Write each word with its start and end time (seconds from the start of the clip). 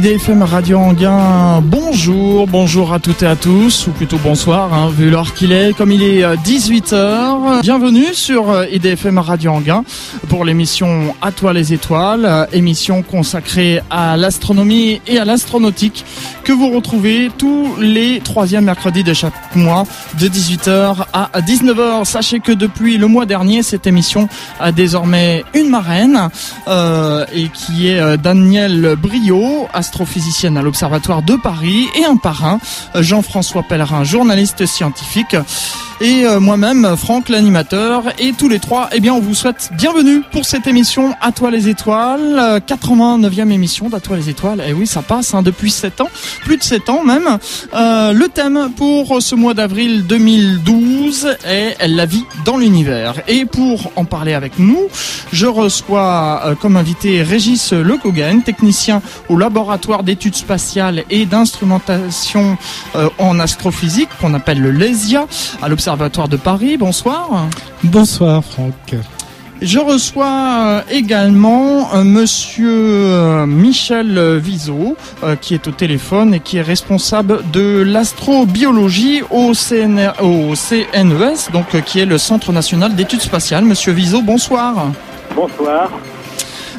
IDFM 0.00 0.42
Radio 0.44 0.78
Anguin, 0.78 1.60
bonjour, 1.62 2.46
bonjour 2.46 2.94
à 2.94 2.98
toutes 3.00 3.22
et 3.22 3.26
à 3.26 3.36
tous, 3.36 3.86
ou 3.86 3.90
plutôt 3.90 4.16
bonsoir, 4.16 4.72
hein, 4.72 4.88
vu 4.88 5.10
l'heure 5.10 5.34
qu'il 5.34 5.52
est, 5.52 5.76
comme 5.76 5.92
il 5.92 6.02
est 6.02 6.22
18h. 6.36 6.94
Euh, 6.94 7.60
Bienvenue 7.60 8.14
sur 8.14 8.48
euh, 8.48 8.64
IDFM 8.72 9.18
Radio 9.18 9.52
Anguin 9.52 9.84
pour 10.30 10.46
l'émission 10.46 11.14
À 11.20 11.32
toi 11.32 11.52
les 11.52 11.74
étoiles, 11.74 12.24
euh, 12.24 12.46
émission 12.54 13.02
consacrée 13.02 13.82
à 13.90 14.16
l'astronomie 14.16 15.02
et 15.06 15.18
à 15.18 15.26
l'astronautique 15.26 16.06
que 16.44 16.52
vous 16.52 16.70
retrouvez 16.70 17.30
tous 17.36 17.76
les 17.78 18.20
troisièmes 18.20 18.64
mercredis 18.64 19.04
de 19.04 19.12
chaque 19.12 19.54
mois 19.54 19.84
de 20.18 20.28
18h 20.28 21.04
à 21.12 21.28
19h. 21.42 22.06
Sachez 22.06 22.40
que 22.40 22.52
depuis 22.52 22.96
le 22.96 23.06
mois 23.06 23.26
dernier, 23.26 23.62
cette 23.62 23.86
émission 23.86 24.30
a 24.60 24.72
désormais 24.72 25.44
une 25.52 25.68
marraine 25.68 26.30
et 26.66 27.48
qui 27.52 27.88
est 27.88 28.16
Daniel 28.16 28.96
Brio, 28.96 29.68
astrophysicienne 29.90 30.56
à 30.56 30.62
l'Observatoire 30.62 31.20
de 31.20 31.34
Paris, 31.34 31.88
et 31.96 32.04
un 32.04 32.14
parrain, 32.14 32.60
Jean-François 32.94 33.64
Pellerin, 33.64 34.04
journaliste 34.04 34.64
scientifique 34.64 35.34
et 36.02 36.24
euh, 36.24 36.40
moi-même, 36.40 36.96
Franck, 36.96 37.28
l'animateur, 37.28 38.04
et 38.18 38.32
tous 38.32 38.48
les 38.48 38.58
trois, 38.58 38.88
eh 38.92 39.00
bien, 39.00 39.12
on 39.12 39.20
vous 39.20 39.34
souhaite 39.34 39.70
bienvenue 39.76 40.22
pour 40.32 40.46
cette 40.46 40.66
émission 40.66 41.14
À 41.20 41.30
toi 41.30 41.50
les 41.50 41.68
étoiles, 41.68 42.62
89e 42.66 43.50
émission 43.50 43.90
d'À 43.90 44.00
toi 44.00 44.16
les 44.16 44.30
étoiles. 44.30 44.64
Et 44.66 44.72
oui, 44.72 44.86
ça 44.86 45.02
passe 45.02 45.34
hein, 45.34 45.42
depuis 45.42 45.70
7 45.70 46.00
ans, 46.00 46.08
plus 46.42 46.56
de 46.56 46.62
7 46.62 46.88
ans 46.88 47.04
même. 47.04 47.38
Euh, 47.74 48.14
le 48.14 48.28
thème 48.28 48.70
pour 48.74 49.20
ce 49.20 49.34
mois 49.34 49.52
d'avril 49.52 50.06
2012 50.06 51.36
est 51.44 51.86
la 51.86 52.06
vie 52.06 52.24
dans 52.46 52.56
l'univers. 52.56 53.16
Et 53.28 53.44
pour 53.44 53.92
en 53.96 54.06
parler 54.06 54.32
avec 54.32 54.58
nous, 54.58 54.88
je 55.34 55.46
reçois 55.46 56.40
euh, 56.46 56.54
comme 56.54 56.78
invité 56.78 57.22
Régis 57.22 57.74
Lecogan, 57.74 58.40
technicien 58.42 59.02
au 59.28 59.36
laboratoire 59.36 59.79
d'études 60.02 60.36
spatiales 60.36 61.04
et 61.10 61.26
d'instrumentation 61.26 62.56
euh, 62.94 63.08
en 63.18 63.40
astrophysique 63.40 64.08
qu'on 64.20 64.34
appelle 64.34 64.60
le 64.60 64.70
LESIA 64.70 65.26
à 65.62 65.68
l'observatoire 65.68 65.80
Observatoire 65.80 66.28
de 66.28 66.36
Paris. 66.36 66.76
Bonsoir. 66.76 67.48
Bonsoir 67.84 68.44
Franck. 68.44 68.94
Je 69.62 69.78
reçois 69.78 70.26
euh, 70.26 70.80
également 70.90 71.92
euh, 71.94 72.04
monsieur 72.04 73.46
Michel 73.46 74.36
Viseau 74.36 74.96
qui 75.40 75.54
est 75.54 75.66
au 75.66 75.70
téléphone 75.70 76.34
et 76.34 76.40
qui 76.40 76.58
est 76.58 76.62
responsable 76.62 77.40
de 77.50 77.82
l'astrobiologie 77.82 79.22
au, 79.30 79.52
CNR, 79.52 80.12
au 80.22 80.54
CNES, 80.54 81.50
donc 81.52 81.82
qui 81.84 81.98
est 81.98 82.06
le 82.06 82.18
Centre 82.18 82.52
national 82.52 82.94
d'études 82.94 83.22
spatiales. 83.22 83.64
Monsieur 83.64 83.92
Viseau, 83.92 84.20
bonsoir. 84.20 84.92
Bonsoir. 85.34 85.90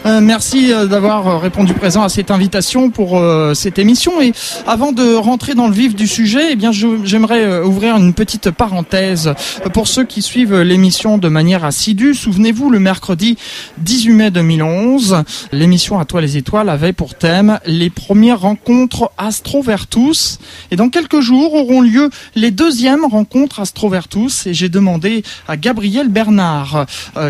Euh, 0.06 0.20
merci 0.20 0.74
euh, 0.74 0.88
d'avoir 0.88 1.28
euh, 1.28 1.38
répondu 1.38 1.76
présent 1.76 2.02
à 2.02 2.10
cette 2.10 2.32
invitation 2.32 2.90
pour 2.90 3.22
cette 3.54 3.78
émission. 3.78 4.22
Et 4.22 4.34
avant 4.66 4.92
de 4.92 5.16
rentrer 5.16 5.54
dans 5.54 5.68
le 5.68 5.74
vif 5.74 5.96
du 5.96 6.08
sujet, 6.08 6.52
eh 6.52 6.56
bien, 6.56 6.72
j'aimerais 6.72 7.62
ouvrir 7.62 7.98
une 7.98 8.14
petite 8.14 8.52
parenthèse 8.52 9.34
pour 9.74 9.88
ceux 9.88 10.06
qui 10.06 10.22
suivent 10.22 10.60
l'émission 10.62 11.18
de 11.18 11.28
manière 11.28 11.66
assidue. 11.66 12.14
Souvenez-vous, 12.14 12.70
le 12.70 12.80
mercredi 12.80 13.38
18 13.80 14.14
mai 14.14 14.32
2011, 14.32 15.24
l'émission 15.52 16.00
À 16.00 16.06
toi 16.06 16.22
les 16.22 16.38
étoiles 16.38 16.70
avait 16.70 16.94
pour 16.94 17.16
thème 17.16 17.60
les 17.66 17.90
premières 17.90 18.42
rencontres 18.42 19.12
Astrovertus. 19.18 20.40
Et 20.72 20.76
dans 20.76 20.90
quelques 20.90 21.20
jours 21.20 21.54
auront 21.54 21.82
lieu 21.82 22.10
les 22.36 22.52
deuxièmes 22.52 23.06
rencontres 23.06 23.60
Astrovertus. 23.60 24.48
Et 24.48 24.54
j'ai 24.54 24.70
demandé 24.70 25.24
à 25.48 25.58
Gabriel 25.58 26.10
Bernard, 26.10 26.86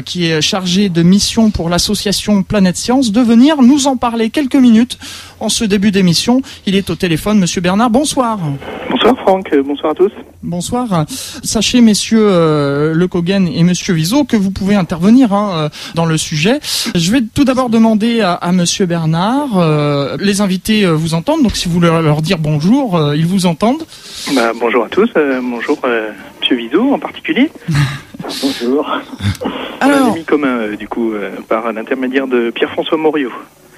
qui 0.06 0.26
est 0.26 0.42
chargé 0.42 0.90
de 0.90 1.04
mission 1.04 1.50
pour 1.50 1.70
l'association 1.70 2.44
Science 2.74 3.12
de 3.12 3.22
venir 3.22 3.62
nous 3.62 3.88
en 3.88 3.98
parler 3.98 4.30
quelques 4.30 4.56
minutes 4.56 4.98
en 5.40 5.50
ce 5.50 5.64
début 5.64 5.92
d'émission. 5.92 6.42
Il 6.66 6.76
est 6.76 6.90
au 6.90 6.96
téléphone, 6.96 7.40
Monsieur 7.40 7.62
Bernard. 7.62 7.90
Bonsoir. 7.90 8.40
Bonsoir 8.90 9.16
Franck, 9.22 9.56
bonsoir 9.66 9.92
à 9.92 9.96
tous. 9.96 10.12
Bonsoir. 10.44 11.06
Sachez, 11.44 11.82
messieurs 11.82 12.28
euh, 12.30 12.94
Le 12.94 13.08
Cogan 13.08 13.48
et 13.48 13.64
Monsieur 13.64 13.94
Vizo, 13.94 14.24
que 14.24 14.38
vous 14.38 14.52
pouvez 14.52 14.76
intervenir 14.76 15.34
hein, 15.34 15.52
euh, 15.54 15.70
dans 15.96 16.06
le 16.06 16.18
sujet. 16.18 16.60
Je 16.96 17.12
vais 17.12 17.22
tout 17.22 17.44
d'abord 17.44 17.70
demander 17.70 18.22
à, 18.22 18.34
à 18.34 18.52
Monsieur 18.52 18.86
Bernard. 18.86 19.58
Euh, 19.58 20.18
les 20.20 20.42
invités 20.42 20.86
euh, 20.86 20.92
vous 20.92 21.14
entendent, 21.14 21.44
donc 21.44 21.56
si 21.56 21.68
vous 21.68 21.76
voulez 21.76 21.90
leur 21.90 22.22
dire 22.22 22.38
bonjour, 22.40 23.00
ils 23.16 23.26
vous 23.26 23.46
entendent. 23.46 23.84
Bah, 24.36 24.52
bonjour 24.60 24.86
à 24.86 24.90
tous. 24.90 25.10
bonjour 25.42 25.80
Monsieur 26.52 26.68
Vizo 26.68 26.94
en 26.94 27.00
particulier. 27.00 27.50
bonjour. 28.42 28.86
Alors, 29.80 30.08
un 30.08 30.12
ami 30.12 30.26
commun, 30.26 30.76
du 30.78 30.88
coup, 30.88 31.14
par 31.48 31.72
l'intermédiaire 31.72 32.28
de 32.28 32.50
Pierre-François 32.52 32.98
Morio. 32.98 33.32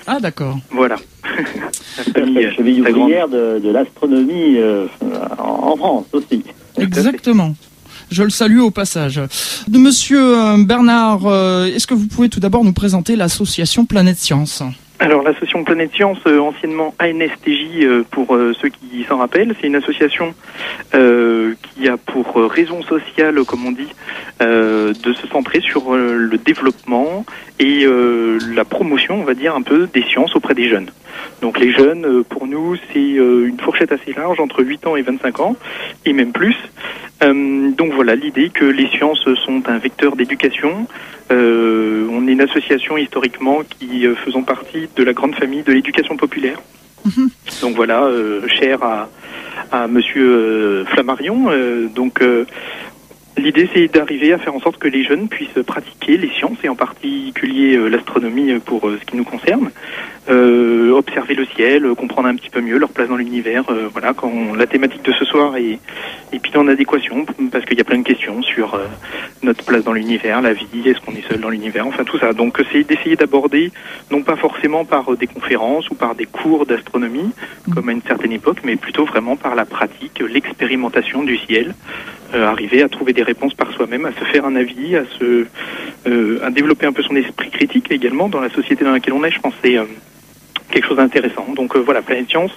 Ah 0.08 0.20
d'accord. 0.20 0.58
Voilà. 0.72 0.96
la 2.16 2.52
cheville 2.54 2.82
ouvrière 2.82 3.30
de, 3.30 3.60
de 3.60 3.70
l'astronomie 3.70 4.58
euh, 4.58 4.88
en 5.38 5.76
France 5.78 6.06
aussi. 6.14 6.44
Exactement. 6.78 7.54
Je 8.10 8.24
le 8.24 8.32
salue 8.32 8.60
au 8.60 8.72
passage. 8.72 9.22
De 9.68 9.78
Monsieur 9.78 10.38
euh, 10.38 10.58
Bernard, 10.58 11.26
euh, 11.26 11.68
est-ce 11.68 11.86
que 11.86 11.94
vous 11.94 12.08
pouvez 12.08 12.30
tout 12.30 12.40
d'abord 12.40 12.64
nous 12.64 12.74
présenter 12.74 13.16
l'association 13.16 13.86
Planète 13.86 14.18
Science? 14.18 14.64
Alors 15.00 15.24
l'association 15.24 15.64
Planète 15.64 15.92
Science, 15.94 16.20
euh, 16.28 16.40
anciennement 16.40 16.94
ANSTJ 17.02 17.84
euh, 17.84 18.04
pour 18.10 18.36
euh, 18.36 18.54
ceux 18.62 18.70
qui 18.70 19.04
s'en 19.08 19.18
rappellent, 19.18 19.54
c'est 19.60 19.68
une 19.68 19.76
association 19.76 20.34
qui 20.92 21.88
a 21.90 21.98
pour 21.98 22.36
raison 22.36 22.84
sociale, 22.84 23.44
comme 23.46 23.66
on 23.66 23.72
dit, 23.72 23.90
de 24.40 25.14
se 25.14 25.28
centrer 25.28 25.60
sur 25.60 25.96
le 25.96 26.38
développement 26.38 27.26
et 27.60 27.88
la 28.56 28.64
promotion, 28.64 29.20
on 29.20 29.24
va 29.24 29.34
dire, 29.34 29.56
un 29.56 29.64
peu 29.64 29.88
des 29.92 30.04
sciences 30.04 30.36
auprès 30.36 30.54
des 30.54 30.70
jeunes. 30.70 30.90
Donc 31.42 31.60
les 31.60 31.72
jeunes, 31.72 32.24
pour 32.24 32.46
nous, 32.46 32.76
c'est 32.92 33.00
une 33.00 33.60
fourchette 33.60 33.92
assez 33.92 34.14
large, 34.14 34.40
entre 34.40 34.64
8 34.64 34.88
ans 34.88 34.96
et 34.96 35.02
25 35.02 35.40
ans, 35.40 35.56
et 36.06 36.14
même 36.14 36.32
plus. 36.32 36.56
donc 37.22 37.94
voilà, 37.94 38.16
l'idée 38.16 38.50
que 38.50 38.66
les 38.66 38.88
sciences 38.90 39.28
sont 39.46 39.64
un 39.68 39.80
vecteur 39.80 40.16
d'éducation, 40.16 40.88
on 41.32 42.28
est 42.28 42.32
une 42.32 42.42
association 42.42 42.98
historiquement 42.98 43.62
qui 43.80 44.06
faisons 44.24 44.44
partie 44.44 44.83
de 44.96 45.04
la 45.04 45.14
grande 45.14 45.36
famille 45.36 45.64
de 45.64 45.72
l'éducation 45.72 46.18
populaire. 46.18 46.60
Mhm. 47.06 47.30
Donc 47.62 47.76
voilà, 47.76 48.04
euh, 48.04 48.48
cher 48.48 48.82
à, 48.84 49.10
à 49.72 49.88
Monsieur 49.88 50.86
Flammarion. 50.86 51.50
donc 51.94 52.22
L'idée, 53.38 53.70
c'est 53.74 53.88
d'arriver 53.88 54.34
à 54.34 54.38
faire 54.38 54.56
en 54.56 54.60
sorte 54.60 54.78
que 54.78 54.88
les 54.88 55.04
jeunes 55.04 55.28
puissent 55.28 55.64
pratiquer 55.66 56.18
les 56.18 56.30
sciences 56.30 56.58
et 56.64 56.70
en 56.70 56.76
particulier 56.76 57.78
l'astronomie 57.90 58.54
pour 58.60 58.82
ce 58.82 59.06
qui 59.06 59.18
nous 59.18 59.24
concerne, 59.24 59.72
euh, 60.30 60.92
observer 60.92 61.34
le 61.34 61.46
ciel, 61.46 61.86
comprendre 61.98 62.30
un 62.30 62.36
petit 62.36 62.50
peu 62.50 62.62
mieux 62.62 62.78
leur 62.78 62.90
place 62.90 63.10
dans 63.10 63.18
l'univers. 63.18 63.66
Euh, 63.70 63.90
voilà, 63.92 64.14
quand 64.14 64.56
la 64.56 64.66
thématique 64.66 65.04
de 65.04 65.12
ce 65.12 65.26
soir 65.26 65.58
est, 65.58 65.80
est 66.32 66.40
puis 66.40 66.56
en 66.56 66.70
adéquation, 66.70 67.26
parce 67.52 67.66
qu'il 67.66 67.78
y 67.78 67.82
a 67.82 67.84
plein 67.84 67.98
de 67.98 68.06
questions 68.06 68.42
sur 68.42 68.76
euh, 68.76 68.86
notre 69.42 69.66
place 69.66 69.84
dans 69.84 69.92
l'univers, 69.92 70.42
la 70.42 70.54
vie, 70.54 70.66
est-ce 70.86 71.02
qu'on 71.02 71.12
est 71.12 71.28
seul 71.28 71.42
dans 71.42 71.50
l'univers, 71.50 71.86
enfin 71.86 72.06
tout 72.06 72.18
ça. 72.20 72.32
Donc 72.32 72.64
c'est 72.72 72.86
d'essayer 72.86 73.18
d'aborder, 73.18 73.74
non 74.12 74.22
pas 74.22 74.38
forcément 74.38 74.86
par 74.86 75.18
des 75.18 75.28
conférences 75.28 75.90
ou 75.90 75.96
par 75.96 76.16
des 76.16 76.26
cours 76.26 76.66
d'astronomie, 76.66 77.32
comme 77.74 77.90
à 77.90 77.92
une 77.92 78.02
certaine 78.02 78.32
époque, 78.32 78.60
mais 78.64 78.78
plutôt 78.78 79.04
vraiment 79.04 79.36
par 79.36 79.56
la 79.56 79.66
pratique, 79.66 80.24
l'expérimentation 80.26 81.24
du 81.24 81.38
ciel, 81.38 81.76
arriver 82.34 82.82
à 82.82 82.90
trouver 82.90 83.12
des 83.12 83.23
réponses 83.24 83.54
par 83.54 83.72
soi-même, 83.74 84.06
à 84.06 84.12
se 84.12 84.24
faire 84.26 84.46
un 84.46 84.56
avis, 84.56 84.96
à 84.96 85.04
se, 85.20 85.46
à 86.44 86.50
développer 86.50 86.86
un 86.86 86.94
peu 86.94 87.04
son 87.04 87.16
esprit 87.16 87.50
critique 87.50 87.92
également 87.92 88.30
dans 88.30 88.42
la 88.42 88.50
société 88.50 88.84
dans 88.84 88.92
laquelle 88.92 89.14
on 89.14 89.24
est. 89.24 89.32
Je 89.32 89.40
pense 89.40 89.54
c'est 89.64 89.78
quelque 90.74 90.88
chose 90.88 90.98
d'intéressant. 90.98 91.46
Donc 91.56 91.76
euh, 91.76 91.80
voilà, 91.80 92.02
Planète 92.02 92.30
Science, 92.30 92.52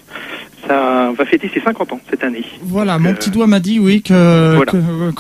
ça 0.67 1.13
va 1.17 1.25
fêter 1.27 1.51
ses 1.53 1.61
50 1.61 1.93
ans 1.93 2.01
cette 2.11 2.25
année. 2.25 2.45
Voilà, 2.63 2.99
mon 2.99 3.15
petit 3.15 3.31
doigt 3.31 3.47
m'a 3.47 3.61
dit 3.61 3.79
oui 3.79 4.03
que, 4.03 4.59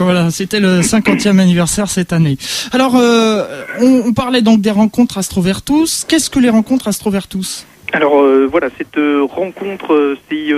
voilà. 0.03 0.31
c'était 0.31 0.61
le 0.61 0.81
50e 0.81 1.39
anniversaire 1.39 1.89
cette 1.89 2.13
année. 2.13 2.37
Alors, 2.73 2.97
euh, 2.97 3.45
on, 3.81 4.13
parlait 4.13 4.43
donc 4.43 4.61
des 4.61 4.71
rencontres 4.71 5.19
Astrovertus. 5.19 6.05
Qu'est-ce 6.09 6.31
que 6.31 6.41
les 6.41 6.51
rencontres 6.51 6.89
Astrovertus? 6.89 7.67
Alors 7.93 8.21
euh, 8.21 8.49
voilà, 8.51 8.69
cette 8.77 8.99
rencontre, 9.31 10.17
c'est 10.29 10.53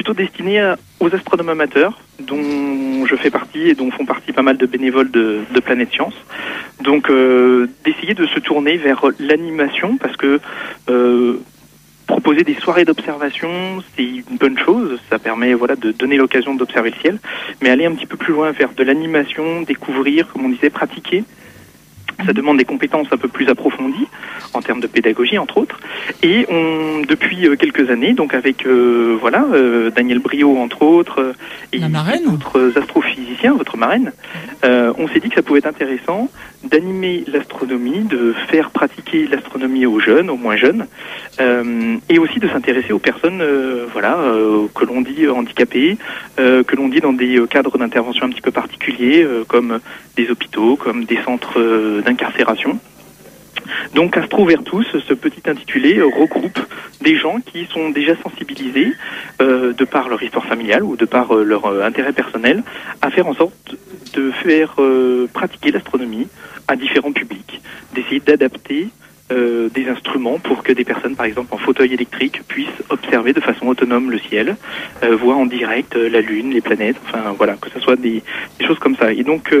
plutôt 0.00 0.14
destiné 0.14 0.74
aux 0.98 1.14
astronomes 1.14 1.50
amateurs, 1.50 2.00
dont 2.20 3.04
je 3.04 3.16
fais 3.16 3.28
partie 3.28 3.68
et 3.68 3.74
dont 3.74 3.90
font 3.90 4.06
partie 4.06 4.32
pas 4.32 4.40
mal 4.40 4.56
de 4.56 4.64
bénévoles 4.64 5.10
de, 5.10 5.40
de 5.52 5.60
Planète 5.60 5.90
Science. 5.92 6.14
Donc 6.82 7.10
euh, 7.10 7.66
d'essayer 7.84 8.14
de 8.14 8.24
se 8.24 8.40
tourner 8.40 8.78
vers 8.78 9.04
l'animation, 9.18 9.98
parce 9.98 10.16
que 10.16 10.40
euh, 10.88 11.34
proposer 12.06 12.44
des 12.44 12.54
soirées 12.54 12.86
d'observation, 12.86 13.50
c'est 13.94 14.04
une 14.04 14.38
bonne 14.38 14.58
chose, 14.58 14.98
ça 15.10 15.18
permet 15.18 15.52
voilà 15.52 15.76
de 15.76 15.92
donner 15.92 16.16
l'occasion 16.16 16.54
d'observer 16.54 16.92
le 16.92 16.96
ciel, 17.02 17.18
mais 17.60 17.68
aller 17.68 17.84
un 17.84 17.92
petit 17.92 18.06
peu 18.06 18.16
plus 18.16 18.32
loin, 18.32 18.54
faire 18.54 18.70
de 18.74 18.82
l'animation, 18.82 19.60
découvrir, 19.60 20.32
comme 20.32 20.46
on 20.46 20.48
disait, 20.48 20.70
pratiquer, 20.70 21.24
Ça 22.26 22.32
demande 22.32 22.58
des 22.58 22.64
compétences 22.64 23.08
un 23.12 23.16
peu 23.16 23.28
plus 23.28 23.48
approfondies 23.48 24.06
en 24.54 24.62
termes 24.62 24.80
de 24.80 24.86
pédagogie, 24.86 25.38
entre 25.38 25.58
autres. 25.58 25.78
Et 26.22 26.46
on, 26.48 27.02
depuis 27.08 27.46
euh, 27.46 27.56
quelques 27.56 27.90
années, 27.90 28.12
donc 28.12 28.34
avec 28.34 28.66
euh, 28.66 29.16
voilà 29.20 29.44
euh, 29.52 29.90
Daniel 29.90 30.18
Brio, 30.18 30.56
entre 30.58 30.82
autres, 30.82 31.34
et 31.72 31.78
d'autres 31.78 32.72
astrophysiciens, 32.76 33.54
votre 33.54 33.76
marraine, 33.76 34.12
on 34.62 35.08
s'est 35.08 35.20
dit 35.20 35.28
que 35.28 35.36
ça 35.36 35.42
pouvait 35.42 35.58
être 35.60 35.66
intéressant 35.66 36.28
d'animer 36.64 37.24
l'astronomie, 37.26 38.00
de 38.00 38.34
faire 38.48 38.70
pratiquer 38.70 39.26
l'astronomie 39.26 39.86
aux 39.86 40.00
jeunes, 40.00 40.28
aux 40.28 40.36
moins 40.36 40.56
jeunes, 40.56 40.86
et 41.38 42.18
aussi 42.18 42.38
de 42.38 42.48
s'intéresser 42.48 42.92
aux 42.92 42.98
personnes, 42.98 43.42
voilà, 43.92 44.18
que 44.74 44.84
l'on 44.84 45.00
dit 45.00 45.26
handicapées, 45.28 45.96
que 46.36 46.76
l'on 46.76 46.88
dit 46.88 47.00
dans 47.00 47.12
des 47.12 47.40
cadres 47.48 47.78
d'intervention 47.78 48.26
un 48.26 48.30
petit 48.30 48.42
peu 48.42 48.50
particuliers, 48.50 49.26
comme 49.48 49.80
des 50.16 50.30
hôpitaux, 50.30 50.76
comme 50.76 51.04
des 51.04 51.18
centres 51.24 51.60
d'incarcération. 52.10 52.78
Donc 53.94 54.16
Astro 54.16 54.44
Vertus, 54.44 54.86
ce 55.08 55.14
petit 55.14 55.42
intitulé, 55.48 56.00
regroupe 56.02 56.58
des 57.00 57.16
gens 57.16 57.38
qui 57.40 57.66
sont 57.66 57.90
déjà 57.90 58.14
sensibilisés, 58.22 58.92
euh, 59.40 59.72
de 59.72 59.84
par 59.84 60.08
leur 60.08 60.22
histoire 60.22 60.44
familiale 60.44 60.82
ou 60.82 60.96
de 60.96 61.04
par 61.04 61.34
euh, 61.34 61.44
leur 61.44 61.66
euh, 61.66 61.84
intérêt 61.84 62.12
personnel, 62.12 62.62
à 63.00 63.10
faire 63.10 63.26
en 63.26 63.34
sorte 63.34 63.74
de 64.14 64.30
faire 64.32 64.74
pratiquer 65.32 65.70
l'astronomie 65.70 66.26
à 66.66 66.74
différents 66.74 67.12
publics, 67.12 67.60
d'essayer 67.94 68.20
d'adapter 68.20 68.88
des 69.30 69.88
instruments 69.88 70.40
pour 70.40 70.64
que 70.64 70.72
des 70.72 70.84
personnes, 70.84 71.14
par 71.14 71.26
exemple 71.26 71.54
en 71.54 71.58
fauteuil 71.58 71.94
électrique, 71.94 72.42
puissent 72.48 72.82
observer 72.88 73.32
de 73.32 73.40
façon 73.40 73.68
autonome 73.68 74.10
le 74.10 74.18
ciel, 74.18 74.56
voir 75.00 75.38
en 75.38 75.46
direct 75.46 75.94
la 75.94 76.20
Lune, 76.20 76.50
les 76.50 76.60
planètes, 76.60 76.96
enfin 77.06 77.32
voilà, 77.38 77.54
que 77.54 77.70
ce 77.70 77.78
soit 77.78 77.94
des 77.94 78.24
choses 78.66 78.80
comme 78.80 78.96
ça. 78.96 79.12
Et 79.12 79.22
donc 79.22 79.54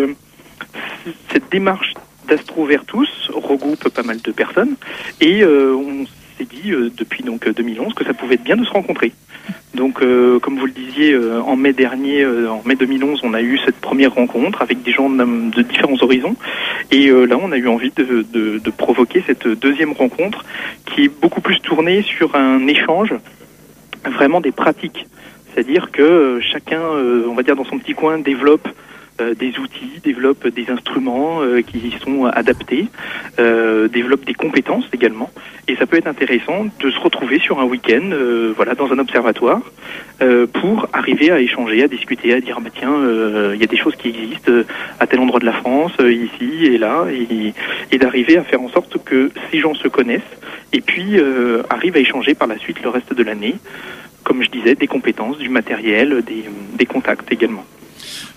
cette 1.32 1.48
démarche 1.52 1.94
d'Astro 2.28 2.64
Vertus 2.64 3.30
regroupe 3.34 3.88
pas 3.88 4.02
mal 4.02 4.20
de 4.20 4.32
personnes 4.32 4.76
et 5.20 5.42
euh, 5.42 5.74
on 5.74 6.06
s'est 6.38 6.44
dit 6.44 6.72
euh, 6.72 6.90
depuis 6.96 7.22
donc 7.22 7.48
2011 7.48 7.94
que 7.94 8.04
ça 8.04 8.14
pouvait 8.14 8.34
être 8.34 8.44
bien 8.44 8.56
de 8.56 8.64
se 8.64 8.70
rencontrer. 8.70 9.12
Donc, 9.74 10.02
euh, 10.02 10.38
comme 10.40 10.58
vous 10.58 10.66
le 10.66 10.72
disiez, 10.72 11.16
en 11.16 11.56
mai 11.56 11.72
dernier, 11.72 12.26
en 12.26 12.62
mai 12.64 12.74
2011, 12.74 13.20
on 13.22 13.34
a 13.34 13.40
eu 13.40 13.58
cette 13.64 13.76
première 13.76 14.14
rencontre 14.14 14.62
avec 14.62 14.82
des 14.82 14.92
gens 14.92 15.08
de, 15.08 15.62
différents 15.62 15.96
horizons. 16.02 16.36
Et 16.90 17.08
là, 17.08 17.38
on 17.40 17.52
a 17.52 17.56
eu 17.56 17.68
envie 17.68 17.92
de, 17.92 18.24
de, 18.32 18.70
provoquer 18.70 19.22
cette 19.26 19.46
deuxième 19.46 19.92
rencontre 19.92 20.44
qui 20.86 21.04
est 21.04 21.08
beaucoup 21.08 21.40
plus 21.40 21.60
tournée 21.60 22.02
sur 22.02 22.34
un 22.34 22.66
échange, 22.66 23.14
vraiment 24.04 24.40
des 24.40 24.52
pratiques. 24.52 25.06
C'est-à-dire 25.54 25.90
que 25.92 26.40
chacun, 26.40 26.82
on 26.82 27.34
va 27.34 27.42
dire, 27.42 27.56
dans 27.56 27.64
son 27.64 27.78
petit 27.78 27.94
coin, 27.94 28.18
développe 28.18 28.68
euh, 28.68 28.70
des 29.20 29.58
outils, 29.58 30.00
développe 30.02 30.46
des 30.48 30.70
instruments 30.70 31.42
euh, 31.42 31.62
qui 31.62 31.94
sont 32.02 32.26
adaptés, 32.26 32.86
euh, 33.38 33.88
développe 33.88 34.24
des 34.24 34.34
compétences 34.34 34.84
également. 34.92 35.30
Et 35.68 35.76
ça 35.76 35.86
peut 35.86 35.96
être 35.96 36.06
intéressant 36.06 36.66
de 36.80 36.90
se 36.90 36.98
retrouver 36.98 37.38
sur 37.38 37.60
un 37.60 37.64
week-end, 37.64 38.10
voilà, 38.56 38.74
dans 38.74 38.92
un 38.92 38.98
observatoire, 38.98 39.60
pour 40.52 40.88
arriver 40.92 41.30
à 41.30 41.38
échanger, 41.38 41.84
à 41.84 41.88
discuter, 41.88 42.34
à 42.34 42.40
dire 42.40 42.56
ah 42.58 42.62
bah 42.62 42.70
tiens, 42.74 42.96
il 43.54 43.60
y 43.60 43.62
a 43.62 43.68
des 43.68 43.76
choses 43.76 43.94
qui 43.94 44.08
existent 44.08 44.50
à 44.98 45.06
tel 45.06 45.20
endroit 45.20 45.38
de 45.38 45.44
la 45.44 45.52
France, 45.52 45.92
ici 46.00 46.66
et 46.66 46.76
là, 46.76 47.06
et, 47.92 47.98
d'arriver 47.98 48.36
à 48.36 48.42
faire 48.42 48.60
en 48.60 48.68
sorte 48.68 48.96
que 49.04 49.30
ces 49.52 49.60
gens 49.60 49.74
se 49.74 49.86
connaissent 49.86 50.22
et 50.72 50.80
puis 50.80 51.20
arrivent 51.68 51.96
à 51.96 52.00
échanger 52.00 52.34
par 52.34 52.48
la 52.48 52.58
suite 52.58 52.82
le 52.82 52.88
reste 52.88 53.14
de 53.14 53.22
l'année, 53.22 53.54
comme 54.24 54.42
je 54.42 54.50
disais, 54.50 54.74
des 54.74 54.88
compétences, 54.88 55.38
du 55.38 55.50
matériel, 55.50 56.24
des 56.76 56.86
contacts 56.86 57.30
également. 57.30 57.64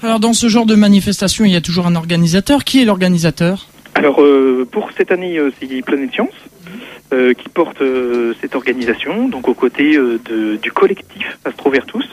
Alors 0.04 0.20
dans 0.20 0.34
ce 0.34 0.50
genre 0.50 0.66
de 0.66 0.76
manifestation, 0.76 1.46
il 1.46 1.54
y 1.54 1.56
a 1.56 1.62
toujours 1.62 1.88
un 1.88 1.96
organisateur. 1.96 2.66
Qui 2.66 2.82
est 2.82 2.86
l'organisateur? 2.86 3.68
Alors 3.96 4.22
euh, 4.22 4.68
pour 4.70 4.92
cette 4.98 5.14
année, 5.14 5.38
euh, 5.38 5.50
c'est 5.58 5.82
Planète 5.82 6.12
Science 6.12 6.34
euh, 7.14 7.34
qui 7.34 7.48
porte 7.48 7.82
cette 8.42 8.54
organisation, 8.54 9.30
donc 9.30 9.48
aux 9.48 9.54
côtés 9.54 9.98
du 10.62 10.72
collectif 10.74 11.38
Astrovertus, 11.46 12.10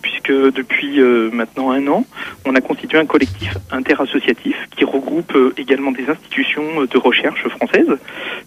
puisque 0.00 0.32
depuis 0.32 1.00
maintenant 1.32 1.70
un 1.70 1.86
an, 1.88 2.06
on 2.46 2.54
a 2.54 2.62
constitué 2.62 2.96
un 2.96 3.04
collectif 3.04 3.58
interassociatif 3.70 4.56
qui 4.74 4.84
regroupe 4.84 5.36
également 5.58 5.92
des 5.92 6.08
institutions 6.08 6.84
de 6.90 6.98
recherche 6.98 7.46
françaises. 7.48 7.98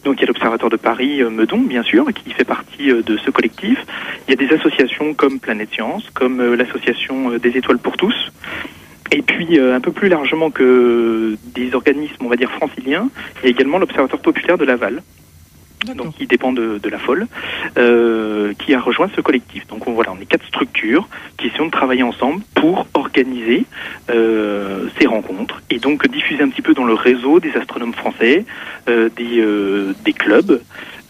Donc 0.05 0.15
il 0.17 0.21
y 0.21 0.23
a 0.23 0.27
l'Observatoire 0.27 0.71
de 0.71 0.77
Paris 0.77 1.21
Meudon, 1.21 1.59
bien 1.59 1.83
sûr, 1.83 2.11
qui 2.13 2.31
fait 2.31 2.45
partie 2.45 2.87
de 2.87 3.17
ce 3.17 3.29
collectif. 3.29 3.77
Il 4.27 4.31
y 4.31 4.33
a 4.33 4.47
des 4.47 4.55
associations 4.55 5.13
comme 5.13 5.39
Planète 5.39 5.69
Science, 5.71 6.09
comme 6.15 6.55
l'association 6.55 7.37
des 7.37 7.57
Étoiles 7.57 7.79
pour 7.79 7.95
tous. 7.95 8.15
Et 9.11 9.21
puis, 9.21 9.59
euh, 9.59 9.75
un 9.75 9.79
peu 9.79 9.91
plus 9.91 10.09
largement 10.09 10.51
que 10.51 11.37
des 11.53 11.73
organismes, 11.73 12.25
on 12.25 12.29
va 12.29 12.35
dire, 12.35 12.51
franciliens, 12.51 13.09
il 13.37 13.45
y 13.45 13.47
a 13.47 13.49
également 13.49 13.77
l'Observatoire 13.77 14.21
populaire 14.21 14.57
de 14.57 14.65
Laval, 14.65 15.01
donc 15.95 16.15
qui 16.15 16.27
dépend 16.27 16.51
de, 16.51 16.79
la 16.89 16.97
FOL, 16.97 17.27
euh, 17.77 18.53
qui 18.59 18.73
a 18.73 18.79
rejoint 18.79 19.09
ce 19.15 19.21
collectif. 19.21 19.65
Donc 19.67 19.87
on, 19.87 19.93
voilà, 19.93 20.11
on 20.11 20.21
est 20.21 20.25
quatre 20.25 20.45
structures 20.45 21.07
qui 21.37 21.47
essayent 21.47 21.65
de 21.65 21.71
travailler 21.71 22.03
ensemble 22.03 22.41
pour 22.55 22.87
organiser 22.93 23.65
euh, 24.09 24.87
ces 24.99 25.07
rencontres 25.07 25.61
et 25.69 25.79
donc 25.79 26.07
diffuser 26.07 26.41
un 26.43 26.49
petit 26.49 26.63
peu 26.63 26.73
dans 26.73 26.85
le 26.85 26.95
réseau 26.95 27.39
des 27.39 27.55
astronomes 27.55 27.93
français, 27.93 28.45
des, 28.87 29.43
des 30.03 30.13
clubs, 30.13 30.61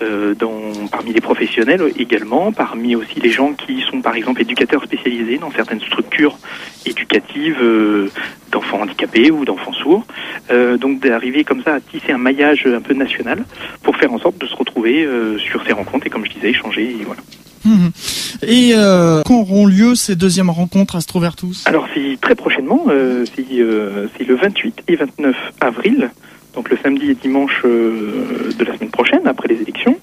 euh, 0.02 0.36
dans, 0.36 0.52
parmi 0.92 1.12
les 1.12 1.22
professionnels 1.22 1.82
également, 1.98 2.52
parmi 2.52 2.96
aussi 2.96 3.20
les 3.20 3.32
gens 3.32 3.54
qui 3.54 3.82
sont 3.90 4.00
par 4.02 4.16
exemple 4.16 4.42
éducateurs 4.42 4.84
spécialisés 4.84 5.40
dans 5.40 5.50
certaines 5.50 5.82
structures 5.82 6.38
éducatives 6.86 7.58
euh, 7.62 8.12
d'enfants 8.52 8.82
handicapés 8.82 9.32
ou 9.32 9.44
d'enfants 9.44 9.74
sourds. 9.74 10.06
Euh, 10.52 10.78
donc 10.78 11.00
d'arriver 11.00 11.44
comme 11.44 11.64
ça 11.64 11.74
à 11.74 11.80
tisser 11.80 12.12
un 12.12 12.20
maillage 12.20 12.68
un 12.68 12.80
peu 12.80 12.94
national 12.94 13.44
pour 13.82 13.96
faire 13.96 14.14
en 14.14 14.20
sorte 14.20 14.38
de 14.38 14.46
se 14.46 14.56
retrouver 14.56 15.08
sur 15.40 15.66
ces 15.66 15.74
rencontres 15.74 16.06
et 16.06 16.10
comme 16.12 16.26
je 16.26 16.32
disais 16.32 16.52
échanger 16.52 16.96
et 17.02 17.04
voilà. 17.04 17.22
Mmh. 17.66 17.88
Et 18.44 18.74
quand 19.26 19.40
auront 19.40 19.66
lieu 19.66 19.96
ces 19.96 20.16
deuxièmes 20.16 20.52
rencontres 20.52 20.96
Astrovertus 20.96 21.66
Alors 21.66 21.88
c'est 21.96 22.20
très 22.22 22.36
prochainement, 22.36 22.86
c'est 23.36 23.48
le 24.28 24.36
28 24.36 24.84
et 24.88 24.96
29 24.96 25.36
avril 25.60 26.12
donc 26.58 26.72
le 26.72 26.78
samedi 26.78 27.12
et 27.12 27.14
dimanche 27.14 27.62
euh, 27.66 28.52
de 28.58 28.66
la 28.66 28.76
semaine 28.76 28.90
prochaine, 28.90 29.22
après 29.28 29.48
les 29.48 29.62
élections, 29.62 29.96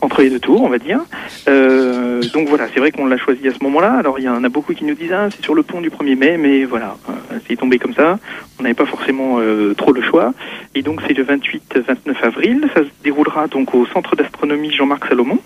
entre 0.00 0.22
les 0.22 0.30
deux 0.30 0.38
tours, 0.38 0.62
on 0.62 0.68
va 0.68 0.78
dire. 0.78 1.00
Euh, 1.48 2.22
donc 2.32 2.48
voilà, 2.48 2.68
c'est 2.72 2.78
vrai 2.78 2.92
qu'on 2.92 3.06
l'a 3.06 3.16
choisi 3.16 3.48
à 3.48 3.52
ce 3.52 3.60
moment-là. 3.64 3.94
Alors 3.94 4.20
il 4.20 4.24
y 4.24 4.28
en 4.28 4.44
a 4.44 4.48
beaucoup 4.48 4.72
qui 4.72 4.84
nous 4.84 4.94
disent 4.94 5.12
ah 5.12 5.28
c'est 5.32 5.42
sur 5.42 5.56
le 5.56 5.64
pont 5.64 5.80
du 5.80 5.90
1er 5.90 6.16
mai, 6.16 6.36
mais 6.36 6.64
voilà, 6.64 6.96
euh, 7.08 7.38
c'est 7.48 7.56
tombé 7.56 7.80
comme 7.80 7.92
ça. 7.92 8.20
On 8.60 8.62
n'avait 8.62 8.74
pas 8.74 8.86
forcément 8.86 9.40
trop 9.76 9.92
le 9.92 10.00
choix. 10.00 10.32
Et 10.76 10.82
donc 10.82 11.02
c'est 11.08 11.14
le 11.14 11.24
28-29 11.24 12.22
avril. 12.22 12.68
Ça 12.72 12.82
se 12.84 12.90
déroulera 13.02 13.48
donc 13.48 13.74
au 13.74 13.84
Centre 13.86 14.14
d'astronomie 14.14 14.70
Jean-Marc 14.70 15.08
Salomon, 15.08 15.40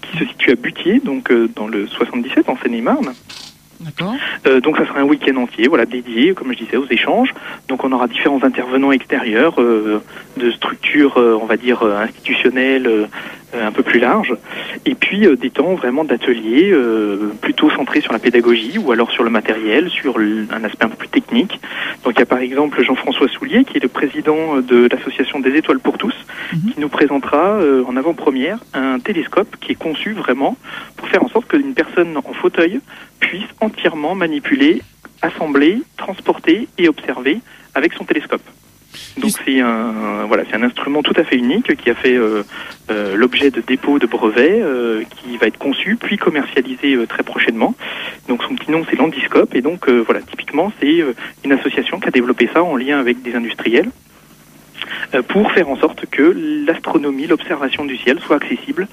qui 0.00 0.18
se 0.18 0.24
situe 0.24 0.52
à 0.52 0.54
Butier, 0.54 1.00
donc 1.00 1.30
dans 1.54 1.68
le 1.68 1.86
77 1.86 2.48
en 2.48 2.56
Seine-et-Marne. 2.56 3.12
Euh, 4.46 4.60
donc 4.60 4.76
ça 4.76 4.86
sera 4.86 5.00
un 5.00 5.04
week-end 5.04 5.36
entier, 5.36 5.68
voilà, 5.68 5.86
dédié, 5.86 6.34
comme 6.34 6.52
je 6.52 6.58
disais, 6.58 6.76
aux 6.76 6.86
échanges. 6.90 7.32
Donc 7.68 7.84
on 7.84 7.92
aura 7.92 8.06
différents 8.06 8.42
intervenants 8.42 8.92
extérieurs 8.92 9.60
euh, 9.60 10.02
de 10.36 10.50
structures, 10.50 11.18
euh, 11.18 11.38
on 11.40 11.46
va 11.46 11.56
dire, 11.56 11.82
institutionnelles 11.82 13.08
un 13.54 13.72
peu 13.72 13.82
plus 13.82 14.00
larges. 14.00 14.34
Et 14.86 14.94
puis 14.94 15.26
des 15.36 15.50
temps 15.50 15.74
vraiment 15.74 16.04
d'ateliers 16.04 16.74
plutôt 17.40 17.70
centrés 17.70 18.00
sur 18.00 18.12
la 18.12 18.18
pédagogie 18.18 18.78
ou 18.78 18.92
alors 18.92 19.10
sur 19.10 19.24
le 19.24 19.30
matériel, 19.30 19.90
sur 19.90 20.18
un 20.18 20.64
aspect 20.64 20.84
un 20.84 20.88
peu 20.88 20.96
plus 20.96 21.08
technique. 21.08 21.60
Donc 22.04 22.14
il 22.14 22.18
y 22.20 22.22
a 22.22 22.26
par 22.26 22.38
exemple 22.38 22.82
Jean-François 22.82 23.28
Soulier, 23.28 23.64
qui 23.64 23.76
est 23.78 23.82
le 23.82 23.88
président 23.88 24.60
de 24.60 24.88
l'association 24.90 25.40
des 25.40 25.56
étoiles 25.56 25.80
pour 25.80 25.98
tous, 25.98 26.14
mhm. 26.52 26.72
qui 26.72 26.80
nous 26.80 26.88
présentera 26.88 27.58
en 27.86 27.96
avant-première 27.96 28.58
un 28.74 28.98
télescope 28.98 29.56
qui 29.60 29.72
est 29.72 29.78
conçu 29.78 30.12
vraiment 30.12 30.56
pour 30.96 31.08
faire 31.08 31.22
en 31.22 31.28
sorte 31.28 31.48
qu'une 31.48 31.74
personne 31.74 32.16
en 32.16 32.32
fauteuil 32.32 32.80
puisse 33.18 33.48
entièrement 33.60 34.14
manipuler, 34.14 34.82
assembler, 35.22 35.82
transporter 35.96 36.68
et 36.78 36.88
observer 36.88 37.40
avec 37.74 37.92
son 37.92 38.04
télescope. 38.04 38.42
Donc 39.18 39.32
c'est 39.44 39.60
un 39.60 40.24
voilà 40.26 40.44
c'est 40.48 40.56
un 40.56 40.62
instrument 40.62 41.02
tout 41.02 41.14
à 41.16 41.24
fait 41.24 41.36
unique 41.36 41.76
qui 41.76 41.90
a 41.90 41.94
fait 41.94 42.16
euh, 42.16 42.42
euh, 42.90 43.16
l'objet 43.16 43.50
de 43.50 43.60
dépôt 43.60 43.98
de 43.98 44.06
brevets 44.06 44.60
euh, 44.62 45.02
qui 45.16 45.36
va 45.36 45.46
être 45.46 45.58
conçu 45.58 45.96
puis 45.96 46.16
commercialisé 46.16 46.98
très 47.08 47.22
prochainement. 47.22 47.74
Donc 48.28 48.42
son 48.42 48.54
petit 48.54 48.70
nom 48.70 48.84
c'est 48.88 48.96
Landiscope 48.96 49.54
et 49.54 49.62
donc 49.62 49.88
voilà 49.88 50.20
typiquement 50.22 50.72
c'est 50.80 51.04
une 51.44 51.52
association 51.52 52.00
qui 52.00 52.08
a 52.08 52.10
développé 52.10 52.48
ça 52.52 52.62
en 52.62 52.76
lien 52.76 52.98
avec 52.98 53.22
des 53.22 53.34
industriels 53.34 53.90
pour 55.28 55.52
faire 55.52 55.68
en 55.68 55.76
sorte 55.76 56.06
que 56.06 56.34
l'astronomie, 56.66 57.26
l'observation 57.26 57.84
du 57.84 57.96
ciel 57.96 58.18
soit 58.20 58.36
accessible 58.36 58.88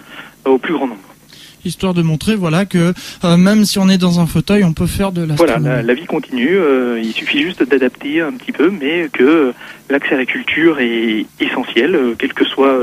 au 0.46 0.58
plus 0.58 0.74
grand 0.74 0.88
nombre 0.88 1.16
histoire 1.65 1.93
de 1.93 2.01
montrer 2.01 2.35
voilà 2.35 2.65
que 2.65 2.93
euh, 3.23 3.37
même 3.37 3.65
si 3.65 3.79
on 3.79 3.89
est 3.89 3.97
dans 3.97 4.19
un 4.19 4.25
fauteuil, 4.25 4.63
on 4.63 4.73
peut 4.73 4.87
faire 4.87 5.11
de 5.11 5.23
la 5.23 5.35
Voilà, 5.35 5.59
la, 5.59 5.93
vie 5.93 6.05
continue. 6.05 6.57
Euh, 6.57 6.99
il 7.01 7.13
suffit 7.13 7.41
juste 7.41 7.63
d'adapter 7.63 8.21
un 8.21 8.33
petit 8.33 8.51
peu, 8.51 8.69
mais 8.69 9.09
que 9.11 9.53
l'accès 9.89 10.15
à 10.15 10.17
la 10.17 10.25
culture 10.25 10.79
est 10.79 11.25
essentiel, 11.39 11.95
euh, 11.95 12.15
quelle 12.17 12.33
que 12.33 12.45
soit 12.45 12.77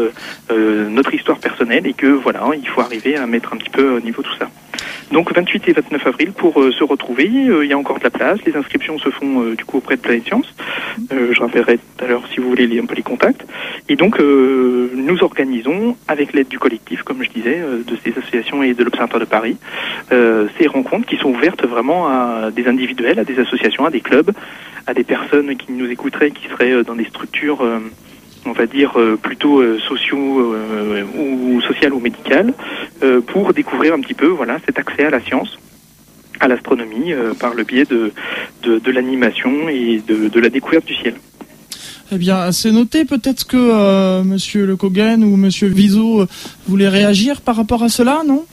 notre 0.50 1.14
histoire 1.14 1.38
personnelle, 1.38 1.86
et 1.86 1.92
que 1.92 2.06
voilà, 2.06 2.42
il 2.60 2.66
faut 2.68 2.80
arriver 2.80 3.16
à 3.16 3.26
mettre 3.26 3.52
un 3.52 3.56
petit 3.56 3.70
peu 3.70 3.96
au 3.96 4.00
niveau 4.00 4.22
tout 4.22 4.36
ça. 4.38 4.48
Donc 5.12 5.34
28 5.34 5.68
et 5.68 5.72
29 5.72 6.06
avril 6.06 6.32
pour 6.32 6.60
euh, 6.60 6.72
se 6.72 6.84
retrouver. 6.84 7.24
il 7.26 7.66
y 7.66 7.72
a 7.72 7.78
encore 7.78 7.98
de 7.98 8.04
la 8.04 8.10
place. 8.10 8.38
Les 8.46 8.56
inscriptions 8.56 8.98
se 8.98 9.10
font 9.10 9.50
du 9.56 9.64
coup 9.64 9.78
auprès 9.78 9.96
de 9.96 10.00
Planète 10.00 10.24
Science. 10.24 10.54
je 11.10 11.40
rappellerai 11.40 11.78
tout 11.78 12.04
à 12.04 12.08
l'heure 12.08 12.22
si 12.32 12.40
vous 12.40 12.48
voulez 12.48 12.78
un 12.78 12.86
peu 12.86 12.94
les 12.94 13.02
contacts. 13.02 13.44
Et 13.88 13.96
donc 13.96 14.18
nous 14.20 15.22
organisons 15.22 15.96
avec 16.08 16.32
l'aide 16.32 16.48
du 16.48 16.58
collectif, 16.58 17.02
comme 17.02 17.22
je 17.22 17.30
disais, 17.30 17.58
de 17.58 17.96
ces 18.02 18.10
associations 18.18 18.62
et 18.62 18.74
de 18.74 18.84
l'Observatoire 18.84 19.20
de 19.20 19.26
Paris, 19.26 19.56
ces 20.10 20.66
rencontres 20.66 21.06
qui 21.06 21.16
sont 21.16 21.30
ouvertes 21.30 21.64
vraiment 21.66 22.08
à 22.08 22.50
des 22.50 22.66
individuels, 22.66 23.18
à 23.18 23.24
des 23.24 23.38
associations, 23.38 23.84
à 23.84 23.90
des 23.90 24.00
clubs, 24.00 24.30
à 24.86 24.94
des 24.94 25.04
personnes 25.04 25.56
qui 25.56 25.72
nous 25.72 25.90
écouteraient, 25.90 26.30
qui 26.30 26.48
seraient 26.48 26.82
dans 26.84 26.94
des 26.94 27.06
structures 27.06 27.62
on 28.46 28.52
va 28.52 28.66
dire 28.66 28.98
euh, 28.98 29.16
plutôt 29.16 29.60
euh, 29.60 29.78
sociaux 29.88 30.54
euh, 30.54 31.04
ou 31.18 31.60
social 31.62 31.92
ou 31.92 32.00
médical, 32.00 32.52
pour 33.26 33.52
découvrir 33.52 33.92
un 33.92 34.00
petit 34.00 34.14
peu 34.14 34.28
voilà 34.28 34.58
cet 34.64 34.78
accès 34.78 35.04
à 35.04 35.10
la 35.10 35.20
science 35.20 35.58
à 36.40 36.48
l'astronomie 36.48 37.12
par 37.38 37.54
le 37.54 37.64
biais 37.64 37.84
de, 37.84 38.12
de, 38.62 38.90
l'animation 38.90 39.68
et 39.68 40.02
de, 40.06 40.40
la 40.40 40.48
découverte 40.48 40.86
du 40.86 40.94
ciel. 40.94 41.14
Eh 42.10 42.16
bien, 42.16 42.50
c'est 42.50 42.72
noté. 42.72 43.04
Peut-être 43.04 43.46
que 43.46 44.22
Monsieur 44.22 44.64
Le 44.64 44.76
Kogan 44.76 45.22
ou 45.22 45.36
Monsieur 45.36 45.68
Viso 45.68 46.26
voulait 46.66 46.88
réagir 46.88 47.42
par 47.42 47.56
rapport 47.56 47.82
à 47.82 47.88
cela, 47.88 48.22
non? 48.26 48.46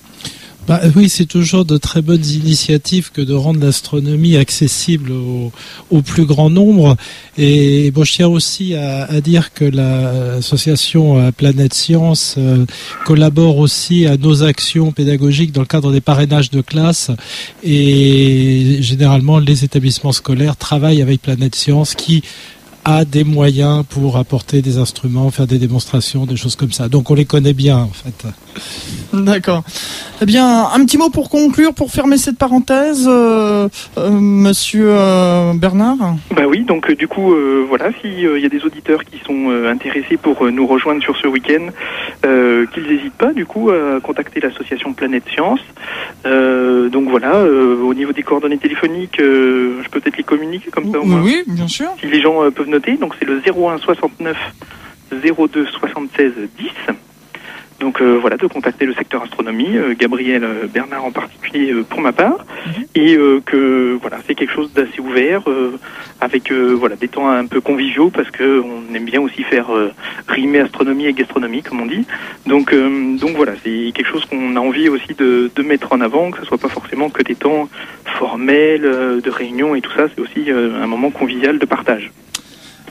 Bah, 0.72 0.80
oui, 0.96 1.10
c'est 1.10 1.26
toujours 1.26 1.66
de 1.66 1.76
très 1.76 2.02
bonnes 2.02 2.26
initiatives 2.26 3.12
que 3.12 3.20
de 3.20 3.34
rendre 3.34 3.60
l'astronomie 3.60 4.38
accessible 4.38 5.12
au, 5.12 6.02
plus 6.02 6.24
grand 6.24 6.50
nombre. 6.50 6.96
Et 7.38 7.92
bon, 7.92 8.06
je 8.06 8.14
tiens 8.14 8.30
aussi 8.30 8.74
à, 8.76 9.20
dire 9.20 9.54
que 9.54 9.66
l'association 9.66 11.20
euh, 11.20 11.32
Planète 11.34 11.74
Science 11.74 12.36
euh, 12.38 12.66
collabore 13.04 13.58
aussi 13.58 14.06
à 14.06 14.16
nos 14.16 14.44
actions 14.44 14.94
pédagogiques 14.94 15.52
dans 15.52 15.60
le 15.60 15.68
cadre 15.68 15.92
des 15.92 16.00
parrainages 16.00 16.52
de 16.52 16.62
classe. 16.62 17.12
Et 17.66 18.78
généralement, 18.80 19.40
les 19.40 19.66
établissements 19.66 20.14
scolaires 20.14 20.56
travaillent 20.56 21.02
avec 21.02 21.22
Planète 21.22 21.56
Science 21.56 21.96
qui 21.96 22.24
a 22.86 23.06
des 23.06 23.24
moyens 23.24 23.84
pour 23.88 24.18
apporter 24.18 24.62
des 24.62 24.78
instruments, 24.78 25.30
faire 25.32 25.48
des 25.48 25.60
démonstrations, 25.60 26.26
des 26.26 26.36
choses 26.36 26.56
comme 26.56 26.72
ça. 26.72 26.90
Donc 26.90 27.12
on 27.12 27.16
les 27.16 27.26
connaît 27.26 27.54
bien 27.54 27.78
en 27.78 27.92
fait. 27.92 28.28
D'accord. 29.14 29.64
Eh 30.22 30.26
bien, 30.26 30.68
un 30.74 30.86
petit 30.86 30.98
mot 30.98 31.10
pour 31.10 31.30
conclure, 31.30 31.74
pour 31.74 31.92
fermer 31.92 32.18
cette 32.18 32.38
parenthèse, 32.38 33.08
euh, 33.10 33.68
euh, 33.98 34.10
Monsieur 34.12 34.90
euh, 34.90 35.54
Bernard. 35.54 36.16
Bah 36.36 36.44
oui, 36.48 36.64
donc 36.64 36.92
du 36.92 37.08
coup, 37.08 37.36
voilà, 37.68 37.90
s'il 38.02 38.20
y 38.20 38.46
a 38.46 38.50
des 38.50 38.64
auditeurs 38.64 39.04
qui 39.04 39.20
sont 39.26 39.50
intéressés 39.68 40.18
pour 40.18 40.50
nous 40.52 40.68
rejoindre 40.68 41.02
sur 41.02 41.18
ce 41.18 41.28
week-end, 41.28 41.68
qu'ils 42.74 42.84
n'hésitent 42.84 43.14
pas 43.14 43.34
du 43.34 43.46
coup 43.46 43.70
à 43.70 44.00
contacter 44.02 44.40
l'association 44.40 44.94
Planète 44.94 45.24
Science. 45.34 45.60
donc 46.24 47.10
voilà, 47.10 47.44
au 47.44 47.94
niveau 47.94 48.14
des 48.14 48.24
coordonnées 48.24 48.58
téléphoniques, 48.58 49.18
je 49.20 49.90
peux 49.90 50.00
peut-être 50.00 50.18
les 50.18 50.24
communiquer 50.24 50.70
comme 50.72 50.92
ça. 50.92 51.00
Au 51.00 51.06
moins. 51.06 51.22
Oui, 51.22 51.44
bien 51.48 51.68
sûr. 51.68 51.90
Si 52.00 52.08
les 52.08 52.22
gens 52.22 52.50
peuvent 52.52 52.70
noter, 52.72 52.98
donc 52.98 53.14
c'est 53.20 53.26
le 53.26 53.42
01 53.46 53.78
69 53.78 54.38
02 55.12 55.66
76 55.66 56.34
10. 56.58 56.70
Donc 57.82 58.00
euh, 58.00 58.20
voilà, 58.22 58.38
de 58.38 58.46
contacter 58.46 58.86
le 58.86 58.94
secteur 58.94 59.24
astronomie, 59.24 59.76
euh, 59.76 59.96
Gabriel 59.98 60.44
euh, 60.44 60.68
Bernard 60.72 61.04
en 61.04 61.12
particulier 61.12 61.74
pour 61.90 62.00
ma 62.00 62.12
part, 62.12 62.46
mhm. 62.68 62.86
et 62.94 63.18
que 63.44 63.98
voilà, 64.00 64.18
c'est 64.28 64.36
quelque 64.36 64.54
chose 64.54 64.72
d'assez 64.72 65.00
ouvert, 65.02 65.44
avec 66.22 66.52
voilà 66.52 66.96
des 66.96 67.08
temps 67.08 67.30
un 67.30 67.48
peu 67.48 67.60
conviviaux 67.60 68.10
parce 68.12 68.30
que 68.30 68.62
on 68.62 68.94
aime 68.94 69.06
bien 69.06 69.20
aussi 69.20 69.44
faire 69.44 69.70
rimer 70.28 70.60
astronomie 70.60 71.08
et 71.08 71.14
gastronomie 71.14 71.64
comme 71.64 71.82
on 71.82 71.88
dit. 71.88 72.06
Donc 72.46 72.74
donc 72.74 73.32
voilà, 73.36 73.54
c'est 73.64 73.92
quelque 73.94 74.12
chose 74.12 74.26
qu'on 74.26 74.56
a 74.56 74.60
envie 74.60 74.88
aussi 74.88 75.14
de, 75.16 75.50
de, 75.54 75.64
mettre 75.64 75.92
en 75.92 76.02
avant, 76.02 76.32
que 76.32 76.40
ce 76.40 76.46
soit 76.46 76.60
pas 76.60 76.70
forcément 76.70 77.10
que 77.10 77.24
des 77.24 77.36
temps 77.36 77.68
formels 78.06 78.82
de 78.82 79.30
réunion 79.30 79.74
et 79.76 79.82
tout 79.82 79.92
ça, 79.96 80.06
c'est 80.14 80.22
aussi 80.22 80.52
un 80.52 80.88
moment 80.88 81.10
convivial 81.10 81.58
de 81.58 81.66
partage. 81.66 82.12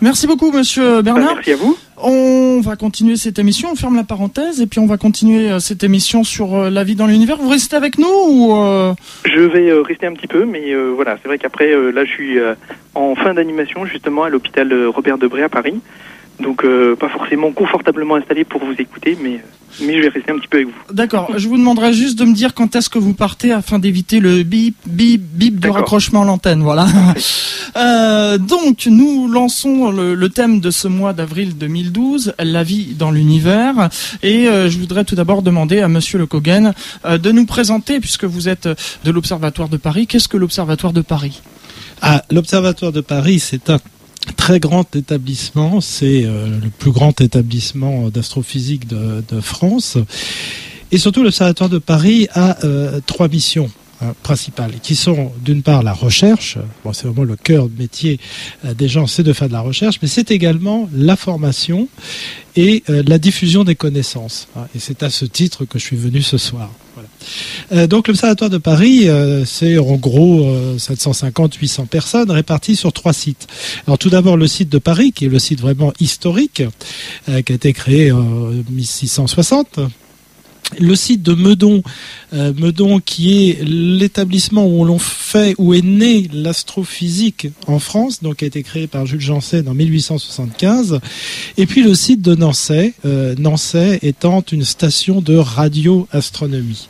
Merci 0.03 0.27
beaucoup, 0.27 0.51
monsieur 0.51 1.03
Bernard. 1.03 1.35
merci 1.35 1.53
à 1.53 1.57
vous. 1.57 1.77
On 2.03 2.61
va 2.63 2.77
continuer 2.77 3.17
cette 3.17 3.39
émission, 3.39 3.69
on 3.73 3.75
ferme 3.75 3.97
la 3.97 4.05
parenthèse 4.05 4.63
et 4.63 4.67
puis 4.67 4.81
on 4.81 4.87
va 4.87 4.97
continuer 4.97 5.51
euh, 5.51 5.59
cette 5.59 5.85
émission 5.85 6.25
sur 6.25 6.55
euh, 6.55 6.71
la 6.71 6.83
vie 6.83 6.95
dans 6.95 7.07
l'univers. 7.07 7.37
Vous 7.37 7.51
restez 7.51 7.77
avec 7.77 7.99
nous 7.99 8.09
ou 8.09 8.57
euh? 8.57 8.95
Je 9.27 9.41
vais 9.41 9.71
rester 9.83 10.07
un 10.07 10.15
petit 10.15 10.27
peu, 10.27 10.47
mais 10.47 10.75
voilà, 10.95 11.19
c'est 11.21 11.29
vrai 11.29 11.39
qu'après, 11.39 11.71
là, 11.93 12.05
je 12.05 12.11
suis 12.11 12.39
en 12.95 13.15
fin 13.15 13.35
d'animation 13.35 13.85
justement 13.85 14.25
à 14.25 14.31
l'hôpital 14.31 14.73
Robert 14.87 15.19
Debré 15.19 15.43
à 15.43 15.49
Paris. 15.49 15.81
Donc 16.39 16.65
euh, 16.65 16.97
pas 16.97 17.09
forcément 17.09 17.53
confortablement 17.53 18.17
installé 18.17 18.45
pour 18.45 18.65
vous 18.65 18.75
écouter, 18.79 19.17
mais, 19.23 19.41
mais 19.83 19.97
je 19.97 20.03
vais 20.03 20.09
rester 20.09 20.33
un 20.33 20.39
petit 20.39 20.49
peu 20.49 20.59
avec 20.59 20.69
vous. 20.69 20.95
D'accord, 20.95 21.33
je 21.37 21.49
vous 21.49 21.59
demanderai 21.59 21.93
juste 21.93 22.19
de 22.19 22.25
me 22.25 22.35
dire 22.35 22.55
quand 22.55 22.75
est-ce 22.77 22.89
que 22.89 22.99
vous 22.99 23.15
partez 23.15 23.53
afin 23.53 23.79
d'éviter 23.79 24.21
le 24.21 24.43
bip, 24.43 24.77
bip, 24.87 25.23
bip 25.23 25.61
de 25.61 25.69
raccrochement 25.69 26.23
à 26.23 26.25
l'antenne. 26.25 26.63
Voilà. 26.63 26.87
euh, 27.77 28.39
donc 28.39 28.87
nous 28.87 29.29
lançons 29.29 29.91
le, 29.91 30.29
thème 30.29 30.61
de 30.61 30.71
ce 30.71 30.89
mois 30.89 31.13
d'avril 31.13 31.57
2012, 31.57 32.35
la 32.39 32.63
vie 32.63 32.95
dans 32.99 33.11
l'univers. 33.11 33.89
Et 34.23 34.49
euh, 34.49 34.71
je 34.71 34.79
voudrais 34.79 35.05
tout 35.05 35.15
d'abord 35.15 35.43
demander 35.43 35.81
à 35.81 35.89
Monsieur 35.89 36.19
Le 36.19 36.27
Cogen 36.27 36.73
euh, 37.05 37.19
de 37.19 37.33
nous 37.33 37.47
présenter, 37.47 38.01
puisque 38.01 38.25
vous 38.25 38.49
êtes 38.49 38.69
de 39.05 39.11
l'Observatoire 39.11 39.69
de 39.69 39.77
Paris, 39.77 40.07
qu'est-ce 40.07 40.29
que 40.29 40.37
l'Observatoire 40.37 40.93
de 40.93 41.03
Paris? 41.03 41.43
Ah, 42.03 42.23
L'Observatoire 42.31 42.93
de 42.93 43.01
Paris, 43.01 43.41
c'est 43.41 43.71
un 43.71 43.79
très 44.37 44.61
grand 44.61 44.95
établissement, 44.97 45.81
c'est 45.81 46.25
euh, 46.25 46.47
le 46.63 46.71
plus 46.71 46.93
grand 46.93 47.21
établissement 47.21 48.09
d'astrophysique 48.09 48.87
de, 48.87 49.41
France. 49.41 49.97
Et 50.93 50.99
surtout, 50.99 51.23
l'Observatoire 51.23 51.71
de 51.71 51.79
Paris 51.79 52.29
a 52.33 52.65
euh, 52.65 53.01
trois 53.07 53.29
missions 53.29 53.71
hein, 54.03 54.15
principales, 54.23 54.73
qui 54.83 54.97
sont 54.97 55.33
d'une 55.43 55.63
part 55.63 55.83
la 55.83 55.93
recherche, 55.93 56.59
bon, 56.85 56.93
c'est 56.93 57.07
vraiment 57.07 57.25
le 57.25 57.37
cœur 57.37 57.69
de 57.69 57.79
métier 57.79 58.19
euh, 58.65 58.75
des 58.75 58.89
gens, 58.89 59.07
c'est 59.07 59.23
de 59.23 59.33
faire 59.33 59.49
de 59.49 59.53
la 59.53 59.61
recherche, 59.61 59.99
mais 60.03 60.09
c'est 60.09 60.31
également 60.31 60.89
la 60.93 61.17
formation 61.17 61.89
et 62.57 62.83
la 62.89 63.19
diffusion 63.19 63.63
des 63.63 63.77
connaissances. 63.77 64.49
Et 64.75 64.81
c'est 64.81 65.05
à 65.05 65.11
ce 65.11 65.25
titre 65.25 65.65
que 65.65 65.79
je 65.79 65.85
suis 65.85 65.97
venu 65.97 66.21
ce 66.21 66.37
soir. 66.37 66.69
Euh, 67.73 67.87
donc 67.87 68.09
l'Observatoire 68.09 68.51
de 68.51 68.59
Paris, 68.59 69.09
euh, 69.09 69.45
c'est 69.45 69.79
en 69.79 69.97
gros 69.97 70.53
750-800 70.77 71.83
euh, 71.83 71.85
personnes 71.85 72.31
réparties 72.31 72.77
sur 72.77 72.93
trois 72.93 73.13
sites. 73.13 73.47
Alors 73.87 73.99
tout 73.99 74.11
d'abord 74.11 74.37
le 74.37 74.47
site 74.47 74.69
de 74.69 74.79
Paris, 74.79 75.13
qui 75.13 75.27
est 75.27 75.29
le 75.29 75.39
site 75.39 75.61
vraiment 75.61 75.93
historique, 76.01 76.63
qui 77.27 77.53
a 77.53 77.55
été 77.55 77.73
créé 77.73 78.13
en 78.13 78.51
1660 78.71 79.81
le 80.79 80.95
site 80.95 81.23
de 81.23 81.35
Meudon, 81.35 81.83
euh, 82.33 82.53
Meudon 82.57 83.01
qui 83.01 83.51
est 83.51 83.65
l'établissement 83.65 84.67
où 84.67 84.85
l'on 84.85 84.99
fait, 84.99 85.55
où 85.59 85.75
est 85.75 85.85
né 85.85 86.29
l'astrophysique 86.33 87.49
en 87.67 87.79
France, 87.79 88.23
donc 88.23 88.37
qui 88.37 88.45
a 88.45 88.47
été 88.49 88.63
créé 88.63 88.87
par 88.87 89.07
Jules 89.07 89.21
Janssen 89.21 89.69
en 89.69 89.75
1875, 89.75 91.01
et 91.57 91.67
puis 91.67 91.83
le 91.83 91.95
site 91.95 92.23
de 92.23 92.35
Nancy, 92.35 92.95
euh, 93.05 93.35
Nancy 93.39 93.99
étant 94.03 94.43
une 94.53 94.65
station 94.65 95.21
de 95.21 95.37
radioastronomie. 95.37 96.89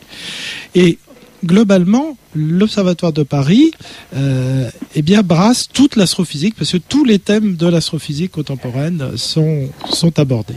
Et 0.75 0.97
globalement, 1.43 2.17
l'Observatoire 2.35 3.13
de 3.13 3.23
Paris 3.23 3.71
euh, 4.15 4.69
eh 4.95 5.01
bien, 5.01 5.21
brasse 5.21 5.67
toute 5.71 5.95
l'astrophysique, 5.95 6.55
parce 6.55 6.71
que 6.71 6.77
tous 6.77 7.03
les 7.03 7.19
thèmes 7.19 7.55
de 7.55 7.67
l'astrophysique 7.67 8.31
contemporaine 8.31 9.17
sont, 9.17 9.69
sont 9.89 10.17
abordés. 10.19 10.55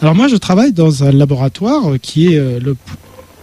Alors 0.00 0.14
moi, 0.14 0.28
je 0.28 0.36
travaille 0.36 0.72
dans 0.72 1.04
un 1.04 1.12
laboratoire 1.12 1.94
qui 2.00 2.32
est 2.32 2.38
euh, 2.38 2.58
le 2.60 2.76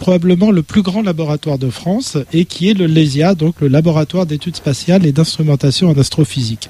probablement 0.02 0.50
le 0.50 0.64
plus 0.64 0.82
grand 0.82 1.00
laboratoire 1.00 1.58
de 1.58 1.70
France 1.70 2.18
et 2.32 2.44
qui 2.44 2.68
est 2.68 2.74
le 2.74 2.86
LESIA, 2.86 3.36
donc 3.36 3.60
le 3.60 3.68
laboratoire 3.68 4.26
d'études 4.26 4.56
spatiales 4.56 5.06
et 5.06 5.12
d'instrumentation 5.12 5.90
en 5.90 5.96
astrophysique. 5.96 6.68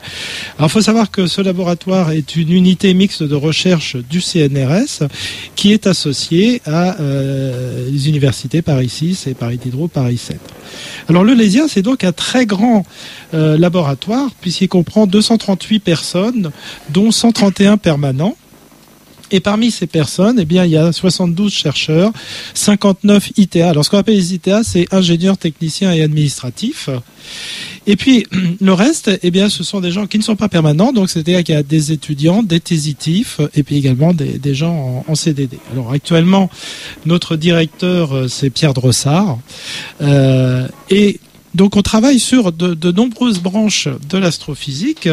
Alors 0.59 0.69
il 0.69 0.73
faut 0.73 0.83
savoir 0.83 1.11
que 1.11 1.27
ce 1.27 1.41
laboratoire 1.41 2.11
est 2.11 2.37
une 2.37 2.53
unité 2.53 2.93
mixte 2.93 3.23
de 3.23 3.35
recherche 3.35 3.97
du 3.97 4.21
CNRS 4.21 5.09
qui 5.57 5.73
est 5.73 5.87
associée 5.87 6.61
à 6.67 7.01
euh, 7.01 7.89
les 7.91 8.11
universités 8.11 8.61
Paris 8.61 8.91
6 8.91 9.27
et 9.29 9.33
Paris 9.33 9.57
Diderot, 9.57 9.89
Paris 9.89 10.19
7. 10.19 10.39
Alors 11.09 11.25
le 11.25 11.33
LESIA, 11.33 11.69
c'est 11.69 11.81
donc 11.81 12.05
un 12.05 12.13
très 12.13 12.45
grand 12.45 12.85
euh, 13.33 13.57
laboratoire 13.57 14.29
puisqu'il 14.43 14.69
comprend 14.69 15.07
238 15.07 15.81
personnes, 15.81 16.51
dont 16.91 17.11
131 17.11 17.79
permanents. 17.79 18.37
Et 19.33 19.41
parmi 19.41 19.71
ces 19.71 19.87
personnes, 19.87 20.39
eh 20.39 20.45
bien, 20.45 20.67
il 20.67 20.73
y 20.73 20.77
a 20.77 20.93
72 20.93 21.51
chercheurs, 21.51 22.13
59 22.53 23.31
ITA. 23.39 23.71
Alors, 23.71 23.83
ce 23.85 23.91
qu'on 23.91 23.97
appelle 23.97 24.17
les 24.17 24.35
ITA, 24.35 24.63
c'est 24.63 24.93
ingénieurs, 24.93 25.39
techniciens 25.39 25.91
et 25.91 26.03
administratifs. 26.03 26.91
Et 27.87 27.97
puis, 27.97 28.27
le 28.61 28.73
reste, 28.75 29.11
eh 29.23 29.31
bien, 29.31 29.49
ce 29.49 29.65
sont 29.65 29.81
des 29.81 29.91
gens 29.91 30.07
qui 30.07 30.19
ne 30.19 30.23
sont 30.23 30.37
pas 30.37 30.51
permanents. 30.51 30.93
Donc, 30.93 31.09
c'est-à-dire 31.09 31.43
qu'il 31.43 31.55
y 31.55 31.59
a 31.59 31.63
des 31.63 31.93
étudiants, 31.93 32.43
des 32.43 32.61
tésitifs, 32.61 33.41
et 33.55 33.63
puis 33.63 33.77
également 33.77 34.13
des, 34.13 34.55
gens 34.55 35.03
en, 35.09 35.15
CDD. 35.15 35.59
Alors, 35.73 35.93
actuellement, 35.93 36.51
notre 37.07 37.37
directeur, 37.37 38.15
euh, 38.15 38.29
c'est 38.29 38.51
Pierre 38.51 38.75
Drossard. 38.75 39.39
Euh, 40.03 40.69
et 40.91 41.21
Donc 41.55 41.77
on 41.77 41.83
travaille 41.83 42.19
sur 42.19 42.53
de, 42.53 42.93
nombreuses 42.93 43.41
branches 43.41 43.89
de 44.09 44.19
l'astrophysique. 44.19 45.09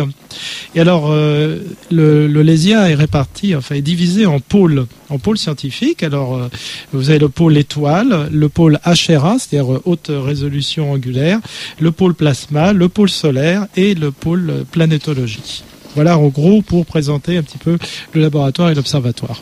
Et 0.73 0.79
alors 0.79 1.07
euh, 1.09 1.59
le, 1.91 2.27
le 2.27 2.41
LESIA 2.41 2.89
est 2.89 2.95
réparti, 2.95 3.55
enfin 3.55 3.75
est 3.75 3.81
divisé 3.81 4.25
en 4.25 4.39
pôles, 4.39 4.85
en 5.09 5.19
pôles 5.19 5.37
scientifiques. 5.37 6.01
Alors 6.01 6.37
euh, 6.37 6.47
vous 6.93 7.09
avez 7.09 7.19
le 7.19 7.29
pôle 7.29 7.57
étoile, 7.57 8.29
le 8.31 8.47
pôle 8.49 8.79
HRA, 8.85 9.37
c'est-à-dire 9.37 9.73
euh, 9.73 9.81
haute 9.85 10.11
résolution 10.11 10.91
angulaire, 10.91 11.39
le 11.79 11.91
pôle 11.91 12.13
plasma, 12.13 12.71
le 12.71 12.87
pôle 12.87 13.09
solaire 13.09 13.67
et 13.75 13.93
le 13.93 14.11
pôle 14.11 14.65
planétologie. 14.71 15.63
Voilà 15.95 16.17
en 16.17 16.27
gros 16.27 16.61
pour 16.61 16.85
présenter 16.85 17.37
un 17.37 17.43
petit 17.43 17.57
peu 17.57 17.77
le 18.13 18.21
laboratoire 18.21 18.69
et 18.69 18.75
l'observatoire. 18.75 19.41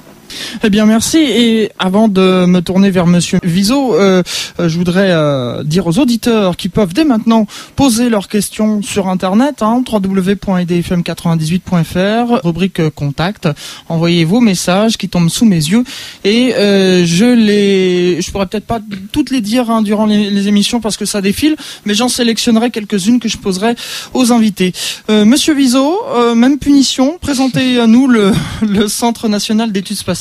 Eh 0.64 0.70
bien, 0.70 0.86
merci. 0.86 1.18
Et 1.18 1.72
avant 1.80 2.08
de 2.08 2.46
me 2.46 2.62
tourner 2.62 2.92
vers 2.92 3.08
Monsieur 3.08 3.40
Viso, 3.44 3.96
euh, 3.96 4.24
euh, 4.60 4.70
je 4.70 4.78
voudrais 4.78 5.12
euh, 5.12 5.64
dire 5.64 5.88
aux 5.88 5.98
auditeurs 6.00 6.58
qui 6.58 6.68
peuvent 6.70 6.94
dès 6.94 7.06
maintenant 7.06 7.46
poser 7.76 8.10
leurs 8.10 8.28
questions 8.28 8.82
sur 8.82 9.08
Internet, 9.08 9.62
hein, 9.62 9.84
www.edfm98.fr, 9.90 12.46
rubrique 12.46 12.90
contact. 12.90 13.48
Envoyez 13.90 14.26
vos 14.26 14.42
messages 14.42 14.98
qui 14.98 15.08
tombent 15.10 15.30
sous 15.30 15.46
mes 15.46 15.56
yeux 15.56 15.84
et 16.24 16.54
je 16.58 17.34
les, 17.34 18.22
je 18.22 18.32
pourrais 18.32 18.48
peut-être 18.48 18.66
pas 18.66 18.80
toutes 19.12 19.30
les 19.32 19.42
dire 19.42 19.70
hein, 19.70 19.82
durant 19.82 20.06
les, 20.06 20.48
émissions 20.48 20.80
parce 20.80 20.96
que 20.98 21.06
ça 21.06 21.22
défile, 21.22 21.56
mais 21.86 21.94
j'en 21.94 22.10
sélectionnerai 22.10 22.72
quelques-unes 22.72 23.20
que 23.20 23.28
je 23.28 23.38
poserai 23.38 23.76
aux 24.14 24.32
invités. 24.32 24.72
Monsieur 25.10 25.54
Viso, 25.54 26.00
même 26.36 26.58
punition. 26.60 27.18
Présentez-nous 27.20 28.08
le, 28.08 28.32
le 28.62 28.88
Centre 28.88 29.28
national 29.28 29.72
d'études 29.72 29.98
spatiales 29.98 30.17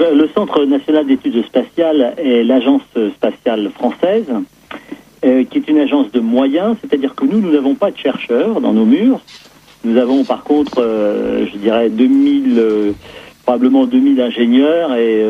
euh, 0.00 0.14
le 0.14 0.28
Centre 0.34 0.64
national 0.64 1.06
d'études 1.06 1.44
spatiales 1.44 2.14
est 2.18 2.42
l'agence 2.42 2.82
spatiale 3.14 3.70
française, 3.74 4.26
euh, 5.24 5.44
qui 5.44 5.58
est 5.58 5.68
une 5.68 5.78
agence 5.78 6.10
de 6.12 6.20
moyens, 6.20 6.76
c'est-à-dire 6.80 7.14
que 7.14 7.24
nous, 7.24 7.40
nous 7.40 7.52
n'avons 7.52 7.74
pas 7.74 7.90
de 7.90 7.96
chercheurs 7.96 8.60
dans 8.60 8.72
nos 8.72 8.84
murs. 8.84 9.20
Nous 9.84 9.96
avons 9.98 10.24
par 10.24 10.42
contre, 10.42 10.78
euh, 10.78 11.46
je 11.52 11.58
dirais, 11.58 11.88
2000, 11.88 12.94
probablement 13.44 13.86
2000 13.86 14.20
ingénieurs 14.20 14.94
et 14.94 15.24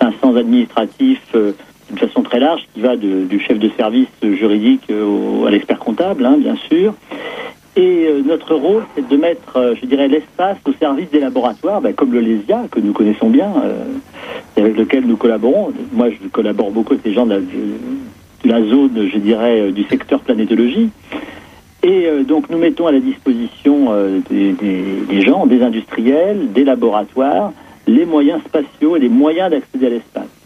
500 0.00 0.36
administratifs 0.36 1.34
d'une 1.34 1.98
façon 1.98 2.22
très 2.22 2.40
large, 2.40 2.62
qui 2.72 2.80
va 2.80 2.96
du 2.96 3.38
chef 3.46 3.58
de 3.58 3.70
service 3.76 4.08
juridique 4.22 4.90
à 4.90 5.50
l'expert 5.50 5.78
comptable, 5.78 6.24
hein, 6.24 6.36
bien 6.38 6.56
sûr. 6.70 6.94
Et 7.76 8.06
euh, 8.06 8.22
notre 8.24 8.54
rôle, 8.54 8.84
c'est 8.94 9.08
de 9.08 9.16
mettre, 9.16 9.56
euh, 9.56 9.74
je 9.80 9.86
dirais, 9.86 10.06
l'espace 10.06 10.58
au 10.64 10.72
service 10.74 11.10
des 11.10 11.18
laboratoires, 11.18 11.80
ben, 11.80 11.92
comme 11.92 12.12
le 12.12 12.20
LESIA, 12.20 12.66
que 12.70 12.78
nous 12.78 12.92
connaissons 12.92 13.30
bien, 13.30 13.52
euh, 13.64 13.84
avec 14.56 14.76
lequel 14.76 15.06
nous 15.06 15.16
collaborons. 15.16 15.72
Moi, 15.92 16.10
je 16.10 16.28
collabore 16.28 16.70
beaucoup 16.70 16.92
avec 16.92 17.04
les 17.04 17.12
gens 17.12 17.26
de 17.26 17.40
la, 18.44 18.62
zone, 18.62 19.08
je 19.12 19.18
dirais, 19.18 19.72
du 19.72 19.82
secteur 19.84 20.20
planétologie. 20.20 20.90
Et 21.82 22.08
donc, 22.26 22.48
nous 22.48 22.56
mettons 22.56 22.86
à 22.86 22.92
la 22.92 23.00
disposition 23.00 23.90
des, 24.30 25.20
gens, 25.20 25.44
des 25.44 25.62
industriels, 25.62 26.52
des 26.52 26.64
laboratoires, 26.64 27.52
les 27.86 28.06
moyens 28.06 28.40
spatiaux 28.42 28.96
et 28.96 29.00
les 29.00 29.10
moyens 29.10 29.50
d'accéder 29.50 29.86
à 29.86 29.90
l'espace. 29.90 30.43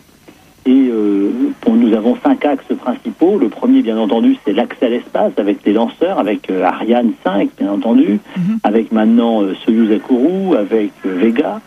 Et 0.68 0.90
euh, 0.92 1.30
nous 1.66 1.94
avons 1.94 2.14
cinq 2.22 2.44
axes 2.44 2.74
principaux. 2.78 3.38
Le 3.38 3.48
premier, 3.48 3.80
bien 3.80 3.96
entendu, 3.96 4.36
c'est 4.44 4.52
l'accès 4.52 4.84
à 4.84 4.88
l'espace 4.90 5.32
avec 5.38 5.64
les 5.64 5.72
lanceurs, 5.72 6.18
avec 6.18 6.50
euh, 6.50 6.62
Ariane 6.62 7.12
5, 7.24 7.48
bien 7.58 7.72
entendu, 7.72 8.20
mhm. 8.36 8.58
avec 8.62 8.92
maintenant 8.92 9.42
euh, 9.42 9.54
Soyuz 9.64 9.98
Kourou, 10.06 10.54
avec 10.54 10.92
Vega. 11.04 11.62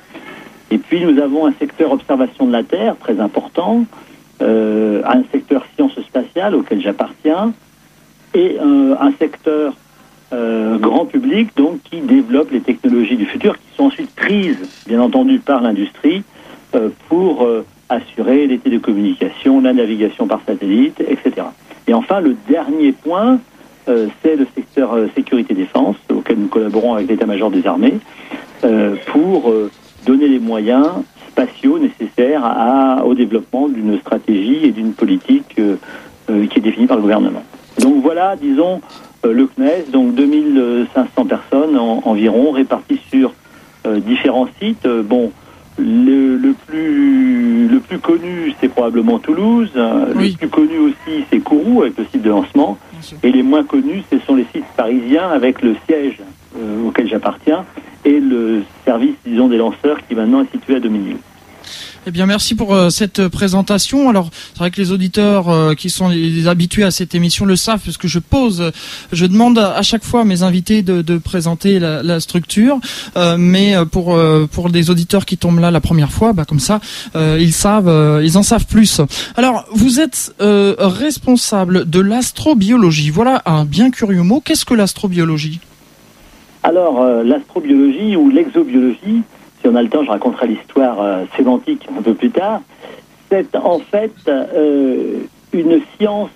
Et 0.70 0.78
puis 0.78 1.04
nous 1.04 1.20
avons 1.20 1.48
un 1.48 1.54
secteur 1.54 1.92
observation 1.92 2.46
de 2.46 2.52
la 2.52 2.62
Terre 2.62 2.96
très 2.98 3.20
important, 3.20 3.86
un 4.40 5.24
secteur 5.32 5.66
sciences 5.76 6.00
spatiales 6.02 6.56
auquel 6.56 6.82
j'appartiens, 6.82 7.54
et 8.34 8.58
un 8.58 9.12
secteur 9.20 9.74
grand 10.32 11.06
public 11.06 11.50
donc 11.58 11.84
qui 11.84 12.00
développe 12.00 12.52
les 12.52 12.62
technologies 12.62 13.18
du 13.18 13.26
futur 13.26 13.58
qui 13.58 13.76
sont 13.76 13.84
ensuite 13.84 14.16
prises 14.16 14.86
bien 14.88 15.02
entendu 15.02 15.40
par 15.40 15.62
l'industrie 15.62 16.24
pour 17.10 17.46
assurer 17.92 18.48
les 18.48 18.58
télécommunications, 18.58 19.62
la 19.62 19.74
navigation 19.74 20.28
par 20.28 20.42
satellite, 20.48 21.02
etc. 21.02 21.48
Et 21.88 21.94
enfin, 21.94 22.22
le 22.22 22.36
dernier 22.48 22.94
point, 22.94 23.40
euh, 23.90 24.08
c'est 24.22 24.36
le 24.36 24.48
secteur 24.56 24.94
euh, 24.94 25.08
sécurité-défense, 25.16 25.98
auquel 26.10 26.38
nous 26.38 26.48
collaborons 26.48 26.94
avec 26.94 27.10
l'état-major 27.10 27.52
des 27.52 27.66
armées, 27.68 27.96
euh, 28.64 28.96
pour 29.08 29.54
donner 30.06 30.28
les 30.28 30.40
moyens 30.40 30.88
spatiaux 31.30 31.80
nécessaires 31.80 33.02
au 33.06 33.14
développement 33.14 33.68
d'une 33.68 34.00
stratégie 34.00 34.60
et 34.64 34.72
d'une 34.72 34.94
politique 34.94 35.56
qui 35.56 36.60
est 36.60 36.62
définie 36.62 36.88
par 36.88 36.98
le 36.98 37.04
gouvernement. 37.04 37.44
Donc 37.80 38.02
voilà, 38.02 38.36
disons, 38.36 38.82
le 39.24 39.48
CNES, 39.48 39.92
donc 39.92 40.14
2500 40.16 41.26
personnes 41.26 41.78
environ 41.78 42.52
réparties 42.52 43.00
sur 43.10 43.34
différents 43.86 44.48
sites. 44.60 44.88
bon, 44.88 45.32
le, 45.78 46.38
le, 46.38 46.54
plus, 46.68 47.68
le 47.68 47.80
plus 47.80 48.00
connu, 48.00 48.54
c'est 48.60 48.70
probablement 48.70 49.20
Toulouse. 49.20 49.72
Le 49.76 50.38
plus 50.38 50.48
connu 50.50 50.78
aussi, 50.80 51.24
c'est 51.30 51.40
Kourou, 51.40 51.82
avec 51.82 51.98
le 51.98 52.06
site 52.12 52.22
de 52.22 52.30
lancement. 52.30 52.78
Et 53.24 53.32
les 53.32 53.44
moins 53.44 53.64
connus, 53.64 54.04
ce 54.12 54.20
sont 54.20 54.36
les 54.36 54.46
sites 54.54 54.66
parisiens, 54.78 55.30
avec 55.30 55.62
le 55.62 55.76
siège 55.88 56.20
euh, 56.58 56.88
auquel 56.88 57.08
j'appartiens, 57.10 57.66
et 58.06 58.20
le 58.20 58.64
service, 58.86 59.16
disons, 59.26 59.48
des 59.48 59.58
lanceurs, 59.58 59.98
qui 60.08 60.16
maintenant 60.16 60.42
est 60.42 60.52
situé 60.52 60.76
à 60.76 60.80
Dominique. 60.80 61.18
Eh 62.08 62.10
bien, 62.10 62.26
merci 62.26 62.56
pour 62.56 62.74
euh, 62.74 62.90
cette 62.90 63.28
présentation. 63.28 64.10
Alors, 64.10 64.32
c'est 64.54 64.58
vrai 64.58 64.72
que 64.72 64.82
les 64.82 64.92
auditeurs 64.92 65.50
euh, 65.50 65.76
qui 65.76 65.92
sont 65.92 66.12
habitués 66.48 66.84
à 66.84 66.90
cette 66.90 67.14
émission 67.14 67.46
le 67.46 67.56
savent, 67.56 67.82
parce 67.86 67.98
que 67.98 68.08
je 68.08 68.18
pose, 68.18 68.72
je 69.12 69.26
demande 69.28 69.60
à 69.60 69.84
chaque 69.84 70.04
fois 70.04 70.22
à 70.22 70.24
mes 70.24 70.42
invités 70.42 70.82
de, 70.82 71.04
de 71.04 71.20
présenter 71.20 71.78
la, 71.78 72.02
la 72.02 72.20
structure, 72.20 72.80
euh, 73.18 73.36
mais 73.38 73.76
pour 73.92 74.18
pour 74.52 74.70
des 74.72 74.90
auditeurs 74.90 75.26
qui 75.26 75.38
tombent 75.38 75.60
là 75.60 75.70
la 75.70 75.80
première 75.80 76.12
fois, 76.12 76.34
bah, 76.34 76.46
comme 76.46 76.60
ça, 76.60 76.80
ils 77.16 77.54
savent, 77.54 78.22
ils 78.24 78.38
en 78.38 78.44
savent 78.44 78.66
plus. 78.66 79.02
Alors, 79.38 79.66
vous 79.72 80.00
êtes 80.00 80.34
responsable 80.40 81.88
de 81.88 82.00
l'astrobiologie. 82.00 83.12
Voilà 83.12 83.44
un 83.46 83.66
bien 83.66 83.92
curieux 83.92 84.24
mot. 84.24 84.42
Qu'est-ce 84.44 84.66
que 84.66 84.74
l'astrobiologie? 84.74 85.60
Alors, 86.64 87.04
l'astrobiologie 87.24 88.16
ou 88.16 88.30
l'exobiologie 88.30 89.22
si 89.62 89.68
on 89.68 89.76
a 89.76 89.82
le 89.82 89.90
temps, 89.90 90.04
je 90.04 90.10
raconterai 90.10 90.48
l'histoire 90.48 91.00
euh, 91.02 91.24
sémantique 91.38 91.88
un 91.98 92.02
peu 92.02 92.14
plus 92.14 92.32
tard. 92.32 92.62
C'est 93.30 93.56
en 93.56 93.80
fait 93.80 94.12
euh, 94.28 95.20
une 95.54 95.82
science 95.96 96.30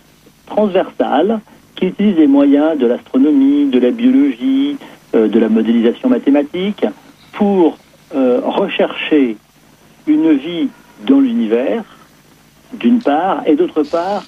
transversale 0.45 1.39
qui 1.75 1.87
utilise 1.87 2.15
les 2.17 2.27
moyens 2.27 2.77
de 2.77 2.85
l'astronomie, 2.85 3.65
de 3.65 3.79
la 3.79 3.91
biologie, 3.91 4.77
euh, 5.15 5.27
de 5.27 5.39
la 5.39 5.49
modélisation 5.49 6.09
mathématique 6.09 6.85
pour 7.33 7.77
rechercher 8.13 9.35
une 10.07 10.31
vie 10.37 10.69
dans 11.05 11.19
l'univers, 11.19 11.83
d'une 12.73 12.99
part, 12.99 13.41
et 13.45 13.55
d'autre 13.55 13.83
part, 13.83 14.23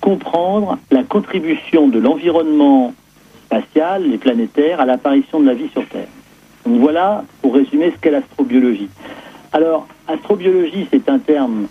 comprendre 0.00 0.78
la 0.92 1.02
contribution 1.02 1.88
de 1.88 1.98
l'environnement 1.98 2.94
spatial, 3.46 4.08
les 4.08 4.18
planétaires, 4.18 4.80
à 4.80 4.84
l'apparition 4.84 5.40
de 5.40 5.46
la 5.46 5.54
vie 5.54 5.68
sur 5.72 5.84
Terre. 5.88 6.06
Donc 6.64 6.80
voilà, 6.80 7.24
pour 7.40 7.54
résumer, 7.54 7.71
ce 7.90 7.96
qu'est 7.98 8.10
l'astrobiologie. 8.10 8.88
Alors, 9.52 9.86
astrobiologie, 10.08 10.86
c'est 10.90 11.08
un 11.08 11.18
terme 11.18 11.66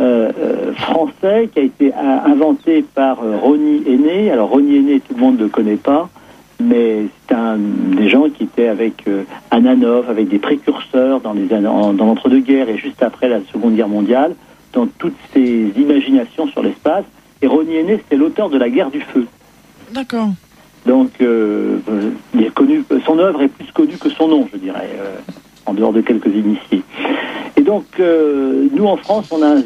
euh, 0.00 0.30
euh, 0.38 0.72
français 0.74 1.48
qui 1.52 1.58
a 1.58 1.62
été 1.62 1.92
inventé 1.92 2.84
par 2.94 3.22
euh, 3.22 3.36
Ronnie 3.36 3.82
Aîné. 3.86 4.30
Alors, 4.30 4.48
Ronnie 4.48 4.76
Aîné, 4.76 5.00
tout 5.00 5.14
le 5.14 5.20
monde 5.20 5.38
ne 5.38 5.44
le 5.44 5.48
connaît 5.48 5.76
pas, 5.76 6.08
mais 6.60 7.06
c'est 7.26 7.34
un 7.34 7.56
des 7.58 8.08
gens 8.08 8.28
qui 8.30 8.44
étaient 8.44 8.68
avec 8.68 9.04
Ananov, 9.50 10.08
avec 10.08 10.28
des 10.28 10.38
précurseurs 10.38 11.20
dans, 11.20 11.34
l'entre-deux-guerres 11.34 12.68
et 12.68 12.78
juste 12.78 13.02
après 13.02 13.28
la 13.28 13.40
Seconde 13.52 13.74
Guerre 13.74 13.88
mondiale, 13.88 14.34
dans 14.72 14.86
toutes 14.86 15.16
ces 15.32 15.72
imaginations 15.76 16.46
sur 16.48 16.62
l'espace. 16.62 17.04
Et 17.42 17.46
Ronnie 17.46 17.76
Aîné, 17.76 17.96
c'était 17.96 18.16
l'auteur 18.16 18.50
de 18.50 18.58
La 18.58 18.70
guerre 18.70 18.90
du 18.90 19.00
feu. 19.00 19.26
D'accord. 19.92 20.30
Donc, 20.88 21.10
euh, 21.20 21.80
il 22.34 22.44
est 22.44 22.54
connu, 22.54 22.82
son 23.04 23.18
œuvre 23.18 23.42
est 23.42 23.48
plus 23.48 23.70
connue 23.72 23.98
que 23.98 24.08
son 24.08 24.26
nom, 24.26 24.48
je 24.50 24.56
dirais, 24.56 24.88
euh, 24.98 25.16
en 25.66 25.74
dehors 25.74 25.92
de 25.92 26.00
quelques 26.00 26.34
initiés. 26.34 26.82
Et 27.58 27.60
donc, 27.60 27.84
euh, 28.00 28.68
nous 28.72 28.86
en 28.86 28.96
France, 28.96 29.30
on 29.30 29.42
a, 29.42 29.56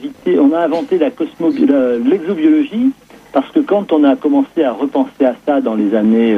inventé 0.64 0.98
l'exobiologie 0.98 2.90
parce 3.32 3.48
que 3.52 3.60
quand 3.60 3.92
on 3.92 4.02
a 4.02 4.16
commencé 4.16 4.64
à 4.64 4.72
repenser 4.72 5.24
à 5.24 5.36
ça 5.46 5.60
dans 5.60 5.76
les 5.76 5.94
années 5.94 6.36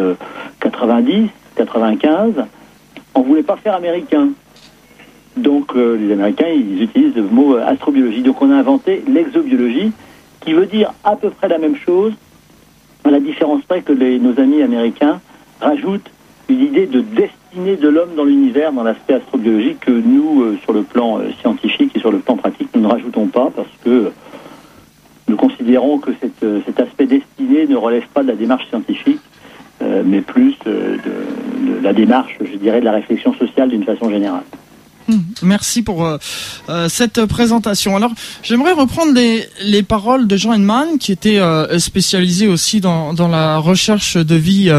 90, 0.61 1.31
95, 1.57 2.35
on 3.15 3.23
voulait 3.23 3.43
pas 3.43 3.57
faire 3.57 3.77
américain. 3.77 4.29
Donc, 5.39 5.75
les 5.75 6.13
Américains, 6.13 6.49
ils 6.49 6.83
utilisent 6.83 7.17
le 7.17 7.23
mot 7.23 7.57
astrobiologie. 7.57 8.21
Donc, 8.21 8.43
on 8.43 8.51
a 8.51 8.57
inventé 8.57 9.03
l'exobiologie, 9.09 9.93
qui 10.41 10.53
veut 10.53 10.67
dire 10.67 10.93
à 11.03 11.17
peu 11.17 11.31
près 11.31 11.49
la 11.49 11.59
même 11.59 11.77
chose, 11.77 12.13
à 13.05 13.11
la 13.11 13.21
différence 13.21 13.63
près 13.63 13.83
que 13.83 13.93
nos 13.93 14.41
amis 14.41 14.63
américains 14.63 15.21
rajoutent 15.61 16.11
une 16.49 16.61
idée 16.61 16.87
de 16.87 17.01
destinée 17.01 17.77
de 17.77 17.89
l'homme 17.89 18.15
dans 18.17 18.25
l'univers, 18.25 18.73
dans 18.73 18.83
l'aspect 18.83 19.15
astrobiologique, 19.15 19.81
que 19.81 19.91
nous, 19.91 20.43
euh, 20.43 20.59
sur 20.63 20.73
le 20.73 20.83
plan 20.83 21.19
euh, 21.19 21.31
scientifique 21.41 21.97
et 21.97 22.01
sur 22.01 22.11
le 22.11 22.19
plan 22.19 22.37
pratique, 22.37 22.69
nous 22.75 22.83
ne 22.83 22.87
rajoutons 22.87 23.27
pas 23.27 23.51
parce 23.55 23.69
que 23.85 24.11
nous 25.29 25.37
considérons 25.37 25.55
considérons 25.65 25.99
que 25.99 26.11
cet 26.67 26.81
aspect 26.81 27.07
destiné 27.07 27.67
ne 27.67 27.77
relève 27.77 28.07
pas 28.13 28.23
de 28.23 28.29
la 28.29 28.35
démarche 28.35 28.69
scientifique, 28.69 29.21
mais 29.81 30.21
plus 30.21 30.55
de, 30.67 30.99
la 31.83 31.95
démarche, 31.95 32.37
je 32.41 32.57
dirais, 32.59 32.81
de 32.81 32.85
la 32.85 32.93
réflexion 32.93 33.33
sociale 33.35 33.71
d'une 33.71 33.85
façon 33.85 34.11
générale. 34.11 34.43
Hmm. 35.07 35.19
Merci 35.43 35.83
pour 35.83 36.07
euh, 36.07 36.17
euh, 36.71 36.89
cette 36.89 37.27
présentation. 37.27 37.95
Alors, 37.95 38.13
j'aimerais 38.43 38.73
reprendre 38.73 39.13
les, 39.13 39.47
les, 39.63 39.83
paroles 39.83 40.27
de 40.27 40.37
Jean 40.37 40.55
Henneman, 40.55 40.97
qui 40.99 41.13
était 41.13 41.39
euh, 41.39 41.79
spécialisé 41.79 42.47
aussi 42.47 42.81
dans, 42.81 43.13
dans, 43.13 43.29
la 43.29 43.59
recherche 43.59 44.17
de 44.17 44.35
vie 44.35 44.73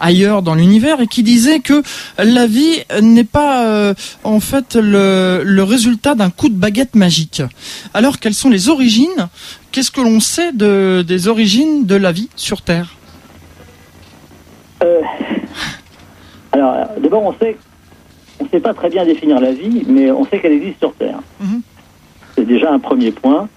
ailleurs 0.00 0.40
dans 0.40 0.54
l'univers, 0.54 1.00
et 1.02 1.06
qui 1.06 1.22
disait 1.22 1.60
que 1.60 1.82
la 2.18 2.46
vie 2.46 2.84
n'est 3.02 3.24
pas 3.24 3.94
en 4.24 4.40
fait 4.40 4.76
le, 4.76 5.42
le 5.44 5.62
résultat 5.62 6.14
d'un 6.14 6.30
coup 6.30 6.48
de 6.48 6.54
baguette 6.54 6.94
magique. 6.94 7.42
Alors, 7.92 8.18
quelles 8.18 8.34
sont 8.34 8.50
les 8.50 8.70
origines? 8.70 9.28
Qu'est-ce 9.72 9.90
que 9.90 10.00
l'on 10.00 10.20
sait 10.20 10.52
de, 10.52 11.04
des 11.06 11.28
origines 11.28 11.84
de 11.84 11.96
la 11.96 12.12
vie 12.12 12.30
sur 12.34 12.62
Terre? 12.62 12.94
Alors, 16.52 16.88
d'abord, 17.02 17.22
on 17.24 17.34
sait 17.38 17.56
on 18.40 18.44
ne 18.44 18.48
sait 18.48 18.60
pas 18.60 18.74
très 18.74 18.90
bien 18.90 19.04
définir 19.04 19.40
la 19.40 19.52
vie, 19.52 19.84
mais 19.86 20.10
on 20.10 20.24
sait 20.24 20.38
qu'elle 20.38 20.52
existe 20.52 20.78
sur 20.78 20.92
Terre. 20.94 21.20
Mhm. 21.40 21.62
C'est 22.34 22.44
déjà 22.44 22.70
un 22.70 22.78
premier 22.78 23.10
point. 23.12 23.48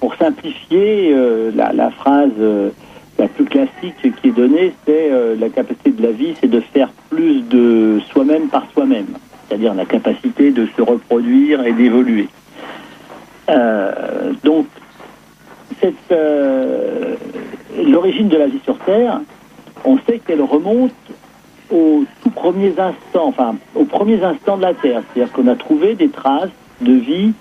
Pour 0.00 0.14
simplifier, 0.14 1.12
euh, 1.12 1.50
la, 1.54 1.90
phrase 1.90 2.30
euh, 2.38 2.70
la 3.18 3.28
plus 3.28 3.44
classique 3.44 3.96
qui 4.00 4.28
est 4.28 4.34
donnée, 4.34 4.72
c'est 4.86 5.12
euh, 5.12 5.36
la 5.38 5.50
capacité 5.50 5.90
de 5.90 6.02
la 6.02 6.12
vie, 6.12 6.34
c'est 6.40 6.48
de 6.48 6.60
faire 6.60 6.88
plus 7.10 7.42
de 7.42 8.00
soi-même 8.10 8.48
par 8.48 8.66
soi-même, 8.72 9.08
c'est-à-dire 9.46 9.74
la 9.74 9.84
capacité 9.84 10.52
de 10.52 10.66
se 10.74 10.80
reproduire 10.80 11.64
et 11.66 11.72
d'évoluer. 11.72 12.28
donc, 14.42 14.66
l'origine 17.76 18.28
de 18.28 18.36
la 18.36 18.46
vie 18.46 18.60
sur 18.64 18.78
Terre, 18.78 19.20
on 19.84 19.98
sait 20.06 20.18
qu'elle 20.18 20.42
remonte 20.42 20.92
aux 21.70 22.04
tout 22.22 22.30
premiers 22.30 22.74
instants, 22.78 23.26
enfin 23.26 23.56
aux 23.74 23.84
premiers 23.84 24.22
instants 24.22 24.56
de 24.56 24.62
la 24.62 24.74
Terre. 24.74 25.02
C'est-à-dire 25.12 25.32
qu'on 25.32 25.46
a 25.46 25.54
trouvé 25.54 25.94
des 25.94 26.08
traces 26.08 26.50
de 26.80 26.92
vie 26.92 27.32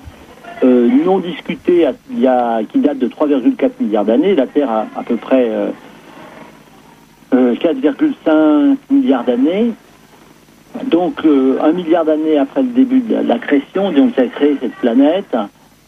euh, 0.64 0.90
non 1.06 1.20
discutées 1.20 1.88
qui 2.10 2.80
datent 2.80 2.98
de 2.98 3.08
3,4 3.08 3.72
milliards 3.80 4.06
d'années. 4.06 4.36
La 4.36 4.48
Terre 4.48 4.70
a 4.70 4.88
à 4.96 5.04
peu 5.04 5.16
près 5.16 5.50
4,5 7.34 8.14
euh, 8.28 8.76
milliards 8.90 9.24
d'années. 9.24 9.72
Donc 10.86 11.26
euh, 11.26 11.58
un 11.62 11.72
milliard 11.72 12.06
d'années 12.06 12.38
après 12.38 12.62
le 12.62 12.70
début 12.70 13.00
de 13.00 13.16
la, 13.16 13.40
création, 13.40 13.92
donc 13.92 14.14
qui 14.14 14.22
a 14.22 14.28
créé 14.28 14.58
cette 14.60 14.76
planète, 14.76 15.36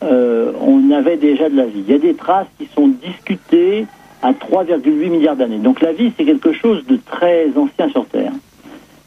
on 0.01 0.91
avait 0.91 1.17
déjà 1.17 1.49
de 1.49 1.55
la 1.57 1.65
vie. 1.65 1.83
Il 1.87 1.91
y 1.91 1.95
a 1.95 1.99
des 1.99 2.15
traces 2.15 2.47
qui 2.57 2.67
sont 2.73 2.87
discutées 2.87 3.85
à 4.21 4.33
3,8 4.33 5.09
milliards 5.09 5.35
d'années. 5.35 5.57
Donc 5.57 5.81
la 5.81 5.93
vie, 5.93 6.11
c'est 6.17 6.25
quelque 6.25 6.53
chose 6.53 6.85
de 6.85 6.97
très 6.97 7.47
ancien 7.55 7.89
sur 7.89 8.05
Terre. 8.05 8.33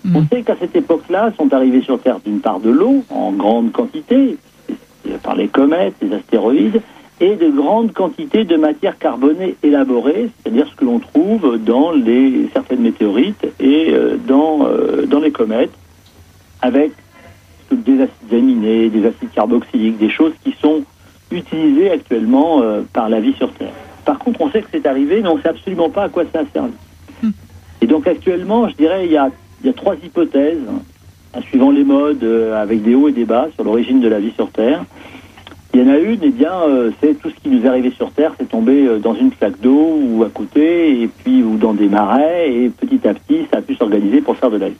Hmm. 0.05 0.16
On 0.16 0.24
sait 0.27 0.42
qu'à 0.42 0.57
cette 0.59 0.77
époque-là, 0.77 1.33
sont 1.37 1.53
arrivés 1.53 1.83
sur 1.83 2.00
Terre 2.00 2.18
d'une 2.24 2.40
part 2.40 2.61
de 2.61 2.70
l'eau, 2.70 3.05
en 3.11 3.33
grande 3.33 3.72
quantité, 3.72 4.37
par 5.22 5.37
les 5.37 5.48
comètes, 5.48 5.94
les 6.03 6.14
astéroïdes, 6.14 6.81
et 7.20 7.37
de 7.37 7.48
grandes 7.48 7.92
quantités 7.92 8.44
de 8.44 8.57
matière 8.57 8.98
carbonée 8.98 9.57
élaborée, 9.62 10.31
c'est-à-dire 10.42 10.66
ce 10.68 10.74
que 10.74 10.85
l'on 10.85 10.98
trouve 10.98 11.59
dans 11.59 11.92
les, 11.92 12.48
certaines 12.53 12.81
météorites 12.81 13.46
et 13.61 13.90
euh, 13.90 14.16
dans, 14.16 14.66
euh, 14.66 15.07
dans 15.07 15.20
les 15.20 15.31
comètes, 15.31 15.70
avec 16.61 16.92
des 17.70 18.03
acides 18.03 18.33
aminés, 18.33 18.88
des 18.88 19.07
acides 19.07 19.31
carboxyliques, 19.33 19.98
des 19.98 20.11
choses 20.11 20.33
qui 20.42 20.55
sont 20.61 20.83
utilisées 21.31 21.90
actuellement 21.90 22.62
euh, 22.62 22.83
par 22.92 23.09
la 23.09 23.20
vie 23.20 23.35
sur 23.35 23.53
Terre. 23.53 23.72
Par 24.04 24.18
contre, 24.18 24.40
on 24.40 24.50
sait 24.50 24.62
que 24.62 24.68
c'est 24.72 24.86
arrivé, 24.86 25.20
mais 25.22 25.28
on 25.28 25.36
ne 25.36 25.42
sait 25.42 25.48
absolument 25.48 25.88
pas 25.88 26.04
à 26.04 26.08
quoi 26.08 26.24
ça 26.32 26.40
a 26.40 26.44
servi. 26.52 26.72
Hmm. 27.22 27.30
Et 27.80 27.86
donc 27.86 28.06
actuellement, 28.06 28.68
je 28.68 28.74
dirais, 28.74 29.06
il 29.06 29.12
y 29.12 29.16
a, 29.16 29.30
il 29.62 29.66
y 29.66 29.70
a 29.70 29.72
trois 29.72 29.94
hypothèses, 29.94 30.58
hein, 31.34 31.40
suivant 31.42 31.70
les 31.70 31.84
modes, 31.84 32.22
euh, 32.22 32.60
avec 32.60 32.82
des 32.82 32.94
hauts 32.94 33.08
et 33.08 33.12
des 33.12 33.24
bas, 33.24 33.48
sur 33.54 33.64
l'origine 33.64 34.00
de 34.00 34.08
la 34.08 34.20
vie 34.20 34.32
sur 34.32 34.50
Terre. 34.50 34.84
Il 35.72 35.80
y 35.80 35.82
en 35.82 35.92
a 35.92 35.98
une, 35.98 36.20
eh 36.22 36.30
bien, 36.30 36.52
euh, 36.68 36.90
c'est 37.00 37.14
tout 37.20 37.30
ce 37.30 37.34
qui 37.34 37.48
nous 37.48 37.64
est 37.64 37.68
arrivé 37.68 37.90
sur 37.90 38.12
Terre, 38.12 38.32
c'est 38.38 38.48
tombé 38.48 38.86
euh, 38.86 38.98
dans 38.98 39.14
une 39.14 39.32
flaque 39.32 39.60
d'eau 39.60 39.98
ou 40.00 40.22
à 40.22 40.28
côté, 40.28 41.02
et 41.02 41.08
puis 41.08 41.42
ou 41.42 41.56
dans 41.56 41.74
des 41.74 41.88
marais, 41.88 42.52
et 42.52 42.68
petit 42.68 43.06
à 43.08 43.14
petit, 43.14 43.46
ça 43.52 43.58
a 43.58 43.62
pu 43.62 43.74
s'organiser 43.74 44.20
pour 44.20 44.36
faire 44.36 44.50
de 44.50 44.58
la 44.58 44.68
vie. 44.68 44.76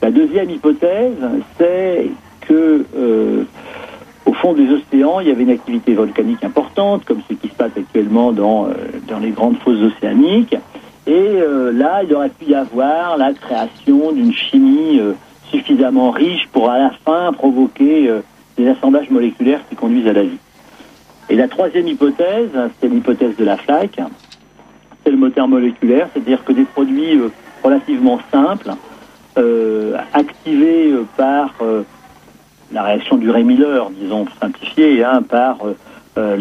La 0.00 0.10
deuxième 0.10 0.50
hypothèse, 0.50 1.16
c'est 1.58 2.06
que 2.42 2.84
au 4.26 4.32
fond 4.32 4.52
des 4.52 4.68
océans, 4.70 5.20
il 5.20 5.28
y 5.28 5.30
avait 5.30 5.44
une 5.44 5.50
activité 5.50 5.94
volcanique 5.94 6.42
importante, 6.44 7.04
comme 7.04 7.20
ce 7.28 7.34
qui 7.34 7.48
se 7.48 7.54
passe 7.54 7.70
actuellement 7.76 8.32
dans, 8.32 8.66
euh, 8.66 8.72
dans 9.08 9.20
les 9.20 9.30
grandes 9.30 9.56
fosses 9.58 9.80
océaniques. 9.80 10.56
Et 11.06 11.12
euh, 11.12 11.72
là, 11.72 12.02
il 12.02 12.12
aurait 12.12 12.30
pu 12.30 12.46
y 12.46 12.54
avoir 12.54 13.16
la 13.16 13.32
création 13.32 14.10
d'une 14.10 14.32
chimie 14.32 14.98
euh, 14.98 15.12
suffisamment 15.50 16.10
riche 16.10 16.48
pour 16.52 16.68
à 16.70 16.78
la 16.78 16.90
fin 17.04 17.32
provoquer 17.32 18.10
des 18.56 18.68
assemblages 18.68 19.10
moléculaires 19.10 19.60
qui 19.70 19.76
conduisent 19.76 20.08
à 20.08 20.12
la 20.12 20.24
vie. 20.24 20.38
Et 21.30 21.36
la 21.36 21.46
troisième 21.46 21.86
hypothèse, 21.86 22.50
c'est 22.80 22.88
l'hypothèse 22.88 23.36
de 23.36 23.44
la 23.44 23.56
flaque, 23.56 24.00
c'est 25.04 25.10
le 25.12 25.16
moteur 25.16 25.46
moléculaire, 25.46 26.08
c'est-à-dire 26.12 26.44
que 26.44 26.52
des 26.52 26.64
produits 26.64 27.20
relativement 27.62 28.18
simples, 28.32 28.72
activés 30.12 30.92
par 31.16 31.54
la 32.72 32.82
réaction 32.82 33.16
du 33.16 33.30
Ray-Miller, 33.30 33.90
disons 33.90 34.26
simplifiée, 34.40 35.04
hein, 35.04 35.22
par 35.22 35.58
euh, 35.64 35.74
euh, 36.18 36.36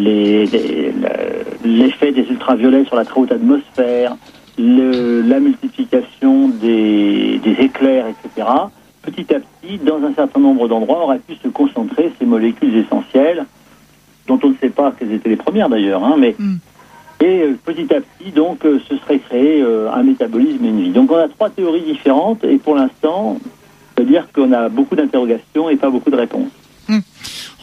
l'effet 1.63 2.11
des 2.11 2.23
ultraviolets 2.29 2.85
sur 2.85 2.95
la 2.95 3.05
très 3.05 3.19
haute 3.19 3.31
atmosphère, 3.31 4.15
la 4.57 5.39
multiplication 5.39 6.49
des, 6.49 7.39
éclairs, 7.59 8.05
etc. 8.07 8.47
Petit 9.01 9.33
à 9.35 9.39
petit, 9.39 9.77
dans 9.77 10.03
un 10.03 10.13
certain 10.13 10.39
nombre 10.39 10.67
d'endroits, 10.67 11.03
auraient 11.03 11.19
pu 11.19 11.35
se 11.35 11.47
concentrer 11.47 12.11
ces 12.17 12.25
molécules 12.25 12.75
essentielles, 12.77 13.45
dont 14.27 14.39
on 14.43 14.49
ne 14.49 14.55
sait 14.55 14.69
pas 14.69 14.93
quelles 14.97 15.11
étaient 15.11 15.29
les 15.29 15.35
premières 15.35 15.69
d'ailleurs, 15.69 16.03
hein, 16.03 16.15
mais 16.17 16.35
mm. 16.39 16.55
et 17.21 17.41
euh, 17.43 17.57
petit 17.63 17.93
à 17.93 18.01
petit, 18.01 18.31
donc, 18.31 18.61
ce 18.63 18.97
serait 18.97 19.19
créé 19.19 19.61
un 19.61 20.03
métabolisme 20.03 20.65
et 20.65 20.69
une 20.69 20.81
vie. 20.81 20.89
Donc, 20.89 21.11
on 21.11 21.17
a 21.17 21.27
trois 21.27 21.49
théories 21.49 21.83
différentes, 21.83 22.43
et 22.43 22.57
pour 22.57 22.75
l'instant, 22.75 23.37
c'est-à-dire 23.95 24.27
qu'on 24.33 24.51
a 24.51 24.69
beaucoup 24.69 24.95
d'interrogations 24.95 25.69
et 25.69 25.75
pas 25.75 25.89
beaucoup 25.89 26.11
de 26.11 26.17
réponses. 26.17 26.51
Hmm. 26.87 26.99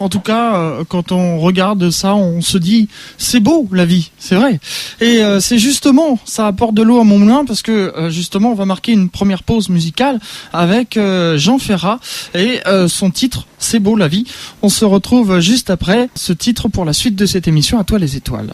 En 0.01 0.09
tout 0.09 0.21
cas, 0.21 0.57
euh, 0.57 0.85
quand 0.89 1.13
on 1.13 1.39
regarde 1.39 1.91
ça, 1.91 2.17
on 2.17 2.41
se 2.41 2.59
dit 2.59 2.89
c'est 3.19 3.39
beau 3.39 3.69
la 3.71 3.85
vie, 3.85 4.11
c'est 4.19 4.35
vrai. 4.35 4.59
Et 5.01 5.23
euh, 5.23 5.39
c'est 5.39 5.59
justement, 5.59 6.19
ça 6.25 6.49
apporte 6.49 6.75
de 6.75 6.83
l'eau 6.83 6.99
à 6.99 7.05
mon 7.05 7.19
moulin 7.19 7.45
parce 7.45 7.63
que 7.63 7.93
euh, 7.97 8.11
justement, 8.11 8.51
on 8.51 8.55
va 8.55 8.65
marquer 8.65 8.93
une 8.93 9.11
première 9.11 9.45
pause 9.45 9.69
musicale 9.69 10.19
avec 10.53 10.99
Jean 11.37 11.59
Ferrat 11.59 12.01
et 12.35 12.61
son 12.89 13.11
titre 13.11 13.47
C'est 13.59 13.79
beau 13.79 13.95
la 13.95 14.09
vie. 14.09 14.25
On 14.63 14.69
se 14.69 14.85
retrouve 14.85 15.39
juste 15.39 15.71
après 15.71 16.09
ce 16.15 16.33
titre 16.33 16.69
pour 16.69 16.85
la 16.85 16.93
suite 16.93 17.15
de 17.15 17.27
cette 17.27 17.47
émission. 17.47 17.79
À 17.79 17.85
toi 17.85 17.99
les 17.99 18.17
étoiles. 18.17 18.53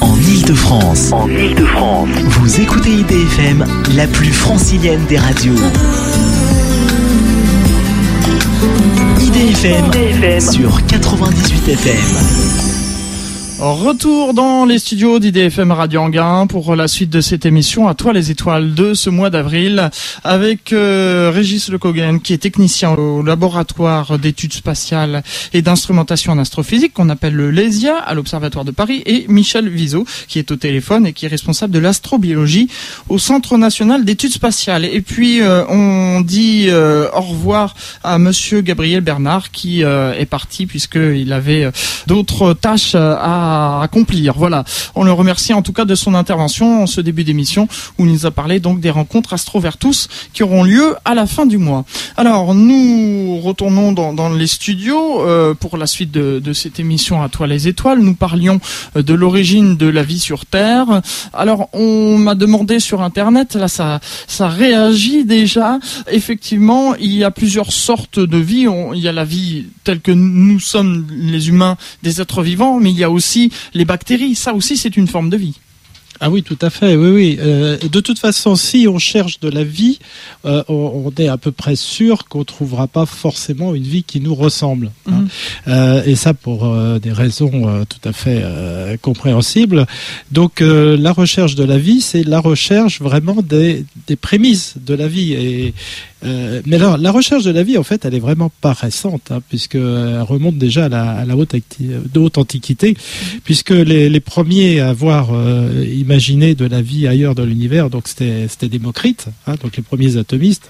En 0.00 0.16
Ile-de-France, 0.16 1.12
en 1.12 1.28
Ile-de-France, 1.28 2.08
vous 2.10 2.60
écoutez 2.60 2.90
IDFM, 2.90 3.64
la 3.96 4.06
plus 4.06 4.32
francilienne 4.32 5.04
des 5.06 5.18
radios. 5.18 5.54
IDFM, 9.34 10.40
sur 10.40 10.86
98 10.86 11.68
FM. 11.68 12.81
Retour 13.64 14.34
dans 14.34 14.64
les 14.64 14.80
studios 14.80 15.20
d'IDFM 15.20 15.70
Radio 15.70 16.00
Anguin 16.00 16.48
pour 16.48 16.74
la 16.74 16.88
suite 16.88 17.10
de 17.10 17.20
cette 17.20 17.46
émission 17.46 17.86
à 17.86 17.94
toi 17.94 18.12
les 18.12 18.32
étoiles 18.32 18.74
de 18.74 18.92
ce 18.92 19.08
mois 19.08 19.30
d'avril 19.30 19.88
avec 20.24 20.72
euh, 20.72 21.30
Régis 21.32 21.68
Lecogen 21.68 22.20
qui 22.20 22.32
est 22.32 22.38
technicien 22.38 22.90
au 22.90 23.22
laboratoire 23.22 24.18
d'études 24.18 24.52
spatiales 24.52 25.22
et 25.52 25.62
d'instrumentation 25.62 26.32
en 26.32 26.38
astrophysique 26.38 26.92
qu'on 26.92 27.08
appelle 27.08 27.34
le 27.34 27.52
LESIA 27.52 27.96
à 27.98 28.14
l'Observatoire 28.14 28.64
de 28.64 28.72
Paris 28.72 29.04
et 29.06 29.26
Michel 29.28 29.68
Vizo 29.68 30.04
qui 30.26 30.40
est 30.40 30.50
au 30.50 30.56
téléphone 30.56 31.06
et 31.06 31.12
qui 31.12 31.26
est 31.26 31.28
responsable 31.28 31.72
de 31.72 31.78
l'astrobiologie 31.78 32.68
au 33.08 33.20
Centre 33.20 33.58
national 33.58 34.04
d'études 34.04 34.32
spatiales. 34.32 34.84
Et 34.84 35.02
puis 35.02 35.40
euh, 35.40 35.64
on 35.68 36.20
dit 36.20 36.66
euh, 36.68 37.08
au 37.14 37.20
revoir 37.20 37.76
à 38.02 38.18
monsieur 38.18 38.60
Gabriel 38.60 39.02
Bernard 39.02 39.52
qui 39.52 39.82
est 39.82 40.28
parti 40.28 40.66
puisqu'il 40.66 41.32
avait 41.32 41.70
d'autres 42.08 42.54
tâches 42.54 42.96
à 42.96 43.51
accomplir. 43.82 44.34
Voilà. 44.36 44.64
On 44.94 45.04
le 45.04 45.12
remercie 45.12 45.52
en 45.52 45.62
tout 45.62 45.72
cas 45.72 45.84
de 45.84 45.94
son 45.94 46.14
intervention 46.14 46.82
en 46.82 46.86
ce 46.86 47.00
début 47.00 47.24
d'émission 47.24 47.68
où 47.98 48.06
il 48.06 48.12
nous 48.12 48.26
a 48.26 48.30
parlé 48.30 48.60
donc 48.60 48.80
des 48.80 48.90
rencontres 48.90 49.32
Astrovertus 49.32 50.08
qui 50.32 50.42
auront 50.42 50.64
lieu 50.64 50.96
à 51.04 51.14
la 51.14 51.26
fin 51.26 51.46
du 51.46 51.58
mois. 51.58 51.84
Alors 52.16 52.54
nous 52.54 53.40
retournons 53.42 53.92
dans, 53.92 54.28
les 54.30 54.46
studios 54.46 55.20
euh, 55.20 55.54
pour 55.54 55.76
la 55.76 55.86
suite 55.86 56.10
de, 56.10 56.52
cette 56.52 56.78
émission 56.80 57.22
à 57.22 57.28
toi 57.28 57.46
les 57.46 57.68
étoiles. 57.68 58.00
Nous 58.00 58.14
parlions 58.14 58.60
euh, 58.96 59.02
de 59.02 59.14
l'origine 59.14 59.76
de 59.76 59.86
la 59.86 60.02
vie 60.02 60.18
sur 60.18 60.46
Terre. 60.46 61.02
Alors 61.32 61.68
on 61.72 62.18
m'a 62.18 62.34
demandé 62.34 62.80
sur 62.80 63.02
internet, 63.02 63.54
là 63.54 63.68
ça 63.68 64.00
ça 64.26 64.48
réagit 64.48 65.24
déjà. 65.24 65.78
Effectivement, 66.10 66.94
il 66.96 67.12
y 67.12 67.24
a 67.24 67.30
plusieurs 67.30 67.72
sortes 67.72 68.20
de 68.20 68.38
vie. 68.38 68.66
il 68.94 69.00
y 69.00 69.08
a 69.08 69.12
la 69.12 69.24
vie 69.24 69.66
telle 69.84 70.00
que 70.00 70.12
nous 70.12 70.60
sommes 70.60 71.06
les 71.10 71.48
humains, 71.48 71.76
des 72.02 72.20
êtres 72.20 72.42
vivants, 72.42 72.78
mais 72.80 72.90
il 72.90 72.98
y 72.98 73.04
a 73.04 73.10
aussi 73.10 73.31
aussi 73.32 73.50
les 73.74 73.84
bactéries. 73.84 74.34
Ça 74.34 74.54
aussi, 74.54 74.76
c'est 74.76 74.96
une 74.96 75.08
forme 75.08 75.30
de 75.30 75.36
vie. 75.36 75.58
Ah 76.20 76.30
oui, 76.30 76.44
tout 76.44 76.58
à 76.60 76.70
fait. 76.70 76.94
Oui, 76.94 77.10
oui. 77.10 77.38
Euh, 77.40 77.78
de 77.78 78.00
toute 78.00 78.18
façon, 78.18 78.54
si 78.54 78.86
on 78.86 78.98
cherche 78.98 79.40
de 79.40 79.48
la 79.48 79.64
vie, 79.64 79.98
euh, 80.44 80.62
on, 80.68 81.10
est 81.18 81.26
à 81.26 81.36
peu 81.36 81.50
près 81.50 81.74
sûr 81.74 82.26
qu'on 82.28 82.44
trouvera 82.44 82.86
pas 82.86 83.06
forcément 83.06 83.74
une 83.74 83.82
vie 83.82 84.04
qui 84.04 84.20
nous 84.20 84.34
ressemble. 84.34 84.92
Hein. 85.08 85.22
Mhm. 85.22 85.28
Euh, 85.68 86.02
et 86.04 86.14
ça 86.14 86.32
pour 86.32 86.72
des 87.00 87.10
raisons 87.10 87.84
tout 87.86 88.08
à 88.08 88.12
fait 88.12 88.44
compréhensibles. 89.00 89.86
Donc, 90.30 90.60
la 90.60 91.12
recherche 91.12 91.56
de 91.56 91.64
la 91.64 91.78
vie, 91.78 92.00
c'est 92.00 92.22
la 92.22 92.38
recherche 92.38 93.00
vraiment 93.00 93.38
des, 93.42 93.84
des 94.06 94.16
prémices 94.16 94.74
de 94.76 94.94
la 94.94 95.08
vie. 95.08 95.32
Et, 95.32 95.74
euh, 96.24 96.62
mais 96.66 96.76
alors, 96.76 96.98
la 96.98 97.10
recherche 97.10 97.44
de 97.44 97.50
la 97.50 97.62
vie, 97.62 97.78
en 97.78 97.82
fait, 97.82 98.04
elle 98.04 98.14
est 98.14 98.20
vraiment 98.20 98.50
pas 98.60 98.72
récente, 98.72 99.30
hein, 99.30 99.40
puisqu'elle 99.48 100.22
remonte 100.22 100.56
déjà 100.56 100.86
à 100.86 100.88
la, 100.88 101.10
à 101.10 101.24
la 101.24 101.36
haute, 101.36 101.54
haute, 102.16 102.38
antiquité, 102.38 102.96
puisque 103.44 103.70
les, 103.70 104.08
les, 104.08 104.20
premiers 104.20 104.80
à 104.80 104.90
avoir 104.90 105.30
euh, 105.32 105.84
imaginé 105.84 106.54
de 106.54 106.64
la 106.64 106.80
vie 106.80 107.06
ailleurs 107.08 107.34
dans 107.34 107.44
l'univers, 107.44 107.90
donc 107.90 108.04
c'était 108.06 108.68
Démocrite, 108.68 109.26
hein, 109.46 109.54
donc 109.62 109.76
les 109.76 109.82
premiers 109.82 110.16
atomistes, 110.16 110.68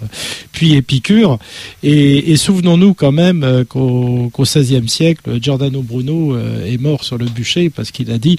puis 0.53 0.75
Épicure, 0.75 1.39
et, 1.83 2.33
et 2.33 2.37
souvenons-nous 2.37 2.95
quand 2.95 3.13
même 3.13 3.45
euh, 3.45 3.65
qu'au 3.65 4.31
qu 4.35 4.43
XVIe 4.43 4.89
siècle, 4.89 5.39
Giordano 5.41 5.83
Bruno 5.83 6.37
est 6.39 6.81
mort 6.81 7.05
sur 7.05 7.19
le 7.19 7.27
bûcher 7.27 7.71
parce 7.71 7.91
qu'il 7.91 8.11
a 8.11 8.19
dit, 8.19 8.39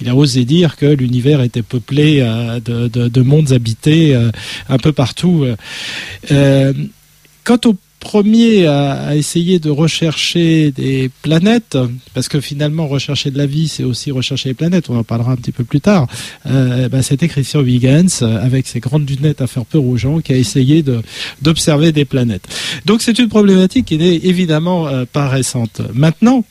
il 0.00 0.08
a 0.08 0.14
osé 0.14 0.44
dire 0.44 0.76
que 0.76 0.86
l'univers 0.86 1.40
était 1.42 1.62
peuplé 1.62 2.20
de, 2.64 2.88
de, 2.88 3.08
de, 3.08 3.20
mondes 3.22 3.52
habités 3.52 4.14
un 4.68 4.78
peu 4.78 4.92
partout. 4.92 5.46
Euh, 6.30 6.53
quant 7.44 7.58
au 7.66 7.76
premier 8.04 8.66
à, 8.66 9.16
essayer 9.16 9.58
de 9.58 9.70
rechercher 9.70 10.70
des 10.70 11.10
planètes, 11.22 11.76
parce 12.12 12.28
que 12.28 12.40
finalement 12.40 12.86
rechercher 12.86 13.30
de 13.30 13.38
la 13.38 13.46
vie, 13.46 13.66
c'est 13.66 13.82
aussi 13.82 14.12
rechercher 14.12 14.50
les 14.50 14.54
planètes, 14.54 14.90
on 14.90 14.98
en 14.98 15.04
parlera 15.04 15.32
un 15.32 15.36
petit 15.36 15.52
peu 15.52 15.64
plus 15.64 15.80
tard, 15.80 16.06
euh, 16.46 16.88
bah, 16.88 17.02
c'était 17.02 17.28
Christian 17.28 17.62
Huygens, 17.62 18.22
avec 18.22 18.66
ses 18.66 18.78
grandes 18.78 19.08
lunettes 19.08 19.40
à 19.40 19.46
faire 19.46 19.64
peur 19.64 19.84
aux 19.84 19.96
gens, 19.96 20.20
qui 20.20 20.32
a 20.32 20.36
essayé 20.36 20.84
d'observer 21.42 21.92
des 21.92 22.04
planètes. 22.04 22.46
Donc 22.84 23.02
c'est 23.02 23.18
une 23.18 23.28
problématique 23.28 23.86
qui 23.86 23.96
n'est 23.96 24.16
évidemment 24.16 24.86
euh, 24.86 25.04
pas 25.10 25.28
récente. 25.28 25.80
Maintenant, 25.94 26.44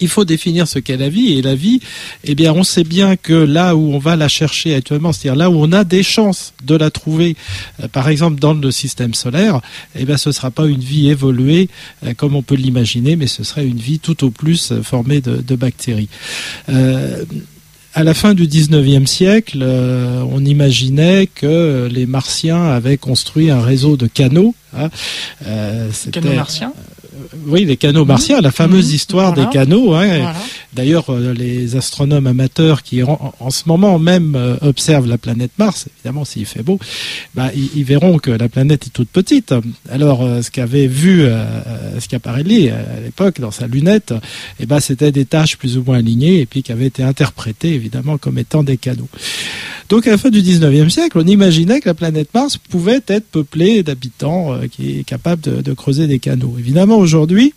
il 0.00 0.08
faut 0.08 0.24
définir 0.24 0.66
ce 0.66 0.78
qu'est 0.78 0.96
la 0.96 1.08
vie. 1.08 1.38
Et 1.38 1.42
la 1.42 1.54
vie, 1.54 1.80
eh 2.24 2.34
bien, 2.34 2.52
on 2.52 2.64
sait 2.64 2.84
bien 2.84 3.16
que 3.16 3.32
là 3.32 3.76
où 3.76 3.92
on 3.94 3.98
va 3.98 4.16
la 4.16 4.28
chercher 4.28 4.74
actuellement, 4.74 5.12
c'est-à-dire 5.12 5.36
là 5.36 5.50
où 5.50 5.54
on 5.56 5.72
a 5.72 5.84
des 5.84 6.02
chances 6.02 6.52
de 6.64 6.74
la 6.74 6.90
trouver, 6.90 7.36
euh, 7.82 7.88
par 7.88 8.08
exemple 8.08 8.40
dans 8.40 8.54
le 8.54 8.70
système 8.70 9.14
solaire, 9.14 9.60
eh 9.94 10.04
bien, 10.04 10.16
ce 10.16 10.30
ne 10.30 10.32
sera 10.32 10.50
pas 10.50 10.66
une 10.66 10.80
vie 10.80 11.08
évoluée 11.10 11.68
euh, 12.04 12.14
comme 12.14 12.34
on 12.34 12.42
peut 12.42 12.54
l'imaginer, 12.54 13.16
mais 13.16 13.26
ce 13.26 13.44
serait 13.44 13.66
une 13.66 13.78
vie 13.78 13.98
tout 13.98 14.24
au 14.24 14.30
plus 14.30 14.72
euh, 14.72 14.82
formée 14.82 15.20
de, 15.20 15.56
bactéries 15.60 16.08
à 17.92 18.04
la 18.04 18.14
fin 18.14 18.34
du 18.34 18.46
19e 18.46 19.06
siècle, 19.06 19.64
on 19.64 20.44
imaginait 20.44 21.26
que 21.26 21.88
les 21.90 22.06
Martiens 22.06 22.62
avaient 22.62 22.96
construit 22.96 23.50
un 23.50 23.60
réseau 23.60 23.96
de 23.96 24.06
canaux. 24.06 24.54
Hein. 24.76 24.90
canaux 26.12 26.32
martiens? 26.32 26.72
Oui, 27.46 27.64
les 27.64 27.76
canaux 27.76 28.04
martiens, 28.04 28.40
la 28.40 28.50
fameuse 28.50 28.88
mhm. 28.88 28.94
histoire 28.94 29.32
des 29.32 29.46
canaux. 29.46 29.94
Hein. 29.94 30.32
D'ailleurs, 30.72 31.10
euh, 31.10 31.32
les 31.32 31.76
astronomes 31.76 32.26
amateurs 32.26 32.82
qui 32.82 33.02
en, 33.02 33.50
ce 33.50 33.64
moment 33.66 33.98
même 33.98 34.34
euh, 34.36 34.56
observent 34.62 35.08
la 35.08 35.18
planète 35.18 35.50
Mars, 35.58 35.86
évidemment 35.96 36.24
s'il 36.24 36.46
fait 36.46 36.62
beau, 36.62 36.78
bah, 37.34 37.50
ils, 37.54 37.84
verront 37.84 38.18
que 38.18 38.30
la 38.30 38.48
planète 38.48 38.86
est 38.86 38.90
toute 38.90 39.08
petite. 39.08 39.54
Alors, 39.90 40.22
euh, 40.22 40.42
ce 40.42 40.50
qu'avait 40.50 40.86
vu 40.86 41.22
ce 41.22 42.00
Schiaparelli 42.00 42.70
à 42.70 43.00
l'époque 43.04 43.40
dans 43.40 43.50
sa 43.50 43.66
lunette, 43.66 44.14
eh 44.58 44.66
ben, 44.66 44.80
c'était 44.80 45.12
des 45.12 45.24
tâches 45.24 45.56
plus 45.56 45.76
ou 45.76 45.82
moins 45.84 45.98
alignées 45.98 46.40
et 46.40 46.46
puis 46.46 46.62
qui 46.62 46.72
avaient 46.72 46.86
été 46.86 47.02
interprétées 47.02 47.74
évidemment 47.74 48.18
comme 48.18 48.38
étant 48.38 48.62
des 48.62 48.76
canaux. 48.76 49.08
Donc 49.90 50.06
à 50.06 50.10
la 50.12 50.18
fin 50.18 50.30
du 50.30 50.40
19e 50.40 50.88
siècle, 50.88 51.18
on 51.18 51.26
imaginait 51.26 51.80
que 51.80 51.88
la 51.88 51.94
planète 51.94 52.32
Mars 52.32 52.56
pouvait 52.56 53.02
être 53.08 53.26
peuplée 53.26 53.82
d'habitants 53.82 54.58
qui 54.70 55.00
est 55.00 55.04
capable 55.04 55.42
de, 55.42 55.60
de 55.60 55.72
creuser 55.74 56.06
des 56.06 56.20
canaux. 56.20 56.54
Évidemment, 56.58 56.96
aujourd'hui, 56.96 57.52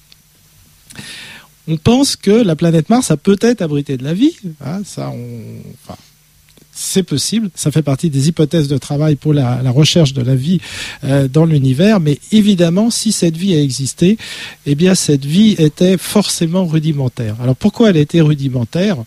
on 1.67 1.77
pense 1.77 2.15
que 2.15 2.31
la 2.31 2.55
planète 2.55 2.89
Mars 2.89 3.11
a 3.11 3.17
peut-être 3.17 3.61
abrité 3.61 3.97
de 3.97 4.03
la 4.03 4.15
vie. 4.15 4.35
Hein, 4.65 4.81
ça, 4.83 5.11
on, 5.11 5.93
c'est 6.73 7.03
possible. 7.03 7.49
Ça 7.55 7.71
fait 7.71 7.81
partie 7.81 8.09
des 8.09 8.27
hypothèses 8.27 8.67
de 8.67 8.77
travail 8.77 9.15
pour 9.15 9.33
la, 9.33 9.61
recherche 9.71 10.13
de 10.13 10.21
la 10.21 10.35
vie 10.35 10.59
euh, 11.03 11.27
dans 11.27 11.45
l'univers. 11.45 11.99
Mais 11.99 12.19
évidemment, 12.31 12.89
si 12.89 13.11
cette 13.11 13.37
vie 13.37 13.53
a 13.53 13.61
existé, 13.61 14.17
eh 14.65 14.75
bien, 14.75 14.95
cette 14.95 15.25
vie 15.25 15.55
était 15.59 15.97
forcément 15.97 16.65
rudimentaire. 16.65 17.35
Alors, 17.41 17.55
pourquoi 17.55 17.91
elle 17.91 17.97
était 17.97 18.21
rudimentaire? 18.21 18.97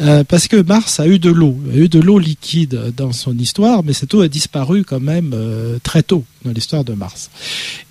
Euh, 0.00 0.24
Parce 0.24 0.48
que 0.48 0.62
Mars 0.62 1.00
a 1.00 1.06
eu 1.06 1.18
de 1.18 1.30
l'eau, 1.30 1.56
a 1.72 1.76
eu 1.76 1.88
de 1.88 2.00
l'eau 2.00 2.18
liquide 2.18 2.92
dans 2.96 3.12
son 3.12 3.36
histoire, 3.36 3.82
mais 3.82 3.92
cette 3.92 4.14
eau 4.14 4.20
a 4.20 4.28
disparu 4.28 4.84
quand 4.84 5.00
même 5.00 5.32
euh, 5.34 5.78
très 5.82 6.02
tôt 6.02 6.24
dans 6.44 6.52
l'histoire 6.52 6.84
de 6.84 6.94
Mars. 6.94 7.30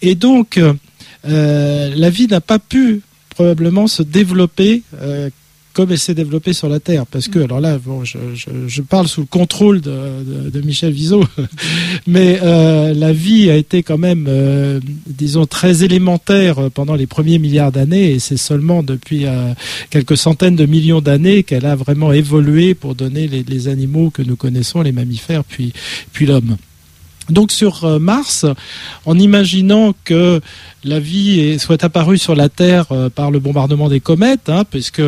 Et 0.01 0.15
donc, 0.15 0.59
la 1.23 2.09
vie 2.09 2.27
n'a 2.27 2.41
pas 2.41 2.59
pu 2.59 3.01
probablement 3.29 3.87
se 3.87 4.03
développer 4.03 4.83
comme 5.73 5.91
elle 5.91 5.99
s'est 5.99 6.13
développée 6.13 6.53
sur 6.53 6.69
la 6.69 6.79
Terre. 6.79 7.05
Parce 7.05 7.27
que, 7.27 7.39
alors 7.39 7.59
là, 7.59 7.77
bon, 7.77 8.03
je, 8.03 8.17
je, 8.35 8.49
je 8.67 8.81
parle 8.81 9.07
sous 9.07 9.21
le 9.21 9.27
contrôle 9.27 9.81
de, 9.81 9.91
de, 9.91 10.49
de 10.49 10.61
Michel 10.61 10.91
Vizot, 10.91 11.23
mais 12.07 12.39
euh, 12.41 12.93
la 12.93 13.13
vie 13.13 13.49
a 13.49 13.55
été 13.55 13.83
quand 13.83 13.97
même, 13.97 14.25
euh, 14.27 14.79
disons, 15.07 15.45
très 15.45 15.83
élémentaire 15.83 16.69
pendant 16.71 16.95
les 16.95 17.07
premiers 17.07 17.39
milliards 17.39 17.71
d'années, 17.71 18.11
et 18.11 18.19
c'est 18.19 18.37
seulement 18.37 18.83
depuis 18.83 19.25
euh, 19.25 19.53
quelques 19.89 20.17
centaines 20.17 20.55
de 20.55 20.65
millions 20.65 21.01
d'années 21.01 21.43
qu'elle 21.43 21.65
a 21.65 21.75
vraiment 21.75 22.11
évolué 22.11 22.73
pour 22.73 22.95
donner 22.95 23.27
les, 23.27 23.43
les, 23.43 23.67
animaux 23.67 24.09
que 24.09 24.21
nous 24.21 24.35
connaissons, 24.35 24.81
les 24.81 24.91
mammifères, 24.91 25.43
puis, 25.43 25.73
puis 26.11 26.25
l'homme. 26.25 26.57
Donc 27.29 27.51
sur 27.51 27.99
Mars, 27.99 28.45
en 29.05 29.17
imaginant 29.17 29.93
que 30.03 30.41
la 30.83 30.99
vie 30.99 31.59
soit 31.59 31.83
apparue 31.83 32.17
sur 32.17 32.35
la 32.35 32.49
Terre 32.49 32.85
euh, 32.91 33.09
par 33.09 33.31
le 33.31 33.39
bombardement 33.39 33.89
des 33.89 33.99
comètes, 33.99 34.49
hein, 34.49 34.63
puisque 34.69 35.01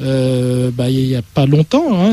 euh, 0.00 0.70
bah, 0.72 0.90
il 0.90 1.06
n'y 1.06 1.16
a 1.16 1.22
pas 1.22 1.46
longtemps, 1.46 2.10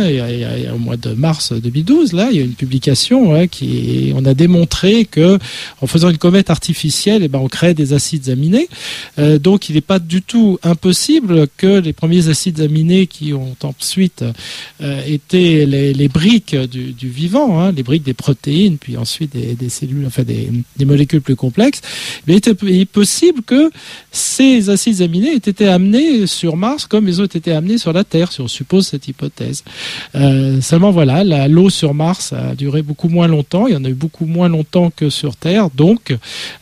au 0.73 0.77
mois 0.77 0.97
de 0.97 1.13
mars 1.13 1.53
2012, 1.53 2.13
là, 2.13 2.27
il 2.31 2.37
y 2.37 2.39
a 2.39 2.43
une 2.43 2.53
publication 2.53 3.33
hein, 3.33 3.47
qui 3.47 4.13
on 4.15 4.25
a 4.25 4.33
démontré 4.33 5.05
que 5.05 5.39
en 5.81 5.87
faisant 5.87 6.09
une 6.09 6.17
comète 6.17 6.49
artificielle, 6.49 7.23
eh 7.23 7.27
ben, 7.27 7.39
on 7.39 7.47
crée 7.47 7.73
des 7.73 7.93
acides 7.93 8.29
aminés. 8.29 8.67
Euh, 9.19 9.39
donc, 9.39 9.69
il 9.69 9.75
n'est 9.75 9.81
pas 9.81 9.99
du 9.99 10.21
tout 10.21 10.59
impossible 10.63 11.47
que 11.57 11.79
les 11.79 11.93
premiers 11.93 12.29
acides 12.29 12.61
aminés 12.61 13.07
qui 13.07 13.33
ont 13.33 13.55
ensuite 13.63 14.23
été 14.79 15.65
les, 15.65 16.07
briques 16.07 16.55
du, 16.55 17.09
vivant, 17.09 17.59
hein, 17.59 17.71
les 17.71 17.83
briques 17.83 18.03
des 18.03 18.13
protéines, 18.13 18.77
puis 18.77 18.97
ensuite 18.97 19.33
des, 19.33 19.46
cellules, 19.69 20.05
enfin 20.05 20.23
des, 20.23 20.85
molécules 20.85 21.21
plus 21.21 21.35
complexes, 21.35 21.81
mais 22.25 22.37
il 22.37 22.85
peut 22.85 22.85
possible 22.85 23.41
que 23.43 23.69
ces 24.11 24.69
acides 24.69 25.01
aminés 25.01 25.33
aient 25.33 25.35
été 25.37 25.67
amenés 25.67 26.25
sur 26.25 26.57
Mars 26.57 26.85
comme 26.85 27.07
ils 27.07 27.21
ont 27.21 27.25
été 27.25 27.51
amenés 27.51 27.77
sur 27.77 27.93
la 27.93 28.03
Terre, 28.03 28.31
si 28.31 28.41
on 28.41 28.47
suppose 28.47 28.87
cette 28.87 29.07
hypothèse. 29.07 29.63
Euh, 30.15 30.61
seulement 30.61 30.91
voilà, 30.91 31.47
l'eau 31.47 31.69
sur 31.69 31.93
Mars 31.93 32.33
a 32.33 32.55
duré 32.55 32.81
beaucoup 32.81 33.09
moins 33.09 33.27
longtemps, 33.27 33.67
il 33.67 33.73
y 33.73 33.77
en 33.77 33.85
a 33.85 33.89
eu 33.89 33.93
beaucoup 33.93 34.25
moins 34.25 34.49
longtemps 34.49 34.89
que 34.89 35.09
sur 35.09 35.35
Terre, 35.35 35.69
donc 35.69 36.15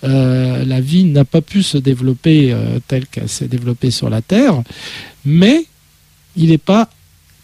euh, 0.03 0.65
la 0.65 0.81
vie 0.81 1.05
n'a 1.05 1.25
pas 1.25 1.41
pu 1.41 1.63
se 1.63 1.77
développer 1.77 2.51
euh, 2.51 2.79
telle 2.87 3.07
qu'elle 3.07 3.29
s'est 3.29 3.47
développée 3.47 3.91
sur 3.91 4.09
la 4.09 4.21
Terre, 4.21 4.61
mais 5.25 5.65
il 6.35 6.49
n'est 6.49 6.57
pas 6.57 6.89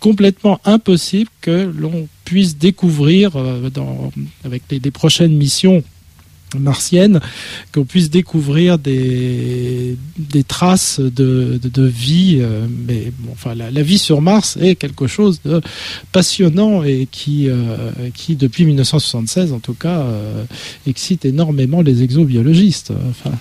complètement 0.02 0.60
impossible 0.66 1.30
que 1.40 1.72
l'on 1.78 2.10
puisse 2.26 2.58
découvrir 2.58 3.32
dans, 3.72 4.12
avec 4.44 4.64
les, 4.70 4.92
prochaines 4.92 5.36
missions 5.38 5.82
martienne, 6.60 7.20
qu'on 7.74 7.86
puisse 7.86 8.10
découvrir 8.10 8.78
des, 8.78 9.96
des 10.18 10.44
traces 10.44 11.00
de, 11.00 11.60
de, 11.64 11.84
vie. 11.84 12.40
Euh, 12.42 12.66
mais 12.88 13.12
bon, 13.20 13.32
enfin, 13.32 13.56
la, 13.56 13.84
vie 13.84 13.98
sur 13.98 14.22
Mars 14.22 14.58
est 14.60 14.76
quelque 14.76 15.08
chose 15.08 15.42
de 15.46 15.62
passionnant 16.12 16.84
et 16.84 17.08
qui, 17.10 17.50
euh, 17.50 17.92
qui 18.14 18.36
depuis 18.36 18.66
1976 18.66 19.54
en 19.54 19.60
tout 19.60 19.74
cas, 19.74 20.02
euh, 20.02 20.44
excite 20.88 21.26
énormément 21.26 21.82
les 21.82 22.04
exobiologistes. 22.04 22.92
Enfin, 23.10 23.36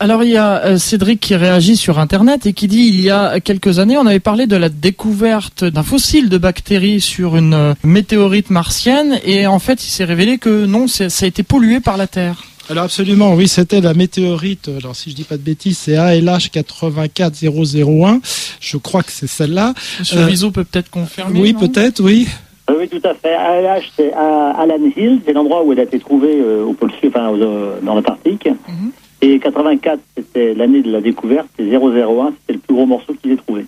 alors 0.00 0.24
il 0.24 0.30
y 0.30 0.36
a 0.36 0.64
euh, 0.64 0.78
Cédric 0.78 1.20
qui 1.20 1.36
réagit 1.36 1.76
sur 1.76 1.98
Internet 1.98 2.46
et 2.46 2.54
qui 2.54 2.66
dit 2.66 2.88
il 2.88 3.00
y 3.00 3.10
a 3.10 3.38
quelques 3.38 3.78
années 3.78 3.98
on 3.98 4.06
avait 4.06 4.18
parlé 4.18 4.46
de 4.46 4.56
la 4.56 4.70
découverte 4.70 5.62
d'un 5.62 5.82
fossile 5.82 6.30
de 6.30 6.38
bactéries 6.38 7.02
sur 7.02 7.36
une 7.36 7.54
euh, 7.54 7.74
météorite 7.84 8.48
martienne 8.50 9.20
et 9.24 9.46
en 9.46 9.58
fait 9.58 9.84
il 9.84 9.90
s'est 9.90 10.04
révélé 10.04 10.38
que 10.38 10.64
non 10.64 10.88
ça 10.88 11.04
a 11.04 11.26
été 11.26 11.42
pollué 11.42 11.80
par 11.80 11.96
la 11.98 12.06
Terre. 12.06 12.42
Alors 12.70 12.84
absolument, 12.84 13.34
oui, 13.34 13.48
c'était 13.48 13.80
la 13.80 13.94
météorite. 13.94 14.70
Alors 14.78 14.94
si 14.94 15.10
je 15.10 15.16
dis 15.16 15.24
pas 15.24 15.36
de 15.36 15.42
bêtises, 15.42 15.76
c'est 15.76 15.96
ALH 15.96 16.50
84001. 16.50 18.20
Je 18.60 18.76
crois 18.76 19.02
que 19.02 19.10
c'est 19.10 19.26
celle-là. 19.26 19.74
Monsieur 19.98 20.18
euh, 20.20 20.50
peut 20.50 20.64
peut-être 20.64 20.88
confirmer. 20.88 21.40
Oui, 21.40 21.52
peut-être, 21.52 22.00
oui. 22.00 22.28
Oui, 22.70 22.88
tout 22.88 23.02
à 23.02 23.14
fait. 23.14 23.34
ALH, 23.34 23.90
c'est 23.96 24.12
Alan 24.12 24.78
Hill, 24.96 25.20
c'est 25.26 25.32
l'endroit 25.32 25.64
où 25.64 25.72
elle 25.72 25.80
a 25.80 25.82
été 25.82 25.98
trouvée 25.98 26.40
au 26.40 26.72
pôle 26.72 26.92
sud, 27.00 27.10
enfin, 27.12 27.36
dans 27.82 27.94
l'Antarctique. 27.96 28.46
Mhm. 28.46 28.92
Et 29.22 29.38
84, 29.38 30.00
c'était 30.16 30.54
l'année 30.54 30.82
de 30.82 30.90
la 30.90 31.00
découverte, 31.00 31.48
et 31.58 31.64
001, 31.64 31.76
c'était 31.76 32.52
le 32.54 32.58
plus 32.58 32.74
gros 32.74 32.86
morceau 32.86 33.14
qu'ils 33.14 33.32
aient 33.32 33.36
trouvé. 33.36 33.66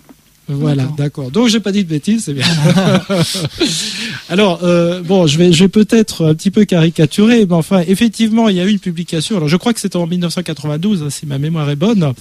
Voilà, 0.49 0.83
d'accord. 0.97 1.31
Donc 1.31 1.47
j'ai 1.47 1.61
pas 1.61 1.71
dit 1.71 1.85
de 1.85 1.89
bêtises, 1.89 2.25
c'est 2.25 2.33
bien. 2.33 2.45
alors 4.29 4.59
euh, 4.63 5.01
bon, 5.01 5.25
je 5.25 5.37
vais, 5.37 5.53
je 5.53 5.63
vais 5.63 5.69
peut-être 5.69 6.25
un 6.25 6.35
petit 6.35 6.51
peu 6.51 6.65
caricaturer, 6.65 7.45
mais 7.45 7.55
enfin, 7.55 7.81
effectivement, 7.87 8.49
il 8.49 8.57
y 8.57 8.59
a 8.59 8.65
eu 8.65 8.69
une 8.69 8.79
publication. 8.79 9.37
Alors 9.37 9.47
je 9.47 9.55
crois 9.55 9.73
que 9.73 9.79
c'était 9.79 9.95
en 9.95 10.05
1992, 10.05 11.03
hein, 11.03 11.09
si 11.09 11.25
ma 11.25 11.37
mémoire 11.37 11.69
est 11.69 11.77
bonne. 11.77 12.13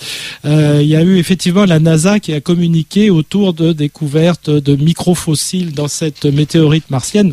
Euh, 0.44 0.78
il 0.80 0.86
y 0.86 0.94
a 0.94 1.02
eu 1.02 1.18
effectivement 1.18 1.64
la 1.64 1.80
NASA 1.80 2.20
qui 2.20 2.32
a 2.32 2.40
communiqué 2.40 3.10
autour 3.10 3.54
de 3.54 3.72
découvertes 3.72 4.50
de 4.50 4.76
microfossiles 4.76 5.72
dans 5.72 5.88
cette 5.88 6.24
météorite 6.24 6.90
martienne. 6.90 7.32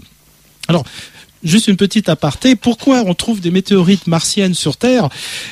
Alors, 0.68 0.86
Juste 1.42 1.70
une 1.70 1.78
petite 1.78 2.10
aparté. 2.10 2.56
Pourquoi 2.56 3.04
on 3.06 3.14
trouve 3.14 3.40
des 3.40 3.52
météorites 3.52 4.08
martiennes 4.08 4.54
sur 4.54 4.76
Terre 4.76 5.08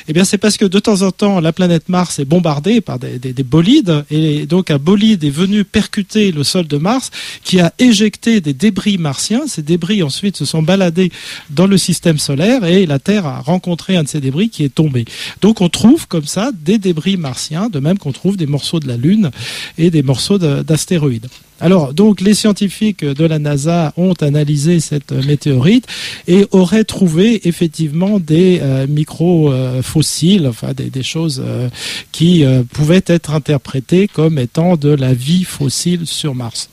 Eh 0.06 0.12
bien, 0.12 0.24
c'est 0.24 0.36
parce 0.36 0.58
que 0.58 0.66
de 0.66 0.78
temps 0.78 1.00
en 1.00 1.10
temps, 1.12 1.40
la 1.40 1.52
planète 1.52 1.88
Mars 1.88 2.18
est 2.18 2.26
bombardée 2.26 2.82
par 2.82 2.98
des, 2.98 3.18
des, 3.18 3.32
des, 3.32 3.42
bolides, 3.42 4.04
et 4.10 4.44
donc 4.44 4.70
un 4.70 4.76
bolide 4.76 5.24
est 5.24 5.30
venu 5.30 5.64
percuter 5.64 6.30
le 6.30 6.44
sol 6.44 6.66
de 6.66 6.76
Mars, 6.76 7.10
qui 7.42 7.58
a 7.60 7.72
éjecté 7.78 8.42
des 8.42 8.52
débris 8.52 8.98
martiens. 8.98 9.46
Ces 9.46 9.62
débris 9.62 10.02
ensuite 10.02 10.36
se 10.36 10.44
sont 10.44 10.62
baladés 10.62 11.10
dans 11.48 11.66
le 11.66 11.78
système 11.78 12.18
solaire, 12.18 12.64
et 12.66 12.84
la 12.84 12.98
Terre 12.98 13.24
a 13.24 13.40
rencontré 13.40 13.96
un 13.96 14.02
de 14.02 14.08
ces 14.08 14.20
débris 14.20 14.50
qui 14.50 14.64
est 14.64 14.74
tombé. 14.74 15.06
Donc, 15.40 15.62
on 15.62 15.70
trouve 15.70 16.06
comme 16.06 16.26
ça 16.26 16.50
des 16.52 16.76
débris 16.76 17.16
martiens, 17.16 17.70
de 17.70 17.80
même 17.80 17.96
qu'on 17.96 18.12
trouve 18.12 18.36
des 18.36 18.46
morceaux 18.46 18.78
de 18.78 18.88
la 18.88 18.98
Lune 18.98 19.30
et 19.78 19.90
des 19.90 20.02
morceaux 20.02 20.38
d'astéroïdes. 20.38 21.28
Alors, 21.60 21.92
donc, 21.92 22.20
les 22.20 22.34
scientifiques 22.34 23.04
de 23.04 23.24
la 23.24 23.38
NASA 23.38 23.92
ont 23.96 24.14
analysé 24.14 24.80
cette 24.80 25.12
météorite 25.12 25.86
et 26.26 26.46
auraient 26.52 26.84
trouvé 26.84 27.48
effectivement 27.48 28.20
des 28.20 28.60
euh, 28.62 28.86
micro-fossiles, 28.86 30.46
euh, 30.46 30.50
enfin 30.50 30.72
des, 30.72 31.02
choses 31.02 31.42
euh, 31.44 31.68
qui 32.12 32.44
pouvaient 32.72 33.04
être 33.06 33.32
interprétées 33.32 34.08
comme 34.08 34.38
étant 34.38 34.76
de 34.76 34.90
la 34.90 35.14
vie 35.14 35.44
fossile 35.44 36.06
sur 36.06 36.34
Mars. 36.34 36.68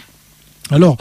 Alors, 0.71 0.97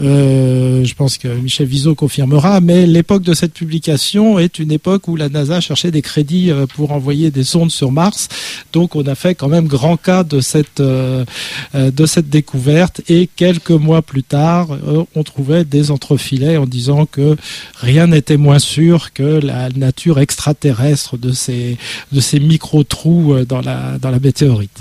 euh, 0.00 0.84
je 0.84 0.94
pense 0.94 1.16
que 1.16 1.28
Michel 1.28 1.66
Viseau 1.66 1.94
confirmera, 1.94 2.60
mais 2.60 2.86
l'époque 2.86 3.22
de 3.22 3.34
cette 3.34 3.54
publication 3.54 4.38
est 4.38 4.58
une 4.58 4.70
époque 4.70 5.08
où 5.08 5.16
la 5.16 5.28
NASA 5.28 5.60
cherchait 5.60 5.90
des 5.90 6.02
crédits 6.02 6.50
pour 6.74 6.92
envoyer 6.92 7.30
des 7.30 7.44
sondes 7.44 7.70
sur 7.70 7.92
Mars. 7.92 8.28
Donc, 8.72 8.94
on 8.94 9.06
a 9.06 9.14
fait 9.14 9.34
quand 9.34 9.48
même 9.48 9.66
grand 9.66 9.96
cas 9.96 10.22
de 10.22 10.40
cette 10.40 10.82
euh, 11.74 11.90
de 11.90 12.06
cette 12.06 12.28
découverte. 12.28 13.00
Et 13.08 13.28
quelques 13.34 13.70
mois 13.70 14.02
plus 14.02 14.22
tard, 14.22 14.68
euh, 14.72 15.04
on 15.14 15.22
trouvait 15.22 15.64
des 15.64 15.90
entrefilets 15.90 16.56
en 16.56 16.66
disant 16.66 17.06
que 17.06 17.36
rien 17.74 18.06
n'était 18.06 18.36
moins 18.36 18.58
sûr 18.58 19.12
que 19.12 19.22
la 19.22 19.68
nature 19.70 20.18
extraterrestre 20.18 21.16
de 21.16 21.32
ces 21.32 21.76
de 22.12 22.20
ces 22.20 22.40
micro 22.40 22.84
trous 22.84 23.44
dans 23.48 23.60
la 23.60 23.98
dans 23.98 24.10
la 24.10 24.18
météorite. 24.18 24.80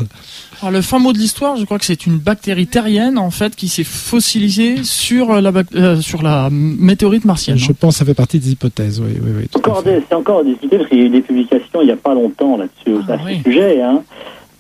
Alors 0.62 0.72
le 0.72 0.82
fin 0.82 1.00
mot 1.00 1.14
de 1.14 1.18
l'histoire, 1.18 1.58
je 1.58 1.66
crois 1.66 1.78
que 1.80 1.86
c'est 1.86 2.06
une 2.06 2.18
bactérie 2.18 2.68
terrienne 2.68 3.18
en 3.18 3.30
fait 3.32 3.56
qui 3.56 3.68
s'est 3.68 3.84
fossilisée 3.84 4.84
sur 4.84 5.40
la 5.42 5.52
euh, 5.76 6.02
sur 6.02 6.22
la 6.24 6.50
météorite 6.52 7.26
martienne. 7.26 7.58
Je 7.58 7.72
pense 7.72 7.96
que 7.96 8.00
ça 8.00 8.06
fait 8.06 8.14
partie 8.14 8.40
des 8.40 8.52
hypothèses. 8.52 9.00
Oui, 9.02 9.18
oui, 9.22 9.32
oui. 9.38 9.50
Encore 9.54 9.84
des, 9.84 10.02
c'est 10.08 10.16
encore 10.16 10.44
discuté 10.44 10.78
parce 10.78 10.90
qu'il 10.90 11.00
y 11.00 11.02
a 11.02 11.06
eu 11.06 11.10
des 11.10 11.22
publications 11.22 11.82
il 11.82 11.86
n'y 11.86 11.92
a 11.92 11.98
pas 11.98 12.14
longtemps 12.14 12.58
là-dessus 12.58 13.02
Ah, 13.10 13.14
à 13.14 13.18
oui. 13.26 13.38
ce 13.38 13.44
sujet. 13.44 13.82
Hein. 13.82 14.04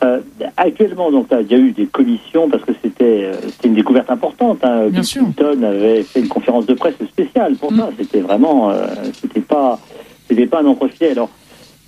Euh, 0.04 0.20
actuellement, 0.58 1.10
donc 1.10 1.32
là, 1.32 1.40
il 1.42 1.50
y 1.50 1.56
a 1.56 1.58
eu 1.58 1.72
des 1.72 1.86
commissions 1.86 2.50
parce 2.50 2.64
que 2.66 2.74
c'était 2.84 3.24
euh, 3.26 3.34
c'était 3.46 3.70
une 3.70 3.76
découverte 3.76 4.10
importante. 4.12 4.60
Hein. 4.64 4.82
Bien 4.90 5.00
Bill 5.00 5.04
sûr. 5.06 5.22
Clinton 5.24 5.64
avait 5.64 6.04
fait 6.04 6.20
une 6.20 6.28
conférence 6.28 6.66
de 6.66 6.74
presse 6.74 6.96
spéciale 7.08 7.56
pour 7.56 7.72
Mm. 7.72 7.78
ça. 7.78 7.90
C'était 7.98 8.20
vraiment, 8.20 8.70
euh, 8.72 8.86
c'était 9.22 9.40
pas, 9.40 9.80
c'était 10.28 10.46
pas 10.48 10.62
un 10.62 10.66
entrefilet. 10.66 11.12
Alors, 11.12 11.30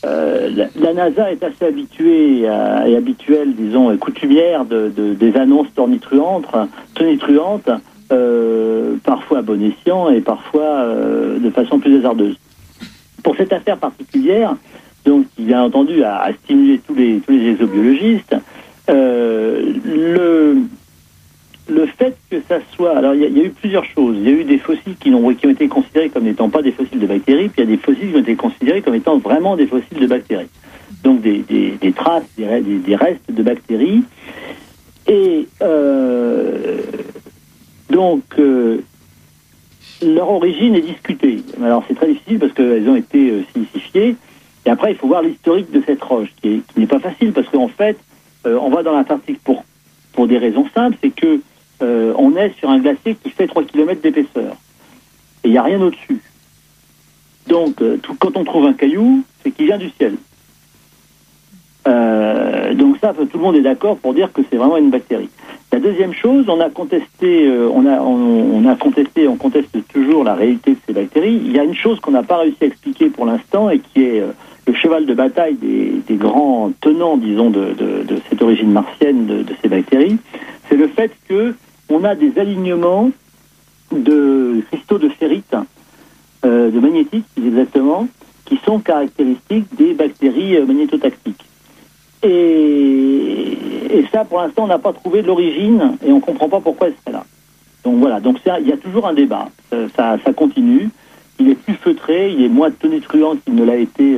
euh, 0.06 0.50
la, 0.76 0.94
NASA 0.94 1.32
est 1.32 1.44
assez 1.44 1.66
habituée 1.66 2.42
et 2.42 2.96
habituelle, 2.96 3.54
disons, 3.56 3.92
et 3.92 3.98
coutumière 3.98 4.64
de, 4.66 4.92
de- 4.96 5.14
des 5.14 5.36
annonces 5.36 5.68
tonitruantes, 5.76 6.46
tonitruantes 6.94 7.70
euh, 8.12 8.96
parfois 9.04 9.40
à 9.40 9.42
bon 9.42 9.62
escient 9.62 10.10
et 10.10 10.22
parfois 10.22 10.62
euh, 10.64 11.40
de 11.40 11.50
façon 11.50 11.80
plus 11.80 11.98
hasardeuse. 11.98 12.38
Pour 13.24 13.36
cette 13.36 13.52
affaire 13.52 13.78
particulière, 13.78 14.56
donc 15.06 15.26
qui 15.36 15.44
bien 15.44 15.62
entendu 15.64 16.04
a, 16.04 16.22
a 16.22 16.34
stimulé 16.34 16.80
tous 16.86 16.94
les 16.96 17.20
tous 17.26 17.32
les 17.34 17.50
exobiologistes, 17.50 18.36
le 19.86 20.58
le 21.70 21.86
fait 21.86 22.16
que 22.30 22.38
ça 22.48 22.60
soit, 22.76 22.98
alors 22.98 23.14
il 23.14 23.22
y, 23.22 23.26
a- 23.26 23.44
eu 23.44 23.50
plusieurs 23.50 23.86
choses. 23.86 24.16
Il 24.18 24.24
y 24.24 24.28
a 24.30 24.32
eu 24.32 24.44
des 24.44 24.58
fossiles 24.58 24.96
qui 25.00 25.10
ont, 25.12 25.30
été 25.32 25.68
considérés 25.68 26.10
comme 26.10 26.24
n'étant 26.24 26.50
pas 26.50 26.62
des 26.62 26.72
fossiles 26.72 27.00
de 27.00 27.08
bactéries, 27.08 27.50
puis 27.50 27.62
il 27.62 27.70
y 27.70 27.74
a 27.74 27.76
des 27.76 27.82
fossiles 27.82 28.12
qui 28.12 28.16
ont 28.16 28.22
été 28.22 28.36
considérés 28.36 28.82
comme 28.82 28.96
étant 28.96 29.18
vraiment 29.18 29.56
des 29.56 29.68
fossiles 29.68 30.00
de 30.00 30.08
bactéries. 30.08 30.48
Donc 31.04 31.22
des, 31.22 31.44
traces, 31.96 32.24
des, 32.38 32.46
re- 32.46 32.64
des- 32.64 32.78
des 32.80 32.96
restes 32.96 33.30
de 33.32 33.44
bactéries. 33.44 34.04
Et 35.08 35.48
euh, 35.62 36.82
donc 37.90 38.24
euh, 38.40 38.82
leur 40.06 40.30
origine 40.30 40.76
est 40.76 40.82
discutée. 40.82 41.44
Alors 41.62 41.84
c'est 41.88 41.96
très 41.96 42.08
difficile 42.08 42.40
parce 42.40 42.54
qu'elles 42.54 42.88
ont 42.90 42.96
été 42.96 43.32
euh. 43.32 43.42
Et 44.66 44.70
après, 44.70 44.92
il 44.92 44.98
faut 44.98 45.08
voir 45.08 45.22
l'historique 45.22 45.72
de 45.72 45.82
cette 45.86 46.04
roche, 46.04 46.30
qui 46.42 46.62
n'est 46.76 46.88
pas 46.88 47.00
facile 47.00 47.32
parce 47.32 47.48
qu'en 47.48 47.70
fait, 47.70 47.98
euh, 48.46 48.60
on 48.62 48.70
va 48.70 48.84
dans 48.84 48.92
l'Antarctique 48.92 49.40
pour, 49.44 49.64
pour 50.14 50.28
des 50.28 50.38
raisons 50.38 50.68
simples, 50.76 50.98
c'est 51.02 51.10
que 51.10 51.40
euh, 51.82 52.14
on 52.18 52.36
est 52.36 52.58
sur 52.58 52.70
un 52.70 52.80
glacier 52.80 53.16
qui 53.16 53.30
fait 53.30 53.48
3 53.48 53.64
km 53.64 54.02
d'épaisseur. 54.02 54.56
Et 55.44 55.50
il 55.50 55.52
n'y 55.52 55.58
a 55.58 55.64
rien 55.64 55.82
au-dessus. 55.82 56.22
Donc, 57.48 57.82
euh, 57.82 57.98
quand 58.20 58.36
on 58.36 58.44
trouve 58.44 58.66
un 58.66 58.74
caillou, 58.74 59.24
c'est 59.44 59.52
qu'il 59.52 59.68
vient 59.68 59.78
du 59.78 59.90
ciel. 59.92 60.16
Euh, 61.88 62.74
donc 62.74 62.98
ça, 63.00 63.14
tout 63.14 63.38
le 63.38 63.44
monde 63.44 63.56
est 63.56 63.62
d'accord 63.62 63.98
pour 63.98 64.14
dire 64.14 64.34
que 64.34 64.42
c'est 64.50 64.58
vraiment 64.58 64.78
une 64.78 64.90
bactérie. 64.90 65.30
La 65.72 65.80
deuxième 65.80 66.14
chose, 66.14 66.46
on 66.50 66.60
a 66.60 66.70
contesté, 66.70 67.50
on 67.50 67.86
a, 67.86 68.02
on, 68.02 68.76
contesté, 68.76 69.28
on 69.28 69.36
conteste 69.36 69.78
toujours 69.88 70.24
la 70.24 70.34
réalité 70.34 70.72
de 70.72 70.78
ces 70.86 70.94
bactéries. 70.94 71.42
Il 71.46 71.56
y 71.56 71.60
a 71.60 71.64
une 71.64 71.76
chose 71.76 72.00
qu'on 72.00 72.12
n'a 72.12 72.24
pas 72.24 72.38
réussi 72.38 72.58
à 72.62 72.66
expliquer 72.66 73.10
pour 73.10 73.26
l'instant 73.26 73.70
et 73.70 73.80
qui 73.80 74.02
est 74.02 74.24
le 74.66 74.74
cheval 74.74 75.06
de 75.06 75.14
bataille 75.14 75.56
des, 75.56 76.16
grands 76.16 76.72
tenants, 76.82 77.18
disons, 77.18 77.50
de, 77.50 77.76
cette 78.30 78.42
origine 78.42 78.72
martienne 78.72 79.26
de 79.26 79.54
ces 79.62 79.70
bactéries, 79.70 80.18
c'est 80.70 80.76
le 80.76 80.88
fait 80.88 81.12
que 81.28 81.54
on 81.90 82.04
a 82.04 82.16
des 82.16 82.38
alignements 82.38 83.12
de 83.92 84.62
cristaux 84.70 84.98
de 84.98 85.10
ferrite, 85.10 85.56
euh, 86.46 86.70
de 86.70 86.80
magnétique 86.80 87.26
exactement, 87.38 88.08
qui 88.46 88.58
sont 88.66 88.80
caractéristiques 88.80 89.74
des 89.76 89.94
bactéries 89.94 90.58
euh, 90.58 90.66
magnétotactiques. 90.66 91.46
Et, 92.24 93.58
ça, 94.12 94.24
pour 94.24 94.40
l'instant, 94.40 94.64
on 94.64 94.68
n'a 94.68 94.80
pas 94.80 94.94
trouvé 94.94 95.22
l'origine 95.22 95.98
et 96.06 96.12
on 96.12 96.16
ne 96.16 96.22
comprend 96.22 96.48
pas 96.48 96.62
pourquoi 96.62 96.88
elle 96.88 96.94
serait 97.02 97.12
là. 97.12 97.26
Donc 97.84 97.98
voilà, 97.98 98.20
donc 98.20 98.38
il 98.46 98.68
y 98.68 98.72
a 98.72 98.78
toujours 98.78 99.06
un 99.06 99.14
débat. 99.14 99.50
Euh, 99.74 99.88
ça, 99.96 100.18
continue. 100.34 100.90
Il 101.40 101.50
est 101.50 101.56
plus 101.56 101.74
feutré, 101.74 102.32
il 102.32 102.44
est 102.44 102.50
moins 102.50 102.72
tonitruant 102.72 103.36
qu'il 103.36 103.56
ne 103.56 103.64
l'a 103.64 103.76
été 103.76 104.18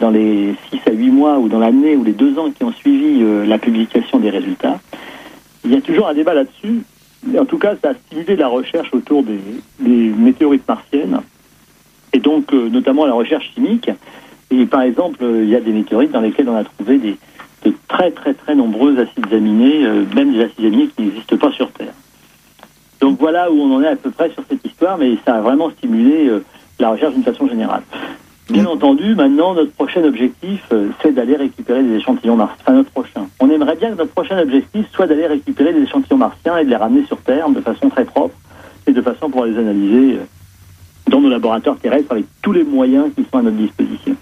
dans 0.00 0.10
les 0.10 0.54
6 0.70 0.80
à 0.86 0.92
8 0.92 1.10
mois 1.10 1.38
ou 1.38 1.48
dans 1.48 1.60
l'année 1.60 1.94
ou 1.94 2.02
les 2.02 2.12
deux 2.12 2.36
ans 2.38 2.50
qui 2.50 2.64
ont 2.64 2.72
suivi 2.72 3.22
la 3.46 3.58
publication 3.58 4.18
des 4.18 4.30
résultats. 4.30 4.80
Il 5.64 5.72
y 5.72 5.76
a 5.76 5.80
toujours 5.80 6.08
un 6.08 6.14
débat 6.14 6.34
là-dessus. 6.34 6.82
En 7.38 7.44
tout 7.44 7.58
cas, 7.58 7.74
ça 7.80 7.90
a 7.90 7.94
stimulé 7.94 8.36
la 8.36 8.48
recherche 8.48 8.92
autour 8.92 9.22
des, 9.22 9.38
météorites 9.78 10.66
martiennes 10.66 11.20
et 12.12 12.18
donc 12.18 12.52
euh, 12.52 12.68
notamment 12.68 13.06
la 13.06 13.12
recherche 13.12 13.52
chimique. 13.54 13.90
Et 14.50 14.66
par 14.66 14.82
exemple, 14.82 15.22
euh, 15.22 15.44
il 15.44 15.48
y 15.48 15.56
a 15.56 15.60
des 15.60 15.72
météorites 15.72 16.10
dans 16.10 16.20
lesquelles 16.20 16.48
on 16.48 16.56
a 16.56 16.64
trouvé 16.64 16.98
des, 16.98 17.16
de 17.64 17.72
très 17.88 18.10
très 18.10 18.34
très 18.34 18.54
nombreux 18.54 18.98
acides 18.98 19.32
aminés, 19.32 19.86
euh, 19.86 20.04
même 20.14 20.32
des 20.32 20.42
acides 20.42 20.64
aminés 20.66 20.88
qui 20.88 21.02
n'existent 21.02 21.36
pas 21.36 21.52
sur 21.52 21.70
Terre. 21.70 21.94
Donc 23.00 23.18
voilà 23.18 23.50
où 23.50 23.60
on 23.60 23.76
en 23.76 23.82
est 23.82 23.88
à 23.88 23.96
peu 23.96 24.10
près 24.10 24.30
sur 24.30 24.42
cette 24.48 24.64
histoire, 24.64 24.98
mais 24.98 25.16
ça 25.24 25.36
a 25.36 25.40
vraiment 25.40 25.70
stimulé 25.70 26.30
la 26.78 26.90
recherche 26.90 27.14
d'une 27.14 27.24
façon 27.24 27.48
générale. 27.48 27.82
Bien 28.52 28.66
entendu, 28.66 29.14
maintenant, 29.14 29.54
notre 29.54 29.72
prochain 29.72 30.04
objectif, 30.04 30.60
euh, 30.72 30.88
c'est 31.00 31.14
d'aller 31.14 31.36
récupérer 31.36 31.82
des 31.82 31.94
échantillons 31.96 32.36
martiens. 32.36 32.58
Enfin, 32.60 32.74
notre 32.74 32.90
prochain. 32.90 33.26
On 33.40 33.48
aimerait 33.50 33.76
bien 33.76 33.90
que 33.92 33.96
notre 33.96 34.12
prochain 34.12 34.38
objectif 34.38 34.84
soit 34.92 35.06
d'aller 35.06 35.26
récupérer 35.26 35.72
des 35.72 35.80
échantillons 35.80 36.18
martiens 36.18 36.58
et 36.58 36.64
de 36.64 36.70
les 36.70 36.76
ramener 36.76 37.06
sur 37.06 37.16
Terre 37.22 37.48
de 37.48 37.60
façon 37.62 37.88
très 37.88 38.04
propre 38.04 38.34
et 38.86 38.92
de 38.92 39.00
façon 39.00 39.30
pour 39.30 39.46
les 39.46 39.56
analyser 39.56 40.16
euh, 40.16 41.10
dans 41.10 41.20
nos 41.22 41.30
laboratoires 41.30 41.76
terrestres 41.76 42.12
avec 42.12 42.26
tous 42.42 42.52
les 42.52 42.64
moyens 42.64 43.06
qui 43.16 43.24
sont 43.30 43.38
à 43.38 43.42
notre 43.42 43.56
disposition. 43.56 44.16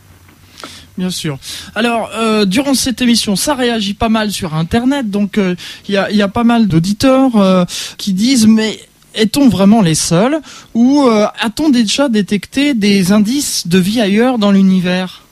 Bien 1.01 1.11
sûr. 1.11 1.39
Alors, 1.75 2.11
euh, 2.15 2.45
durant 2.45 2.75
cette 2.75 3.01
émission, 3.01 3.35
ça 3.35 3.55
réagit 3.55 3.95
pas 3.95 4.11
mal 4.11 4.31
sur 4.31 4.55
Internet, 4.55 5.11
donc 5.11 5.39
euh, 5.39 5.55
il 5.89 5.95
y, 5.95 5.97
a, 5.97 6.11
y 6.11 6.21
a 6.21 6.29
pas 6.29 6.45
mal 6.45 6.67
d'auditeurs 6.67 7.37
euh, 7.37 7.65
qui 7.97 8.13
disent 8.13 8.47
mais 8.47 8.79
est-on 9.15 9.49
vraiment 9.49 9.83
les 9.83 9.95
seuls 9.95 10.41
ou 10.75 11.03
euh, 11.07 11.27
a-t-on 11.41 11.69
déjà 11.71 12.09
détecté 12.09 12.75
des 12.75 13.13
indices 13.13 13.67
de 13.67 13.79
vie 13.79 14.01
ailleurs 14.01 14.39
dans 14.39 14.51
l'univers? 14.53 15.23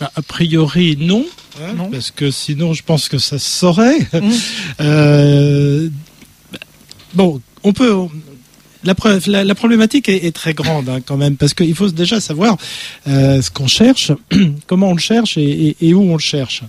Bah, 0.00 0.10
A 0.14 0.22
priori, 0.22 0.96
non. 0.98 1.24
hein, 1.60 1.72
Non. 1.76 1.90
Parce 1.90 2.10
que 2.10 2.30
sinon, 2.30 2.72
je 2.74 2.82
pense 2.82 3.08
que 3.08 3.18
ça 3.18 3.38
se 3.38 3.50
saurait. 3.50 4.00
Mm. 4.12 4.30
Euh, 4.80 5.88
bon, 7.14 7.40
on 7.62 7.72
peut. 7.72 7.94
La, 8.84 9.54
problématique 9.54 10.08
est, 10.08 10.34
très 10.34 10.54
grande 10.54 10.88
hein, 10.88 11.00
quand 11.04 11.16
même, 11.16 11.36
parce 11.36 11.54
qu'il 11.54 11.74
faut 11.74 11.88
déjà 11.88 12.20
savoir 12.20 12.56
euh, 13.08 13.42
ce 13.42 13.50
qu'on 13.50 13.66
cherche, 13.66 14.12
comment 14.66 14.90
on 14.90 14.94
le 14.94 15.00
cherche 15.00 15.38
et, 15.38 15.76
et, 15.80 15.94
où 15.94 16.02
on 16.02 16.14
le 16.14 16.20
cherche. 16.20 16.62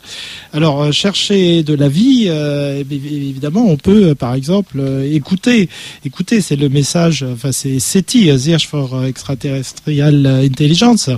Alors, 0.54 0.84
euh, 0.84 0.92
chercher 0.92 1.64
de 1.64 1.74
la 1.74 1.90
vie, 1.90 2.26
euh, 2.28 2.84
évidemment, 2.90 3.66
on 3.68 3.78
peut, 3.78 4.16
par 4.16 4.34
exemple, 4.34 4.80
euh, 4.80 5.14
écouter. 5.14 5.70
Écouter, 6.06 6.42
c'est 6.42 6.56
le 6.56 6.70
message, 6.70 7.24
enfin, 7.24 7.52
c'est 7.52 7.80
SETI, 7.80 8.38
Search 8.40 8.68
for 8.68 9.06
Extraterrestrial 9.06 10.26
Intelligence. 10.26 11.10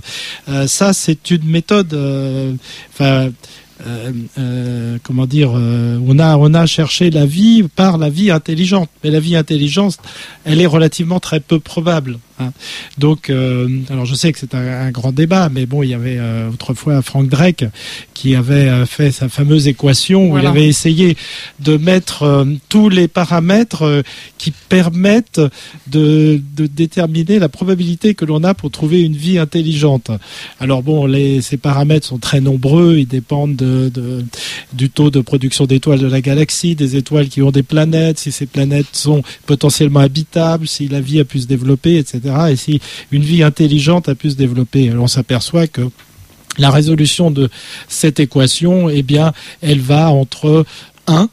ça, 0.68 0.94
c'est 0.94 1.32
une 1.32 1.46
méthode, 1.46 1.94
enfin, 2.94 3.30
euh, 3.88 4.12
euh, 4.38 4.98
comment 5.04 5.26
dire, 5.26 5.52
euh, 5.56 5.98
on 6.06 6.20
a 6.20 6.36
on 6.38 6.54
a 6.54 6.66
cherché 6.66 7.10
la 7.12 7.26
vie 7.26 7.64
par 7.64 7.98
la 7.98 8.10
vie 8.10 8.30
intelligente, 8.30 8.90
mais 9.04 9.10
la 9.10 9.22
vie 9.22 9.38
intelligente, 9.38 9.98
elle 10.44 10.60
est 10.60 10.66
relativement 10.66 11.20
très 11.20 11.40
peu 11.40 11.60
probable. 11.60 12.20
Hein. 12.40 12.52
Donc, 12.98 13.30
alors 13.90 14.06
je 14.06 14.16
sais 14.16 14.32
que 14.32 14.40
c'est 14.40 14.56
un, 14.56 14.92
grand 14.92 15.12
débat, 15.12 15.50
mais 15.50 15.66
bon, 15.66 15.84
il 15.84 15.90
y 15.90 15.94
avait 15.94 16.18
autrefois 16.52 17.02
Frank 17.02 17.28
Drake 17.28 17.66
qui 18.14 18.34
avait 18.34 18.86
fait 18.86 19.12
sa 19.12 19.28
fameuse 19.28 19.68
équation 19.68 20.32
où 20.32 20.38
il 20.38 20.46
avait 20.46 20.68
essayé 20.68 21.18
de 21.60 21.76
mettre 21.76 22.48
tous 22.70 22.88
les 22.88 23.10
paramètres 23.10 24.04
qui 24.38 24.52
permettent 24.52 25.42
de, 25.88 26.42
de, 26.56 26.66
déterminer 26.68 27.40
la 27.40 27.50
probabilité 27.50 28.16
que 28.16 28.24
l'on 28.24 28.46
a 28.46 28.54
pour 28.54 28.72
trouver 28.72 29.02
une 29.02 29.18
vie 29.18 29.38
intelligente. 29.38 30.10
Alors 30.62 30.82
bon, 30.82 31.06
les, 31.08 31.42
ces 31.42 31.58
paramètres 31.58 32.08
sont 32.08 32.20
très 32.20 32.40
nombreux, 32.40 33.00
ils 33.00 33.08
dépendent 33.08 33.58
de, 33.58 33.69
du 34.74 34.90
taux 34.90 35.10
de 35.10 35.22
production 35.22 35.66
d'étoiles 35.66 36.00
de 36.00 36.08
la 36.08 36.22
galaxie, 36.22 36.76
des 36.76 36.96
étoiles 36.96 37.30
qui 37.30 37.42
ont 37.42 37.52
des 37.52 37.64
planètes, 37.64 38.20
si 38.20 38.32
ces 38.32 38.46
planètes 38.46 38.88
sont 38.94 39.24
potentiellement 39.46 40.00
habitables, 40.00 40.68
si 40.68 40.88
la 40.88 41.02
vie 41.02 41.20
a 41.20 41.26
pu 41.26 41.40
se 41.40 41.48
développer, 41.48 41.98
etc 41.98 42.20
et 42.50 42.56
si 42.56 42.80
une 43.12 43.24
vie 43.24 43.44
intelligente 43.44 44.10
a 44.10 44.16
pu 44.16 44.32
se 44.32 44.36
développer. 44.36 44.92
On 44.94 45.08
s'aperçoit 45.08 45.68
que 45.68 45.82
la 46.58 46.72
résolution 46.72 47.32
de 47.32 47.50
cette 47.88 48.20
équation, 48.20 48.90
eh 48.90 49.04
bien, 49.04 49.34
elle 49.62 49.80
va 49.80 50.12
entre 50.12 50.66
1 51.08 51.30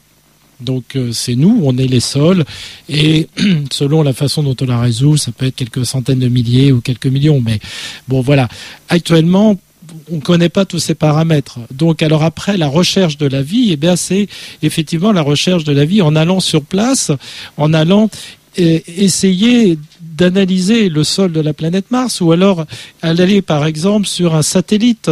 donc 0.59 0.95
euh, 0.95 1.11
c'est 1.11 1.35
nous, 1.35 1.59
on 1.63 1.77
est 1.77 1.87
les 1.87 1.99
sols, 1.99 2.43
et 2.89 3.27
selon 3.71 4.01
la 4.01 4.13
façon 4.13 4.41
dont 4.41 4.55
on 4.59 4.65
la 4.65 4.79
résout, 4.79 5.17
ça 5.17 5.31
peut 5.31 5.45
être 5.45 5.55
quelques 5.55 5.85
centaines 5.85 6.19
de 6.19 6.29
milliers 6.29 6.71
ou 6.71 6.81
quelques 6.81 7.07
millions. 7.07 7.41
Mais 7.41 7.59
bon, 8.07 8.21
voilà. 8.21 8.47
Actuellement, 8.89 9.59
on 10.11 10.15
ne 10.17 10.21
connaît 10.21 10.49
pas 10.49 10.65
tous 10.65 10.79
ces 10.79 10.95
paramètres. 10.95 11.59
Donc, 11.71 12.01
alors 12.01 12.23
après, 12.23 12.57
la 12.57 12.67
recherche 12.67 13.17
de 13.17 13.27
la 13.27 13.41
vie, 13.41 13.69
eh 13.71 13.77
bien, 13.77 13.95
c'est 13.95 14.27
effectivement 14.61 15.11
la 15.11 15.21
recherche 15.21 15.63
de 15.63 15.73
la 15.73 15.85
vie 15.85 16.01
en 16.01 16.15
allant 16.15 16.39
sur 16.39 16.63
place, 16.63 17.11
en 17.57 17.73
allant 17.73 18.09
euh, 18.59 18.79
essayer 18.87 19.77
d'analyser 20.17 20.89
le 20.89 21.03
sol 21.03 21.31
de 21.31 21.41
la 21.41 21.53
planète 21.53 21.91
Mars 21.91 22.21
ou 22.21 22.31
alors 22.31 22.65
aller 23.01 23.41
par 23.41 23.65
exemple 23.65 24.07
sur 24.07 24.35
un 24.35 24.41
satellite 24.41 25.09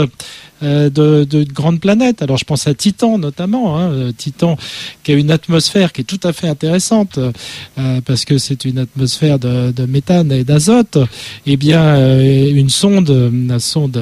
euh, 0.64 0.89
de, 0.89 1.26
de 1.26 1.43
grande 1.43 1.82
planète. 1.82 2.22
Alors 2.22 2.38
je 2.38 2.45
pense 2.45 2.66
à 2.66 2.74
Titan 2.74 3.18
notamment, 3.18 3.78
hein, 3.78 3.91
euh, 3.91 4.12
Titan 4.16 4.58
qui 5.03 5.12
a 5.12 5.16
une 5.16 5.30
atmosphère 5.30 5.91
qui 5.91 6.01
est 6.01 6.06
tout 6.06 6.20
à 6.24 6.32
fait 6.32 6.47
intéressante 6.47 7.18
euh, 7.20 8.01
parce 8.06 8.24
que 8.24 8.38
c'est 8.38 8.64
une 8.64 8.80
atmosphère 8.80 9.38
de, 9.38 9.86
méthane 9.86 10.32
et 10.32 10.45
d'azote. 10.45 10.97
Eh 11.45 11.58
bien, 11.58 12.20
une 12.20 12.70
sonde, 12.70 13.10
la 13.47 13.60
sonde 13.60 14.01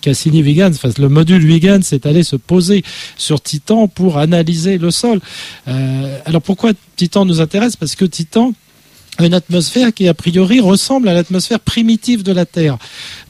Cassini-Huygens, 0.00 0.74
enfin, 0.74 0.90
le 0.98 1.08
module 1.08 1.44
Huygens 1.44 1.92
est 1.92 2.04
allé 2.04 2.24
se 2.24 2.36
poser 2.36 2.82
sur 3.16 3.40
Titan 3.40 3.86
pour 3.86 4.18
analyser 4.18 4.76
le 4.76 4.90
sol. 4.90 5.20
alors 6.26 6.42
pourquoi 6.42 6.72
Titan 6.96 7.24
nous 7.24 7.40
intéresse? 7.40 7.76
Parce 7.76 7.94
que 7.94 8.04
Titan 8.04 8.52
une 9.24 9.34
atmosphère 9.34 9.92
qui 9.92 10.08
a 10.08 10.14
priori 10.14 10.60
ressemble 10.60 11.08
à 11.08 11.14
l'atmosphère 11.14 11.60
primitive 11.60 12.22
de 12.22 12.32
la 12.32 12.46
Terre. 12.46 12.78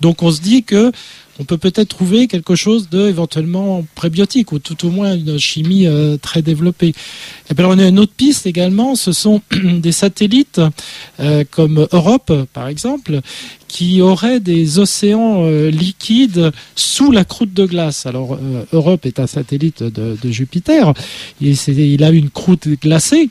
Donc 0.00 0.22
on 0.22 0.30
se 0.30 0.40
dit 0.40 0.64
que 0.64 0.92
on 1.40 1.44
peut 1.44 1.56
peut-être 1.56 1.88
trouver 1.88 2.26
quelque 2.26 2.56
chose 2.56 2.88
de 2.88 3.08
éventuellement 3.08 3.86
prébiotique 3.94 4.50
ou 4.50 4.58
tout 4.58 4.86
au 4.86 4.90
moins 4.90 5.14
une 5.14 5.38
chimie 5.38 5.86
euh, 5.86 6.16
très 6.16 6.42
développée. 6.42 6.94
Et 7.50 7.54
puis 7.54 7.64
on 7.64 7.78
a 7.78 7.86
une 7.86 8.00
autre 8.00 8.12
piste 8.16 8.46
également, 8.46 8.96
ce 8.96 9.12
sont 9.12 9.40
des 9.52 9.92
satellites 9.92 10.60
euh, 11.20 11.44
comme 11.48 11.86
Europe 11.92 12.32
par 12.52 12.66
exemple, 12.66 13.20
qui 13.68 14.00
auraient 14.00 14.40
des 14.40 14.80
océans 14.80 15.44
euh, 15.44 15.70
liquides 15.70 16.50
sous 16.74 17.12
la 17.12 17.24
croûte 17.24 17.54
de 17.54 17.66
glace. 17.66 18.06
Alors 18.06 18.38
Europe 18.72 19.06
est 19.06 19.20
un 19.20 19.28
satellite 19.28 19.84
de, 19.84 20.16
de 20.20 20.30
Jupiter, 20.30 20.92
il, 21.40 21.56
il 21.68 22.02
a 22.02 22.10
une 22.10 22.30
croûte 22.30 22.68
glacée, 22.82 23.30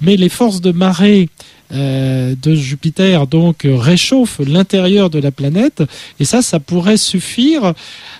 mais 0.00 0.16
les 0.16 0.28
forces 0.28 0.60
de 0.60 0.70
marée 0.70 1.28
euh, 1.72 2.34
de 2.40 2.54
Jupiter 2.54 3.26
donc 3.26 3.64
réchauffe 3.64 4.40
l'intérieur 4.40 5.10
de 5.10 5.18
la 5.18 5.30
planète 5.30 5.82
et 6.18 6.24
ça 6.24 6.42
ça 6.42 6.58
pourrait 6.60 6.96
suffire 6.96 7.74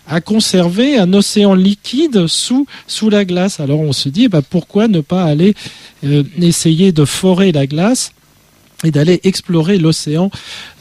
à 0.07 0.21
conserver 0.21 0.99
un 0.99 1.13
océan 1.13 1.55
liquide 1.55 2.27
sous 2.27 2.67
sous 2.87 3.11
la 3.11 3.25
glace. 3.25 3.61
Alors 3.61 3.81
on 3.81 3.93
se 3.93 4.09
dit 4.09 4.29
bah, 4.29 4.43
pourquoi 4.49 4.89
ne 4.89 5.01
pas 5.01 5.25
aller 5.25 5.55
euh, 6.05 6.23
essayer 6.41 6.93
de 6.93 7.05
forer 7.05 7.53
la 7.53 7.67
glace 7.67 8.13
et 8.85 8.91
d'aller 8.91 9.21
explorer 9.25 9.79
l'océan 9.79 10.31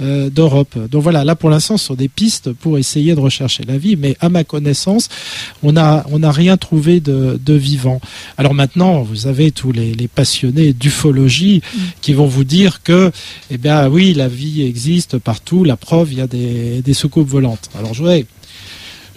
euh, 0.01 0.29
d'Europe. 0.29 0.77
Donc 0.89 1.03
voilà, 1.03 1.23
là 1.23 1.35
pour 1.35 1.49
l'instant, 1.49 1.77
ce 1.77 1.85
sont 1.85 1.95
des 1.95 2.07
pistes 2.07 2.51
pour 2.53 2.77
essayer 2.77 3.15
de 3.15 3.19
rechercher 3.19 3.63
la 3.63 3.77
vie, 3.77 3.95
mais 3.95 4.15
à 4.19 4.29
ma 4.29 4.43
connaissance, 4.43 5.09
on 5.63 5.73
n'a 5.73 6.05
on 6.11 6.23
a 6.23 6.31
rien 6.31 6.57
trouvé 6.57 6.99
de, 6.99 7.39
de, 7.43 7.53
vivant. 7.53 7.99
Alors 8.37 8.53
maintenant, 8.53 9.01
vous 9.01 9.27
avez 9.27 9.51
tous 9.51 9.71
les, 9.71 9.93
les 9.93 10.07
passionnés 10.07 10.73
d'ufologie 10.73 11.61
mm. 11.61 11.79
qui 12.01 12.13
vont 12.13 12.27
vous 12.27 12.43
dire 12.43 12.83
que, 12.83 13.11
eh 13.51 13.57
bien 13.57 13.87
oui, 13.89 14.13
la 14.13 14.27
vie 14.27 14.63
existe 14.63 15.17
partout, 15.17 15.63
la 15.63 15.75
preuve, 15.75 16.13
il 16.13 16.19
y 16.19 16.21
a 16.21 16.27
des, 16.27 16.81
des 16.81 16.93
soucoupes 16.93 17.27
volantes. 17.27 17.69
Alors 17.77 17.93
je 17.93 17.99
voudrais 17.99 18.25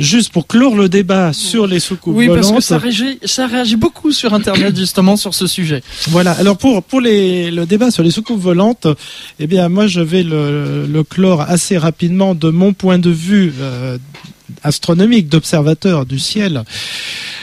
juste 0.03 0.33
pour 0.33 0.47
clore 0.47 0.77
le 0.77 0.89
débat 0.89 1.33
sur 1.33 1.67
les 1.67 1.81
soucoupes 1.81 2.17
oui, 2.17 2.27
volantes. 2.27 2.45
Oui, 2.45 2.51
parce 2.51 2.61
que 2.61 2.67
ça 2.67 2.79
réagit, 2.79 3.19
ça 3.25 3.47
réagit 3.47 3.77
beaucoup 3.77 4.13
sur 4.13 4.35
Internet 4.35 4.77
justement 4.77 5.17
sur 5.17 5.35
ce 5.35 5.47
sujet. 5.47 5.83
Voilà. 6.09 6.33
Alors 6.33 6.57
pour 6.59 6.83
pour 6.83 7.01
les, 7.01 7.51
le 7.51 7.65
débat 7.67 7.91
sur 7.91 8.03
les 8.03 8.11
soucoupes 8.11 8.41
volantes, 8.41 8.87
eh 9.39 9.47
bien 9.47 9.69
moi 9.69 9.87
je 9.87 10.01
vais 10.01 10.23
le, 10.23 10.87
le 10.87 11.05
clore 11.05 11.43
assez 11.43 11.79
rapidement 11.79 12.35
de 12.35 12.51
mon 12.51 12.73
point 12.73 12.99
de 12.99 13.11
vue 13.11 13.53
euh, 13.61 13.99
astronomique 14.63 15.29
d'observateur 15.29 16.07
du 16.07 16.19
ciel. 16.19 16.65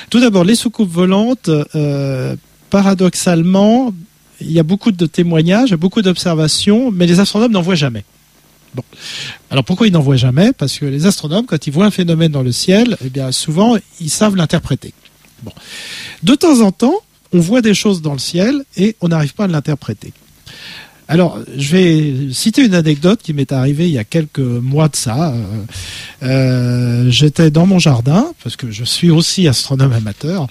Tout 0.10 0.20
d'abord, 0.20 0.44
les 0.44 0.56
soucoupes 0.56 0.90
volantes, 0.90 1.50
euh, 1.76 2.36
paradoxalement, 2.70 3.94
il 4.42 4.52
y 4.52 4.60
a 4.60 4.64
beaucoup 4.64 4.92
de 4.92 5.06
témoignages, 5.06 5.74
beaucoup 5.76 6.02
d'observations, 6.02 6.92
mais 6.92 7.06
les 7.06 7.20
astronomes 7.20 7.52
n'en 7.52 7.62
voient 7.62 7.76
jamais. 7.76 8.04
Alors 9.50 9.64
pourquoi 9.64 9.88
ils 9.88 9.94
n'en 9.94 10.02
voient 10.02 10.16
jamais? 10.16 10.54
Parce 10.54 10.78
que 10.78 10.86
les 10.86 11.06
astronomes, 11.06 11.46
quand 11.46 11.68
ils 11.68 11.74
voient 11.74 11.86
un 11.86 11.92
phénomène 11.92 12.32
dans 12.32 12.44
le 12.44 12.52
ciel, 12.52 12.98
eh 13.04 13.10
bien 13.10 13.32
souvent 13.32 13.78
ils 14.00 14.10
savent 14.10 14.36
l'interpréter. 14.36 14.94
De 16.24 16.36
temps 16.36 16.62
en 16.62 16.72
temps, 16.72 16.96
on 17.34 17.40
voit 17.40 17.62
des 17.62 17.74
choses 17.74 18.02
dans 18.02 18.14
le 18.14 18.20
ciel 18.20 18.64
et 18.78 18.96
on 19.02 19.08
n'arrive 19.08 19.34
pas 19.34 19.46
à 19.46 19.48
l'interpréter. 19.48 20.14
Alors, 21.12 21.40
je 21.58 21.76
vais 21.76 22.34
citer 22.34 22.64
une 22.64 22.76
anecdote 22.76 23.22
qui 23.24 23.34
m'est 23.34 23.52
arrivée 23.52 23.88
il 23.88 23.92
y 23.92 23.98
a 23.98 24.04
quelques 24.04 24.38
mois 24.38 24.90
de 24.90 24.96
ça. 24.96 25.34
Euh, 25.34 25.44
euh, 26.22 27.10
J'étais 27.10 27.50
dans 27.50 27.66
mon 27.66 27.80
jardin, 27.80 28.28
parce 28.44 28.56
que 28.56 28.70
je 28.70 28.84
suis 28.84 29.10
aussi 29.10 29.48
astronome 29.48 29.92
amateur, 29.92 30.46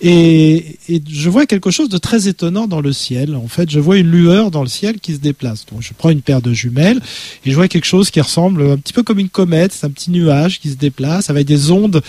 et, 0.00 0.78
je 0.88 1.28
vois 1.28 1.46
quelque 1.46 1.72
chose 1.72 1.88
de 1.88 1.98
très 1.98 2.28
étonnant 2.28 2.68
dans 2.68 2.80
le 2.80 2.92
ciel. 2.92 3.34
En 3.34 3.48
fait, 3.48 3.68
je 3.68 3.80
vois 3.80 3.96
une 3.96 4.08
lueur 4.08 4.52
dans 4.52 4.62
le 4.62 4.68
ciel 4.68 5.00
qui 5.00 5.14
se 5.14 5.18
déplace. 5.18 5.66
Donc, 5.66 5.82
je 5.82 5.90
prends 5.98 6.10
une 6.10 6.22
paire 6.22 6.40
de 6.40 6.52
jumelles, 6.52 7.00
et 7.44 7.50
je 7.50 7.56
vois 7.56 7.66
quelque 7.66 7.86
chose 7.86 8.12
qui 8.12 8.20
ressemble 8.20 8.62
un 8.70 8.76
petit 8.76 8.92
peu 8.92 9.02
comme 9.02 9.18
une 9.18 9.28
comète, 9.28 9.72
c'est 9.72 9.84
un 9.84 9.90
petit 9.90 10.12
nuage 10.12 10.60
qui 10.60 10.70
se 10.70 10.76
déplace 10.76 11.28
avec 11.28 11.44
des 11.44 11.72
ondes 11.72 12.00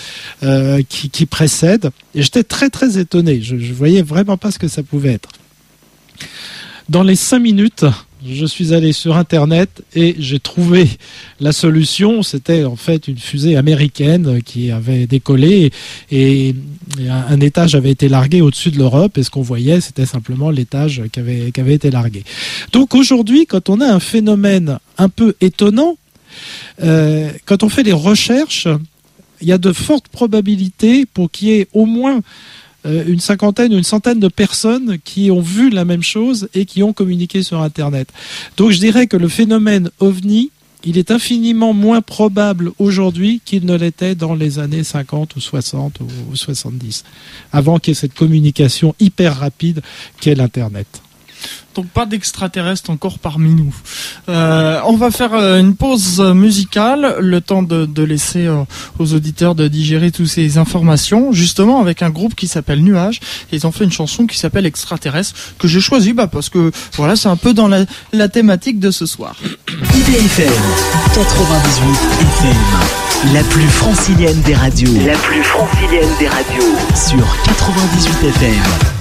euh, 0.43 0.84
qui, 0.88 1.10
qui 1.10 1.26
précèdent. 1.26 1.89
Et 2.14 2.22
j'étais 2.22 2.43
très 2.43 2.70
très 2.70 2.99
étonné. 2.99 3.41
Je, 3.41 3.58
je 3.58 3.74
voyais 3.74 4.03
vraiment 4.03 4.38
pas 4.38 4.51
ce 4.51 4.60
que 4.60 4.68
ça 4.68 4.84
pouvait 4.84 5.14
être. 5.14 5.30
Dans 6.88 7.02
les 7.02 7.16
cinq 7.16 7.40
minutes, 7.40 7.86
je 8.24 8.46
suis 8.46 8.74
allé 8.74 8.94
sur 8.94 9.18
Internet 9.18 9.84
et 9.96 10.16
j'ai 10.20 10.40
trouvé 10.40 10.88
la 11.40 11.52
solution. 11.52 12.22
C'était 12.22 12.64
en 12.64 12.76
fait 12.76 13.08
une 13.08 13.18
fusée 13.18 13.56
américaine 13.56 14.42
qui 14.44 14.70
avait 14.70 15.08
décollé 15.08 15.72
et, 16.12 16.56
un 17.10 17.40
étage 17.42 17.74
avait 17.76 17.90
été 17.90 18.08
largué 18.08 18.42
au-dessus 18.42 18.70
de 18.70 18.78
l'Europe 18.78 19.18
et 19.18 19.24
ce 19.24 19.30
qu'on 19.32 19.42
voyait, 19.42 19.82
c'était 19.82 20.06
simplement 20.06 20.50
l'étage 20.52 21.02
qui 21.12 21.20
avait, 21.20 21.74
été 21.74 21.90
largué. 21.90 22.24
Donc 22.72 22.94
aujourd'hui, 22.94 23.48
quand 23.48 23.68
on 23.70 23.82
a 23.82 23.88
un 23.88 24.00
phénomène 24.00 24.78
un 24.98 25.10
peu 25.10 25.36
étonnant, 25.42 25.98
euh, 26.84 27.32
quand 27.46 27.64
on 27.64 27.70
fait 27.70 27.84
des 27.84 27.92
recherches, 27.92 28.68
il 29.42 29.48
y 29.48 29.52
a 29.52 29.58
de 29.58 29.74
fortes 29.74 30.08
probabilités 30.08 31.06
pour 31.06 31.32
qu'il 31.32 31.48
y 31.48 31.52
ait 31.54 31.68
au 31.74 31.86
moins 31.86 32.22
une 32.86 33.20
cinquantaine 33.20 33.74
ou 33.74 33.78
une 33.78 33.84
centaine 33.84 34.20
de 34.20 34.28
personnes 34.28 34.98
qui 35.04 35.32
ont 35.32 35.42
vu 35.42 35.70
la 35.70 35.86
même 35.86 36.04
chose 36.04 36.50
et 36.54 36.66
qui 36.66 36.84
ont 36.84 36.94
communiqué 36.94 37.44
sur 37.44 37.62
Internet. 37.62 38.10
Donc 38.58 38.72
je 38.72 38.80
dirais 38.80 39.08
que 39.08 39.18
le 39.18 39.28
phénomène 39.28 39.90
ovni, 40.00 40.52
il 40.84 40.98
est 40.98 41.12
infiniment 41.12 41.74
moins 41.74 42.02
probable 42.02 42.72
aujourd'hui 42.78 43.42
qu'il 43.44 43.66
ne 43.66 43.76
l'était 43.76 44.16
dans 44.16 44.36
les 44.36 44.60
années 44.60 44.84
50 44.84 45.36
ou 45.36 45.42
60 45.42 46.00
ou 46.02 46.36
70, 46.36 47.04
avant 47.52 47.80
qu'il 47.80 47.92
y 47.92 47.94
ait 47.94 48.00
cette 48.00 48.14
communication 48.14 48.94
hyper 49.00 49.40
rapide 49.40 49.82
qu'est 50.22 50.36
l'Internet. 50.36 51.02
Donc 51.76 51.88
pas 51.89 52.06
d'extraterrestres 52.06 52.89
encore 52.89 53.20
parmi 53.20 53.54
nous. 53.54 53.76
Euh, 54.30 54.80
on 54.86 54.96
va 54.96 55.12
faire 55.12 55.34
euh, 55.34 55.60
une 55.60 55.76
pause 55.76 56.22
musicale, 56.22 57.18
le 57.20 57.41
temps 57.41 57.64
de, 57.64 57.86
de 57.86 58.04
laisser 58.04 58.48
euh, 58.48 58.64
aux 58.98 59.14
auditeurs 59.14 59.56
de 59.56 59.68
digérer 59.68 60.12
toutes 60.12 60.28
ces 60.28 60.58
informations, 60.58 61.34
justement 61.34 61.82
avec 61.82 62.02
un 62.02 62.10
groupe 62.10 62.34
qui 62.34 62.48
s'appelle 62.48 62.82
Nuage. 62.82 63.20
Et 63.52 63.58
ils 63.58 63.68
ont 63.68 63.72
fait 63.74 63.84
une 63.84 63.91
chanson 63.91 64.26
qui 64.26 64.38
s'appelle 64.38 64.66
Extraterrestre, 64.66 65.36
que 65.60 65.68
j'ai 65.68 65.82
choisi 65.82 66.14
bah, 66.14 66.28
parce 66.28 66.50
que 66.50 66.72
voilà, 66.96 67.18
c'est 67.18 67.30
un 67.30 67.36
peu 67.36 67.54
dans 67.54 67.68
la, 67.68 67.86
la 68.14 68.30
thématique 68.30 68.80
de 68.80 68.91
ce 68.91 69.06
soir. 69.06 69.36
IDFM 69.68 70.54
98 71.14 72.06
FM. 72.22 73.34
La 73.34 73.43
plus 73.43 73.68
francilienne 73.68 74.41
des 74.43 74.56
radios. 74.56 74.91
La 75.06 75.18
plus 75.18 75.43
francilienne 75.43 76.10
des 76.20 76.28
radios. 76.28 76.76
Sur 76.96 77.43
98 77.46 78.30
FM. 78.30 78.95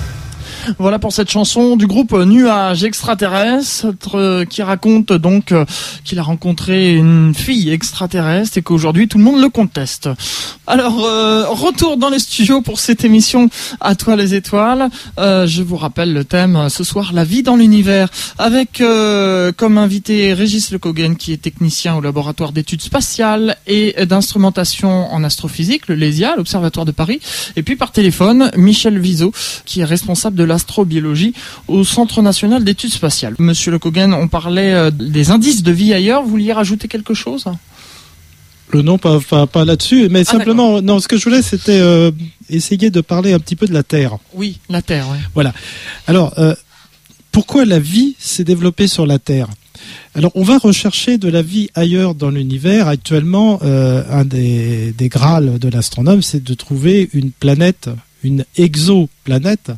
Voilà 0.78 0.98
pour 0.98 1.12
cette 1.12 1.30
chanson 1.30 1.76
du 1.76 1.86
groupe 1.86 2.12
Nuage 2.12 2.84
extraterrestre 2.84 3.86
euh, 4.14 4.44
qui 4.44 4.62
raconte 4.62 5.12
donc 5.12 5.52
euh, 5.52 5.64
qu'il 6.04 6.18
a 6.18 6.22
rencontré 6.22 6.94
une 6.94 7.34
fille 7.34 7.70
extraterrestre 7.70 8.58
et 8.58 8.62
qu'aujourd'hui 8.62 9.08
tout 9.08 9.18
le 9.18 9.24
monde 9.24 9.40
le 9.40 9.48
conteste. 9.48 10.08
Alors 10.66 11.04
euh, 11.04 11.46
retour 11.48 11.96
dans 11.96 12.08
les 12.08 12.18
studios 12.18 12.62
pour 12.62 12.78
cette 12.78 13.04
émission 13.04 13.50
à 13.80 13.94
toi 13.94 14.16
les 14.16 14.34
étoiles. 14.34 14.88
Je 15.18 15.62
vous 15.62 15.76
rappelle 15.76 16.12
le 16.12 16.24
thème 16.24 16.68
ce 16.68 16.84
soir 16.84 17.12
la 17.12 17.24
vie 17.24 17.42
dans 17.42 17.56
l'univers 17.56 18.08
avec 18.38 18.82
comme 19.56 19.78
invité 19.78 20.32
Régis 20.32 20.70
Le 20.70 20.78
Cogen 20.78 21.16
qui 21.16 21.32
est 21.32 21.42
technicien 21.42 21.94
au 21.96 22.00
laboratoire 22.00 22.52
d'études 22.52 22.82
spatiales 22.82 23.56
et 23.66 24.06
d'instrumentation 24.06 25.12
en 25.12 25.24
astrophysique 25.24 25.88
le 25.88 25.94
LESIA 25.94 26.36
l'Observatoire 26.36 26.86
de 26.86 26.92
Paris 26.92 27.20
et 27.56 27.62
puis 27.62 27.76
par 27.76 27.92
téléphone 27.92 28.50
Michel 28.56 28.98
Vizo 28.98 29.32
qui 29.64 29.80
est 29.80 29.84
responsable 29.84 30.36
de 30.36 30.44
l'astrobiologie 30.54 31.32
au 31.68 31.84
Centre 31.84 32.22
national 32.30 32.60
d'études 32.64 32.92
spatiales. 33.00 33.34
Monsieur 33.38 33.70
Le 33.74 33.78
Cogen, 33.78 34.12
on 34.14 34.28
parlait 34.28 34.72
euh, 34.72 34.90
des 34.90 35.26
indices 35.30 35.62
de 35.62 35.72
vie 35.80 35.92
ailleurs, 35.92 36.22
vous 36.22 36.30
vouliez 36.30 36.52
rajouter 36.52 36.86
quelque 36.88 37.14
chose? 37.14 37.44
Le 38.70 38.82
nom, 38.82 38.96
pas, 38.98 39.20
pas, 39.20 39.46
pas 39.46 39.64
là-dessus, 39.64 40.08
mais 40.10 40.22
Ah, 40.26 40.32
simplement, 40.36 40.80
non, 40.82 40.98
ce 40.98 41.06
que 41.06 41.16
je 41.18 41.24
voulais, 41.24 41.42
c'était 41.42 41.78
euh, 41.80 42.10
essayer 42.48 42.90
de 42.90 43.00
parler 43.00 43.32
un 43.32 43.38
petit 43.38 43.56
peu 43.56 43.66
de 43.66 43.74
la 43.74 43.82
Terre. 43.82 44.12
Oui, 44.32 44.58
la 44.68 44.82
Terre. 44.82 45.06
ouais. 45.36 45.44
Alors, 46.06 46.32
euh, 46.38 46.54
pourquoi 47.30 47.64
la 47.66 47.78
vie 47.78 48.16
s'est 48.18 48.42
développée 48.44 48.88
sur 48.88 49.06
la 49.06 49.18
Terre? 49.18 49.48
Alors, 50.14 50.32
on 50.34 50.42
va 50.42 50.56
rechercher 50.58 51.18
de 51.18 51.28
la 51.28 51.42
vie 51.42 51.68
ailleurs 51.74 52.14
dans 52.14 52.30
l'univers. 52.30 52.88
Actuellement, 52.88 53.60
euh, 53.62 54.02
un 54.10 54.24
des, 54.24 54.92
des 54.96 55.08
grâles 55.08 55.58
de 55.58 55.68
l'astronome, 55.68 56.22
c'est 56.22 56.42
de 56.42 56.54
trouver 56.54 57.10
une 57.12 57.30
planète, 57.32 57.90
une 58.24 58.44
exoplanète, 58.56 59.70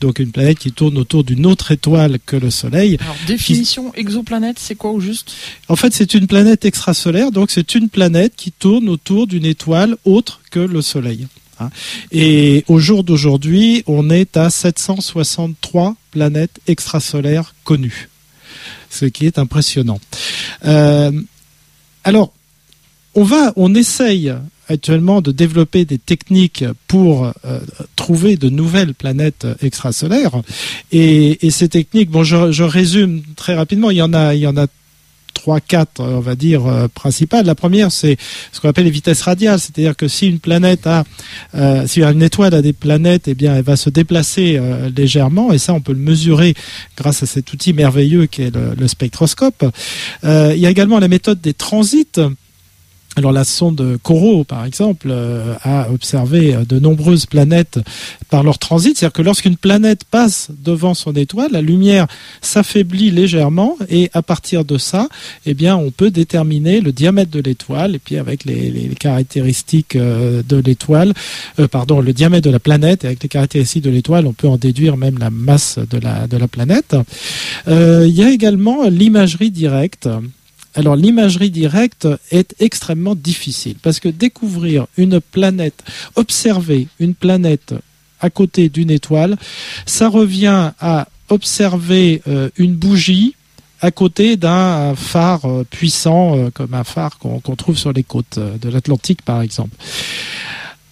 donc 0.00 0.18
une 0.18 0.30
planète 0.30 0.58
qui 0.58 0.72
tourne 0.72 0.96
autour 0.98 1.24
d'une 1.24 1.46
autre 1.46 1.72
étoile 1.72 2.18
que 2.24 2.36
le 2.36 2.50
Soleil. 2.50 2.96
Alors 3.00 3.16
définition 3.26 3.92
exoplanète, 3.94 4.58
c'est 4.58 4.74
quoi 4.74 4.90
au 4.92 5.00
juste? 5.00 5.32
En 5.68 5.76
fait, 5.76 5.92
c'est 5.92 6.14
une 6.14 6.26
planète 6.26 6.64
extrasolaire, 6.64 7.30
donc 7.32 7.50
c'est 7.50 7.74
une 7.74 7.88
planète 7.88 8.34
qui 8.36 8.52
tourne 8.52 8.88
autour 8.88 9.26
d'une 9.26 9.44
étoile 9.44 9.96
autre 10.04 10.40
que 10.50 10.60
le 10.60 10.82
Soleil. 10.82 11.26
hein. 11.60 11.70
Et 12.12 12.64
au 12.68 12.78
jour 12.78 13.04
d'aujourd'hui, 13.04 13.82
on 13.86 14.10
est 14.10 14.36
à 14.36 14.50
763 14.50 15.96
planètes 16.10 16.60
extrasolaires 16.66 17.54
connues, 17.64 18.08
ce 18.90 19.04
qui 19.06 19.26
est 19.26 19.38
impressionnant. 19.38 20.00
Euh, 20.64 21.12
alors, 22.04 22.32
on 23.14 23.24
va, 23.24 23.52
on 23.56 23.74
essaye 23.74 24.32
actuellement 24.68 25.20
de 25.20 25.32
développer 25.32 25.84
des 25.84 25.98
techniques 25.98 26.64
pour 26.86 27.26
euh, 27.26 27.60
trouver 27.96 28.36
de 28.36 28.48
nouvelles 28.48 28.94
planètes 28.94 29.46
extrasolaires. 29.60 30.42
Et, 30.92 31.46
et 31.46 31.50
ces 31.50 31.68
techniques, 31.68 32.10
bon, 32.10 32.24
je, 32.24 32.52
je 32.52 32.64
résume 32.64 33.22
très 33.36 33.54
rapidement. 33.54 33.90
Il 33.90 33.96
y 33.96 34.02
en 34.02 34.12
a, 34.14 34.34
il 34.34 34.40
y 34.40 34.46
en 34.46 34.56
a 34.56 34.66
trois, 35.34 35.60
quatre, 35.60 36.00
on 36.00 36.18
va 36.18 36.34
dire, 36.34 36.66
euh, 36.66 36.88
principales. 36.88 37.46
La 37.46 37.54
première, 37.54 37.92
c'est 37.92 38.16
ce 38.50 38.60
qu'on 38.60 38.68
appelle 38.68 38.86
les 38.86 38.90
vitesses 38.90 39.22
radiales, 39.22 39.60
c'est-à-dire 39.60 39.94
que 39.94 40.08
si 40.08 40.26
une 40.26 40.40
planète 40.40 40.84
a, 40.86 41.04
euh, 41.54 41.86
si 41.86 42.02
une 42.02 42.22
étoile 42.22 42.54
a 42.54 42.60
des 42.60 42.72
planètes, 42.72 43.28
eh 43.28 43.34
bien, 43.34 43.54
elle 43.54 43.62
va 43.62 43.76
se 43.76 43.88
déplacer 43.88 44.56
euh, 44.56 44.90
légèrement, 44.94 45.52
et 45.52 45.58
ça, 45.58 45.74
on 45.74 45.80
peut 45.80 45.92
le 45.92 46.00
mesurer 46.00 46.54
grâce 46.96 47.22
à 47.22 47.26
cet 47.26 47.52
outil 47.52 47.72
merveilleux 47.72 48.26
qui 48.26 48.42
est 48.42 48.54
le, 48.54 48.74
le 48.76 48.88
spectroscope. 48.88 49.64
Euh, 50.24 50.52
il 50.56 50.60
y 50.60 50.66
a 50.66 50.70
également 50.70 50.98
la 50.98 51.08
méthode 51.08 51.40
des 51.40 51.54
transits. 51.54 52.18
Alors 53.18 53.32
la 53.32 53.42
sonde 53.42 53.98
Corot, 54.00 54.44
par 54.44 54.64
exemple, 54.64 55.08
euh, 55.10 55.56
a 55.64 55.90
observé 55.90 56.54
euh, 56.54 56.64
de 56.64 56.78
nombreuses 56.78 57.26
planètes 57.26 57.80
par 58.30 58.44
leur 58.44 58.58
transit. 58.58 58.96
C'est-à-dire 58.96 59.12
que 59.12 59.22
lorsqu'une 59.22 59.56
planète 59.56 60.04
passe 60.04 60.50
devant 60.64 60.94
son 60.94 61.12
étoile, 61.14 61.50
la 61.50 61.60
lumière 61.60 62.06
s'affaiblit 62.42 63.10
légèrement 63.10 63.76
et 63.88 64.08
à 64.14 64.22
partir 64.22 64.64
de 64.64 64.78
ça, 64.78 65.08
eh 65.46 65.54
bien, 65.54 65.76
on 65.76 65.90
peut 65.90 66.12
déterminer 66.12 66.80
le 66.80 66.92
diamètre 66.92 67.32
de 67.32 67.40
l'étoile 67.40 67.96
et 67.96 67.98
puis 67.98 68.18
avec 68.18 68.44
les, 68.44 68.88
caractéristiques 69.00 69.96
euh, 69.96 70.44
de 70.48 70.58
l'étoile, 70.58 71.12
pardon, 71.72 72.00
le 72.00 72.12
diamètre 72.12 72.46
de 72.46 72.52
la 72.52 72.60
planète 72.60 73.02
et 73.02 73.08
avec 73.08 73.24
les 73.24 73.28
caractéristiques 73.28 73.82
de 73.82 73.90
l'étoile, 73.90 74.28
on 74.28 74.32
peut 74.32 74.48
en 74.48 74.58
déduire 74.58 74.96
même 74.96 75.18
la 75.18 75.30
masse 75.30 75.80
de 75.90 75.98
la, 75.98 76.28
planète. 76.46 76.94
Il 77.66 78.14
y 78.14 78.22
a 78.22 78.30
également 78.30 78.84
l'imagerie 78.88 79.50
directe. 79.50 80.08
Alors 80.74 80.96
l'imagerie 80.96 81.50
directe 81.50 82.06
est 82.30 82.54
extrêmement 82.60 83.14
difficile 83.14 83.76
parce 83.82 84.00
que 84.00 84.08
découvrir 84.08 84.86
une 84.96 85.20
planète, 85.20 85.82
observer 86.14 86.88
une 87.00 87.14
planète 87.14 87.74
à 88.20 88.30
côté 88.30 88.68
d'une 88.68 88.90
étoile, 88.90 89.36
ça 89.86 90.08
revient 90.08 90.72
à 90.80 91.08
observer 91.28 92.22
euh, 92.28 92.50
une 92.56 92.74
bougie 92.74 93.34
à 93.80 93.90
côté 93.90 94.36
d'un 94.36 94.94
phare 94.96 95.44
euh, 95.44 95.64
puissant 95.64 96.36
euh, 96.36 96.50
comme 96.50 96.74
un 96.74 96.84
phare 96.84 97.18
qu'on 97.18 97.40
trouve 97.40 97.78
sur 97.78 97.92
les 97.92 98.02
côtes 98.02 98.38
de 98.38 98.68
l'Atlantique 98.68 99.22
par 99.22 99.42
exemple. 99.42 99.76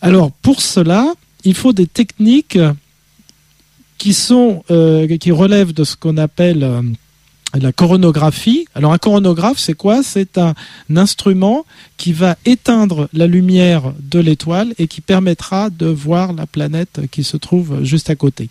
Alors 0.02 0.30
pour 0.30 0.60
cela, 0.60 1.14
il 1.44 1.54
faut 1.54 1.72
des 1.72 1.86
techniques 1.86 2.58
qui 3.98 4.12
sont 4.12 4.62
qui 5.20 5.32
relèvent 5.32 5.72
de 5.72 5.84
ce 5.84 5.96
qu'on 5.96 6.18
appelle 6.18 6.94
la 7.60 7.72
coronographie. 7.72 8.66
Alors 8.74 8.92
un 8.92 8.98
coronographe, 8.98 9.58
c'est 9.58 9.74
quoi? 9.74 10.02
C'est 10.02 10.38
un, 10.38 10.54
instrument 10.94 11.64
qui 11.96 12.12
va 12.12 12.36
éteindre 12.44 13.08
la 13.12 13.26
lumière 13.26 13.92
de 14.00 14.18
l'étoile 14.18 14.74
et 14.78 14.86
qui 14.86 15.00
permettra 15.00 15.70
de 15.70 15.86
voir 15.86 16.32
la 16.32 16.46
planète 16.46 17.00
qui 17.10 17.24
se 17.24 17.36
trouve 17.36 17.82
juste 17.84 18.10
à 18.10 18.14
côté. 18.14 18.48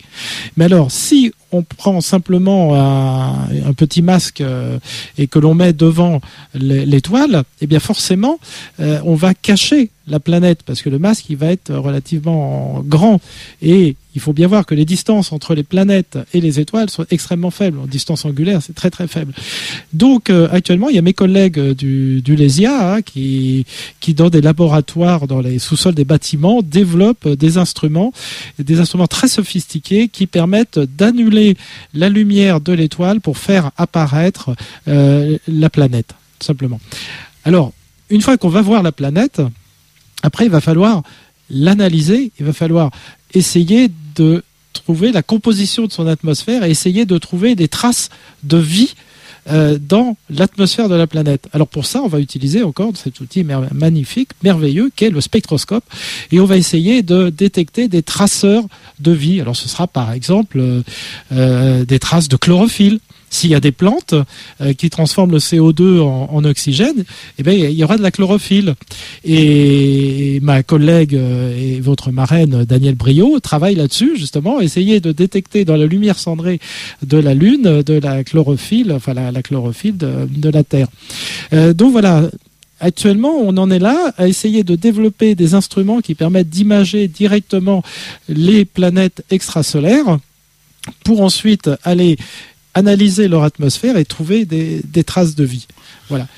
Mais 0.56 0.64
alors, 0.66 0.90
si 0.90 1.32
on 1.52 1.62
prend 1.62 2.00
simplement 2.00 2.74
un, 2.74 3.72
petit 3.76 4.02
masque 4.02 4.40
euh, 4.40 4.78
et 5.16 5.26
que 5.26 5.38
l'on 5.38 5.54
met 5.54 5.72
devant 5.72 6.20
l'é- 6.54 6.86
l'étoile, 6.86 7.44
eh 7.60 7.66
bien 7.66 7.80
forcément, 7.80 8.38
euh, 8.80 9.00
on 9.04 9.14
va 9.14 9.34
cacher 9.34 9.90
la 10.08 10.20
planète 10.20 10.62
parce 10.64 10.82
que 10.82 10.88
le 10.90 10.98
masque 10.98 11.30
va 11.32 11.52
être 11.52 11.74
relativement 11.74 12.82
grand 12.84 13.20
et 13.62 13.96
il 14.16 14.20
faut 14.20 14.32
bien 14.32 14.48
voir 14.48 14.64
que 14.64 14.74
les 14.74 14.86
distances 14.86 15.30
entre 15.30 15.54
les 15.54 15.62
planètes 15.62 16.18
et 16.32 16.40
les 16.40 16.58
étoiles 16.58 16.88
sont 16.88 17.04
extrêmement 17.10 17.50
faibles. 17.50 17.78
En 17.78 17.86
distance 17.86 18.24
angulaire, 18.24 18.62
c'est 18.62 18.74
très 18.74 18.88
très 18.88 19.06
faible. 19.06 19.34
Donc 19.92 20.30
euh, 20.30 20.48
actuellement, 20.50 20.88
il 20.88 20.96
y 20.96 20.98
a 20.98 21.02
mes 21.02 21.12
collègues 21.12 21.58
euh, 21.58 21.74
du, 21.74 22.22
du 22.22 22.34
LESIA 22.34 22.94
hein, 22.94 23.02
qui, 23.02 23.66
dans 24.14 24.30
des 24.30 24.40
laboratoires, 24.40 25.26
dans 25.26 25.40
les 25.40 25.58
sous-sols 25.58 25.94
des 25.94 26.06
bâtiments, 26.06 26.62
développent 26.62 27.26
euh, 27.26 27.36
des 27.36 27.58
instruments, 27.58 28.14
des 28.58 28.80
instruments 28.80 29.06
très 29.06 29.28
sophistiqués 29.28 30.08
qui 30.08 30.26
permettent 30.26 30.78
d'annuler 30.78 31.54
la 31.92 32.08
lumière 32.08 32.62
de 32.62 32.72
l'étoile 32.72 33.20
pour 33.20 33.36
faire 33.36 33.70
apparaître 33.76 34.56
la 34.86 35.70
planète, 35.70 36.14
simplement. 36.40 36.80
Alors, 37.44 37.72
une 38.08 38.22
fois 38.22 38.38
qu'on 38.38 38.48
va 38.48 38.62
voir 38.62 38.82
la 38.82 38.92
planète, 38.92 39.42
après, 40.22 40.46
il 40.46 40.50
va 40.50 40.62
falloir 40.62 41.02
l'analyser, 41.50 42.32
il 42.38 42.46
va 42.46 42.54
falloir 42.54 42.90
essayer 43.34 43.90
de 44.16 44.42
trouver 44.72 45.12
la 45.12 45.22
composition 45.22 45.86
de 45.86 45.92
son 45.92 46.06
atmosphère 46.06 46.64
et 46.64 46.70
essayer 46.70 47.06
de 47.06 47.18
trouver 47.18 47.54
des 47.54 47.68
traces 47.68 48.10
de 48.42 48.58
vie 48.58 48.94
euh, 49.48 49.78
dans 49.80 50.16
l'atmosphère 50.28 50.88
de 50.88 50.96
la 50.96 51.06
planète. 51.06 51.48
Alors 51.52 51.68
pour 51.68 51.86
ça, 51.86 52.02
on 52.02 52.08
va 52.08 52.18
utiliser 52.18 52.64
encore 52.64 52.96
cet 52.96 53.20
outil 53.20 53.44
magnifique, 53.44 54.30
merveilleux, 54.42 54.90
qu'est 54.96 55.10
le 55.10 55.20
spectroscope, 55.20 55.84
et 56.32 56.40
on 56.40 56.46
va 56.46 56.56
essayer 56.56 57.02
de 57.02 57.30
détecter 57.30 57.86
des 57.86 58.02
traceurs 58.02 58.64
de 58.98 59.12
vie. 59.12 59.40
Alors 59.40 59.54
ce 59.54 59.68
sera 59.68 59.86
par 59.86 60.12
exemple 60.12 60.58
euh, 60.58 60.82
euh, 61.30 61.84
des 61.84 62.00
traces 62.00 62.28
de 62.28 62.36
chlorophylle. 62.36 62.98
S'il 63.36 63.50
y 63.50 63.54
a 63.54 63.60
des 63.60 63.70
plantes 63.70 64.14
euh, 64.62 64.72
qui 64.72 64.88
transforment 64.88 65.32
le 65.32 65.38
CO2 65.38 66.00
en, 66.00 66.42
oxygène, 66.44 67.04
eh 67.38 67.42
bien, 67.42 67.52
il 67.52 67.72
y 67.72 67.84
aura 67.84 67.98
de 67.98 68.02
la 68.02 68.10
chlorophylle. 68.10 68.76
Et 69.24 70.38
ma 70.40 70.62
collègue 70.62 71.14
euh, 71.14 71.54
et 71.54 71.80
votre 71.80 72.12
marraine 72.12 72.64
Danielle 72.64 72.94
Brio 72.94 73.38
travaille 73.40 73.74
là-dessus, 73.74 74.16
justement, 74.16 74.58
essayer 74.58 75.00
de 75.00 75.12
détecter 75.12 75.66
dans 75.66 75.76
la 75.76 75.84
lumière 75.84 76.18
cendrée 76.18 76.60
de 77.02 77.18
la 77.18 77.34
Lune 77.34 77.82
de 77.82 77.94
la 77.98 78.24
chlorophylle, 78.24 78.90
enfin 78.90 79.12
la, 79.12 79.42
chlorophylle 79.42 79.98
de, 79.98 80.26
de 80.34 80.48
la 80.48 80.64
Terre. 80.64 80.88
Euh, 81.52 81.74
donc 81.74 81.92
voilà, 81.92 82.30
Actuellement, 82.78 83.32
on 83.38 83.56
en 83.56 83.70
est 83.70 83.78
là 83.78 84.12
à 84.18 84.28
essayer 84.28 84.62
de 84.62 84.76
développer 84.76 85.34
des 85.34 85.54
instruments 85.54 86.02
qui 86.02 86.14
permettent 86.14 86.50
d'imager 86.50 87.08
directement 87.08 87.82
les 88.28 88.66
planètes 88.66 89.24
extrasolaires 89.30 90.18
pour 91.02 91.22
ensuite 91.22 91.70
aller 91.84 92.18
analyser 92.76 93.26
leur 93.26 93.42
atmosphère 93.42 93.96
et 93.96 94.04
trouver 94.04 94.44
des, 94.44 95.04
traces 95.04 95.34
de 95.34 95.44
vie. 95.44 95.66
Voilà. 96.08 96.28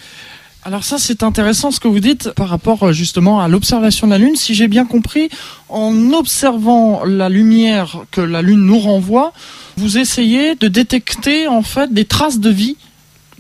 Alors 0.65 0.85
ça 0.85 0.99
c'est 0.99 1.23
intéressant 1.23 1.71
ce 1.71 1.81
que 1.81 1.89
vous 1.89 2.01
dites 2.01 2.31
par 2.31 2.49
rapport 2.49 2.83
euh, 2.83 2.93
justement 2.93 3.41
à 3.41 3.49
l'observation 3.49 4.07
de 4.07 4.13
la 4.13 4.19
Lune. 4.19 4.37
Si 4.37 4.55
j'ai 4.55 4.69
bien 4.69 4.87
compris, 4.87 5.31
en 5.69 6.13
observant 6.13 7.05
la 7.05 7.29
lumière 7.29 8.05
que 8.11 8.21
la 8.21 8.43
Lune 8.43 8.61
nous 8.61 8.79
renvoie, 8.79 9.33
vous 9.77 9.99
essayez 9.99 10.55
de 10.55 10.69
détecter 10.69 11.49
en 11.49 11.63
fait 11.63 11.93
des 11.93 12.05
traces 12.05 12.39
de 12.39 12.51
vie 12.51 12.77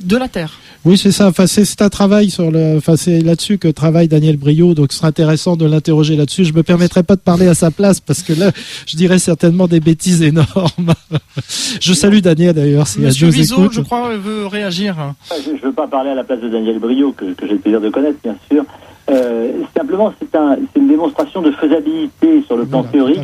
de 0.00 0.16
la 0.16 0.28
Terre. 0.28 0.58
Oui, 0.88 0.96
c'est 0.96 1.12
ça. 1.12 1.28
Enfin, 1.28 1.46
c'est 1.46 1.82
un 1.82 1.90
travail 1.90 2.30
sur 2.30 2.50
le. 2.50 2.78
Enfin, 2.78 2.96
c'est 2.96 3.20
là-dessus 3.20 3.58
que 3.58 3.68
travaille 3.68 4.08
Daniel 4.08 4.38
Brio. 4.38 4.72
Donc, 4.72 4.90
ce 4.90 4.96
sera 4.96 5.08
intéressant 5.08 5.54
de 5.54 5.66
l'interroger 5.66 6.16
là-dessus. 6.16 6.46
Je 6.46 6.54
me 6.54 6.62
permettrai 6.62 7.02
pas 7.02 7.14
de 7.14 7.20
parler 7.20 7.46
à 7.46 7.52
sa 7.52 7.70
place 7.70 8.00
parce 8.00 8.22
que 8.22 8.32
là, 8.32 8.52
je 8.86 8.96
dirais 8.96 9.18
certainement 9.18 9.66
des 9.66 9.80
bêtises 9.80 10.22
énormes. 10.22 10.94
je 11.82 11.92
salue 11.92 12.20
Daniel 12.20 12.54
d'ailleurs. 12.54 12.86
Si 12.86 13.00
Monsieur 13.00 13.28
Vizo, 13.28 13.70
je 13.70 13.82
crois, 13.82 14.16
veut 14.16 14.46
réagir. 14.46 14.96
Ah, 14.98 15.34
je 15.44 15.50
ne 15.50 15.58
veux 15.58 15.72
pas 15.72 15.88
parler 15.88 16.08
à 16.08 16.14
la 16.14 16.24
place 16.24 16.40
de 16.40 16.48
Daniel 16.48 16.78
Brio, 16.78 17.12
que, 17.12 17.26
j'ai 17.42 17.52
le 17.52 17.58
plaisir 17.58 17.82
de 17.82 17.90
connaître, 17.90 18.18
bien 18.24 18.36
sûr. 18.50 18.64
Euh, 19.10 19.52
simplement, 19.76 20.14
c'est 20.18 20.34
un, 20.38 20.56
une 20.74 20.88
démonstration 20.88 21.42
de 21.42 21.50
faisabilité 21.50 22.42
sur 22.46 22.56
le 22.56 22.64
plan 22.64 22.82
théorique 22.82 23.20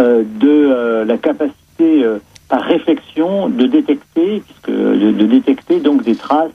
euh, 0.00 0.22
de 0.40 0.48
euh, 0.48 1.04
la 1.04 1.18
capacité 1.18 2.06
par 2.48 2.62
réflexion 2.62 3.50
de 3.50 3.66
détecter, 3.66 4.40
puisque, 4.40 4.70
de, 4.70 5.26
détecter 5.26 5.80
donc 5.80 6.02
des 6.02 6.16
traces 6.16 6.48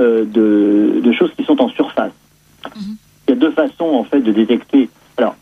euh, 0.00 0.24
de, 0.24 1.12
choses 1.12 1.32
qui 1.36 1.44
sont 1.44 1.60
en 1.60 1.68
surface. 1.68 2.12
Mhm. 2.76 2.96
Il 3.28 3.30
y 3.30 3.32
a 3.34 3.36
deux 3.36 3.50
façons 3.50 3.94
en 3.94 4.04
fait 4.04 4.20
de 4.20 4.32
détecter. 4.32 4.88
Alors, 5.16 5.36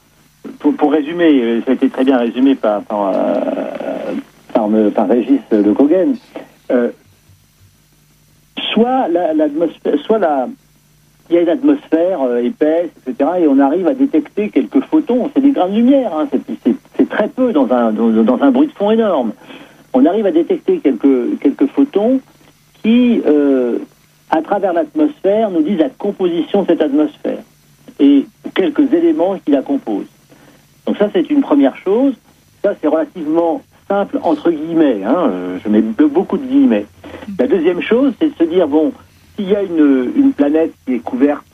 pour, 0.59 0.93
résumer, 0.93 1.41
euh, 1.41 1.63
ça 1.65 1.71
a 1.71 1.75
été 1.75 1.89
très 1.89 2.05
bien 2.05 2.19
résumé 2.19 2.55
par 2.55 2.83
par, 2.83 3.13
euh, 3.15 4.91
par, 4.91 5.09
Régis 5.09 5.41
Le 5.53 5.73
Cogen. 5.73 6.17
soit 8.73 9.09
l'atmosphère, 9.09 9.99
soit 10.05 10.19
la, 10.19 10.49
il 11.31 11.37
y 11.37 11.39
a 11.39 11.43
une 11.43 11.49
atmosphère 11.49 12.37
épaisse, 12.43 12.91
etc., 13.07 13.31
et 13.41 13.47
on 13.47 13.59
arrive 13.59 13.87
à 13.87 13.95
détecter 13.95 14.49
quelques 14.49 14.81
photons. 14.85 15.31
C'est 15.35 15.41
des 15.41 15.53
grains 15.53 15.69
de 15.69 15.77
lumière, 15.77 16.13
hein, 16.17 16.29
c'est 16.97 17.09
très 17.09 17.29
peu 17.29 17.53
dans 17.53 17.71
un, 17.73 17.93
dans, 17.93 18.09
dans, 18.11 18.43
un 18.43 18.51
bruit 18.51 18.67
de 18.69 18.73
fond 18.73 18.91
énorme 18.91 19.33
on 19.93 20.07
arrive 20.07 20.27
à 20.27 20.31
détecter 20.31 20.79
quelques, 20.79 21.39
quelques 21.41 21.67
photons 21.67 22.21
qui, 22.83 23.21
euh, 23.27 23.79
à 24.31 24.43
travers 24.43 24.73
l'atmosphère, 24.73 25.51
nous 25.51 25.63
disent 25.63 25.79
la 25.79 25.91
composition 25.91 26.63
de 26.63 26.69
cette 26.69 26.83
atmosphère 26.83 27.39
et 27.99 28.27
quelques 28.55 28.93
éléments 28.93 29.39
qui 29.45 29.51
la 29.53 29.63
composent. 29.63 30.07
Donc 30.87 30.97
ça, 30.97 31.09
c'est 31.13 31.29
une 31.31 31.41
première 31.41 31.77
chose. 31.77 32.15
Ça, 32.63 32.75
c'est 32.81 32.89
relativement 32.89 33.63
simple, 33.89 34.19
entre 34.23 34.51
guillemets. 34.51 35.03
Hein, 35.05 35.31
je 35.63 35.69
mets 35.69 35.83
beaucoup 35.83 36.39
de 36.39 36.45
guillemets. 36.45 36.87
La 37.39 37.47
deuxième 37.47 37.81
chose, 37.81 38.13
c'est 38.19 38.29
de 38.29 38.35
se 38.35 38.45
dire, 38.45 38.69
bon, 38.69 38.93
s'il 39.37 39.49
y 39.49 39.57
a 39.57 39.63
une, 39.63 40.13
une 40.17 40.33
planète 40.33 40.73
qui 40.85 40.95
est 40.95 40.99
couverte 40.99 41.45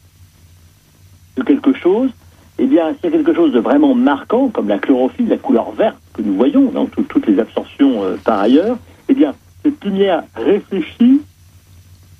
de 1.37 1.43
quelque 1.43 1.73
chose, 1.75 2.11
eh 2.59 2.67
bien, 2.67 2.95
s'il 2.95 3.11
y 3.11 3.15
a 3.15 3.17
quelque 3.17 3.35
chose 3.35 3.53
de 3.53 3.59
vraiment 3.59 3.95
marquant, 3.95 4.49
comme 4.49 4.69
la 4.69 4.79
chlorophylle, 4.79 5.29
la 5.29 5.39
couleur 5.39 5.73
verte 5.73 5.97
que 6.13 6.23
nous 6.23 6.35
voyons 6.35 6.71
dans 6.71 6.87
toutes 6.87 7.27
les 7.27 7.39
absorptions 7.39 8.05
euh, 8.05 8.17
par 8.25 8.41
ailleurs, 8.41 8.79
eh 9.09 9.15
bien, 9.15 9.35
cette 9.65 9.85
lumière 9.85 10.23
réfléchie, 10.37 11.23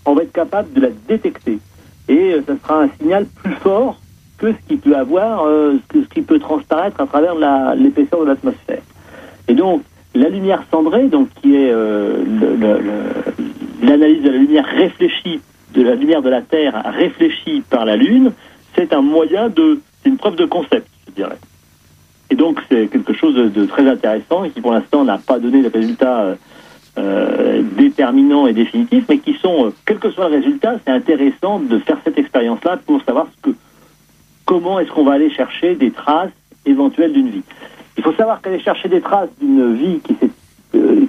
on 0.05 0.15
va 0.15 0.23
être 0.23 0.33
capable 0.33 0.73
de 0.73 0.81
la 0.81 0.89
détecter. 1.09 1.59
Et 2.09 2.35
euh, 2.35 2.43
ça 2.47 2.55
sera 2.63 2.83
un 2.83 2.89
signal 3.01 3.27
plus 3.43 3.55
fort 3.55 3.99
que 4.39 4.53
ce 4.53 4.59
qui 4.69 4.77
peut 4.77 4.97
avoir, 4.97 5.47
euh, 5.47 5.77
ce, 5.93 5.99
qui 6.13 6.23
peut 6.23 6.39
transparaître 6.39 7.01
à 7.01 7.07
travers 7.07 7.35
l'épaisseur 7.77 8.21
de 8.21 8.27
l'atmosphère. 8.27 8.83
Et 9.49 9.55
donc, 9.55 9.83
la 10.15 10.29
lumière 10.29 10.63
cendrée, 10.71 11.09
donc 11.09 11.29
qui 11.41 11.57
est 11.57 11.73
l'analyse 13.83 14.23
de 14.23 14.31
la 14.31 14.37
lumière 14.37 14.65
réfléchie, 14.67 15.41
de 15.75 15.83
la 15.83 15.95
lumière 15.95 16.23
de 16.23 16.31
la 16.31 16.41
Terre 16.41 16.83
réfléchie 16.97 17.63
par 17.69 17.85
la 17.85 17.97
Lune, 17.97 18.33
c'est 18.77 18.93
un 18.93 19.03
moyen 19.03 19.49
de 19.49 19.81
c'est 20.03 20.11
une 20.11 20.17
preuve 20.17 20.37
de 20.37 20.45
concept, 20.45 20.87
je 21.09 21.13
dirais. 21.13 21.39
Et 22.31 22.37
donc 22.37 22.61
c'est 22.69 22.89
quelque 22.89 23.13
chose 23.13 23.35
de, 23.35 23.65
très 23.65 23.89
intéressant 23.89 24.45
et 24.45 24.51
qui 24.51 24.61
pour 24.61 24.73
l'instant 24.73 25.05
n'a 25.05 25.19
pas 25.19 25.39
donné 25.39 25.63
de 25.63 25.69
résultats 25.69 26.37
euh, 26.99 27.35
euh, 27.55 27.63
déterminants 27.77 28.47
et 28.47 28.53
définitifs, 28.53 29.05
mais 29.09 29.19
qui 29.19 29.35
sont, 29.35 29.67
euh, 29.67 29.71
quel 29.85 29.99
que 29.99 30.11
soit 30.11 30.29
le 30.29 30.37
résultat, 30.37 30.77
c'est 30.85 30.93
intéressant 30.93 31.59
de 31.59 31.79
faire 31.79 31.99
cette 32.05 32.19
expérience-là 32.19 32.79
pour 32.87 33.03
savoir 33.03 33.27
que, 33.43 33.51
comment 34.45 34.79
est-ce 34.81 34.91
qu'on 34.91 35.05
va 35.05 35.15
aller 35.15 35.31
chercher 35.31 35.75
des 35.75 35.91
traces 35.91 36.31
éventuelles 36.67 37.13
d'une 37.13 37.29
vie. 37.29 37.43
Il 37.97 38.03
faut 38.03 38.13
savoir 38.15 38.41
qu'aller 38.41 38.61
chercher 38.61 38.89
des 38.89 39.01
traces 39.01 39.29
d'une 39.41 39.75
vie 39.75 40.01
qui, 40.01 40.17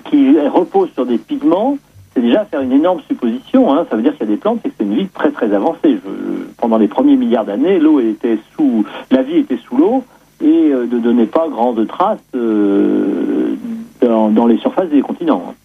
qui 0.06 0.40
repose 0.40 0.90
sur 0.94 1.06
des 1.06 1.18
pigments, 1.18 1.78
c'est 2.14 2.22
déjà 2.22 2.46
faire 2.46 2.62
une 2.62 2.72
énorme 2.72 3.02
supposition. 3.08 3.74
Hein. 3.74 3.86
Ça 3.90 3.96
veut 3.96 4.02
dire 4.02 4.14
qu'il 4.14 4.28
y 4.28 4.32
a 4.32 4.36
des 4.36 4.40
plantes 4.40 4.60
et 4.66 4.70
que 4.70 4.76
c'est 4.78 4.86
une 4.86 4.96
vie 4.96 5.08
très 5.08 5.32
très 5.32 5.54
avancée. 5.54 5.98
pendant 6.58 6.78
les 6.78 6.88
premiers 6.88 7.16
milliards 7.16 7.46
d'années, 7.46 7.80
l'eau 7.80 8.00
était 8.00 8.38
sous, 8.56 8.86
la 9.12 9.22
vie 9.22 9.38
était 9.38 9.60
sous 9.68 9.78
l'eau 9.78 10.04
et 10.42 10.72
euh, 10.72 10.86
ne 10.86 11.00
donnait 11.00 11.26
pas 11.26 11.48
grande 11.50 11.86
trace 11.88 12.20
euh, 12.36 13.56
dans, 14.02 14.46
les 14.46 14.58
surfaces 14.58 14.90
des 14.90 15.02
continents. 15.02 15.56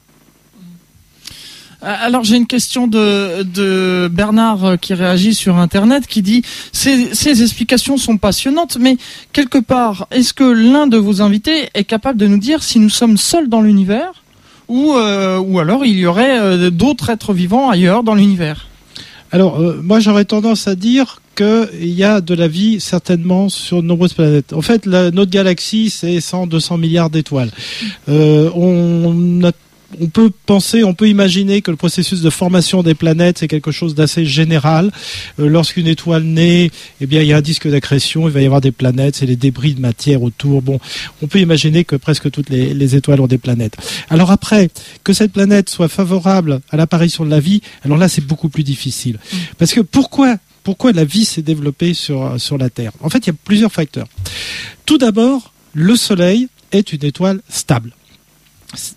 Euh, 1.82 1.94
alors 2.00 2.24
j'ai 2.24 2.36
une 2.36 2.46
question 2.46 2.86
de, 2.86 3.42
de, 3.42 4.08
Bernard 4.12 4.78
qui 4.80 4.94
réagit 4.94 5.34
sur 5.34 5.56
Internet 5.56 6.06
qui 6.06 6.22
dit 6.22 6.42
ces, 6.72 7.14
ces 7.14 7.42
explications 7.42 7.96
sont 7.96 8.18
passionnantes, 8.18 8.76
mais 8.78 8.96
quelque 9.32 9.58
part, 9.58 10.06
est-ce 10.10 10.34
que 10.34 10.44
l'un 10.44 10.86
de 10.86 10.96
vos 10.96 11.22
invités 11.22 11.70
est 11.74 11.84
capable 11.84 12.18
de 12.18 12.26
nous 12.26 12.38
dire 12.38 12.62
si 12.62 12.78
nous 12.78 12.90
sommes 12.90 13.16
seuls 13.16 13.48
dans 13.48 13.62
l'univers 13.62 14.12
ou, 14.70 14.94
euh, 14.94 15.38
ou 15.38 15.58
alors 15.58 15.84
il 15.84 15.98
y 15.98 16.06
aurait 16.06 16.38
euh, 16.38 16.70
d'autres 16.70 17.10
êtres 17.10 17.34
vivants 17.34 17.68
ailleurs 17.68 18.02
dans 18.04 18.14
l'univers? 18.14 18.68
Alors, 19.32 19.60
euh, 19.60 19.80
moi 19.82 19.98
j'aurais 20.00 20.24
tendance 20.24 20.68
à 20.68 20.76
dire 20.76 21.20
qu'il 21.36 21.90
y 21.90 22.04
a 22.04 22.20
de 22.20 22.34
la 22.34 22.46
vie 22.46 22.80
certainement 22.80 23.48
sur 23.48 23.82
de 23.82 23.86
nombreuses 23.86 24.14
planètes. 24.14 24.52
En 24.52 24.62
fait, 24.62 24.86
la, 24.86 25.10
notre 25.10 25.30
galaxie, 25.30 25.90
c'est 25.90 26.18
100-200 26.18 26.78
milliards 26.78 27.10
d'étoiles. 27.10 27.50
on 28.06 29.40
a 29.44 29.50
on 29.98 30.08
peut 30.08 30.30
penser, 30.46 30.84
on 30.84 30.94
peut 30.94 31.08
imaginer 31.08 31.62
que 31.62 31.70
le 31.70 31.76
processus 31.76 32.20
de 32.20 32.30
formation 32.30 32.82
des 32.82 32.94
planètes, 32.94 33.38
c'est 33.38 33.48
quelque 33.48 33.72
chose 33.72 33.94
d'assez 33.94 34.24
général. 34.24 34.90
Euh, 35.38 35.48
lorsqu'une 35.48 35.86
étoile 35.86 36.22
naît, 36.22 36.70
eh 37.00 37.06
bien, 37.06 37.22
il 37.22 37.28
y 37.28 37.32
a 37.32 37.38
un 37.38 37.42
disque 37.42 37.68
d'accrétion, 37.68 38.28
il 38.28 38.32
va 38.32 38.40
y 38.40 38.46
avoir 38.46 38.60
des 38.60 38.72
planètes, 38.72 39.16
c'est 39.16 39.26
les 39.26 39.36
débris 39.36 39.74
de 39.74 39.80
matière 39.80 40.22
autour. 40.22 40.62
Bon, 40.62 40.78
on 41.22 41.26
peut 41.26 41.40
imaginer 41.40 41.84
que 41.84 41.96
presque 41.96 42.30
toutes 42.30 42.50
les, 42.50 42.94
étoiles 42.94 43.20
ont 43.20 43.26
des 43.26 43.38
planètes. 43.38 43.76
Alors 44.08 44.30
après, 44.30 44.70
que 45.04 45.12
cette 45.12 45.32
planète 45.32 45.68
soit 45.68 45.88
favorable 45.88 46.60
à 46.70 46.76
l'apparition 46.76 47.24
de 47.24 47.30
la 47.30 47.40
vie, 47.40 47.60
alors 47.84 47.98
là, 47.98 48.08
c'est 48.08 48.24
beaucoup 48.24 48.48
plus 48.48 48.64
difficile. 48.64 49.18
Parce 49.58 49.72
que 49.72 49.80
pourquoi 49.80 50.36
pourquoi 50.62 50.92
la 50.92 51.04
vie 51.04 51.24
s'est 51.24 51.40
développée 51.40 51.94
sur, 51.94 52.38
sur 52.38 52.58
la 52.58 52.68
Terre? 52.68 52.92
En 53.00 53.08
fait, 53.08 53.18
il 53.20 53.26
y 53.28 53.30
a 53.30 53.36
plusieurs 53.44 53.72
facteurs. 53.72 54.06
Tout 54.84 54.98
d'abord, 54.98 55.54
le 55.72 55.96
Soleil 55.96 56.48
est 56.70 56.92
une 56.92 57.02
étoile 57.02 57.40
stable 57.48 57.92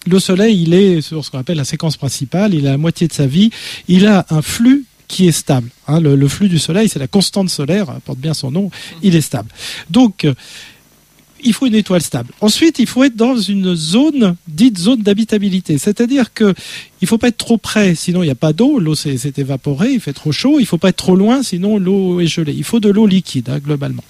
le 0.05 0.19
Soleil, 0.19 0.61
il 0.61 0.73
est 0.73 1.01
sur 1.01 1.23
ce 1.25 1.31
qu'on 1.31 1.39
appelle 1.39 1.57
la 1.57 1.65
séquence 1.65 1.97
principale, 1.97 2.53
il 2.53 2.67
a 2.67 2.71
la 2.71 2.77
moitié 2.77 3.07
de 3.07 3.13
sa 3.13 3.25
vie, 3.25 3.49
il 3.87 4.05
a 4.05 4.25
un 4.29 4.41
flux 4.41 4.85
qui 5.07 5.27
est 5.27 5.31
stable. 5.31 5.69
Hein. 5.87 5.99
le, 5.99 6.27
flux 6.27 6.49
du 6.49 6.59
Soleil, 6.59 6.89
c'est 6.89 6.99
la 6.99 7.07
constante 7.07 7.49
solaire, 7.49 7.87
porte 8.05 8.19
bien 8.19 8.33
son 8.33 8.51
nom, 8.51 8.71
il 9.01 9.15
est 9.15 9.21
stable. 9.21 9.49
Donc, 9.89 10.25
euh, 10.25 10.33
il 11.45 11.53
faut 11.53 11.65
une 11.65 11.75
étoile 11.75 12.01
stable. 12.01 12.31
Ensuite, 12.41 12.79
il 12.79 12.87
faut 12.87 13.03
être 13.03 13.15
dans 13.15 13.37
une 13.37 13.75
zone 13.75 14.35
dite 14.47 14.77
zone 14.77 15.01
d'habitabilité, 15.01 15.77
c'est-à-dire 15.77 16.33
que 16.33 16.53
il 17.01 17.07
faut 17.07 17.17
pas 17.17 17.27
être 17.27 17.37
trop 17.37 17.57
près, 17.57 17.95
sinon 17.95 18.23
il 18.23 18.27
n'y 18.27 18.31
a 18.31 18.35
pas 18.35 18.53
d'eau, 18.53 18.79
l'eau 18.79 18.95
s'est 18.95 19.17
évaporée, 19.37 19.91
il 19.91 19.99
fait 19.99 20.13
trop 20.13 20.31
chaud. 20.31 20.59
Il 20.59 20.65
faut 20.65 20.77
pas 20.77 20.89
être 20.89 20.97
trop 20.97 21.15
loin, 21.15 21.43
sinon 21.43 21.77
l'eau 21.77 22.21
est 22.21 22.27
gelée. 22.27 22.53
Il 22.55 22.63
faut 22.63 22.79
de 22.79 22.89
l'eau 22.89 23.07
liquide 23.07 23.49
hein, 23.49 23.59
globalement. 23.59 24.03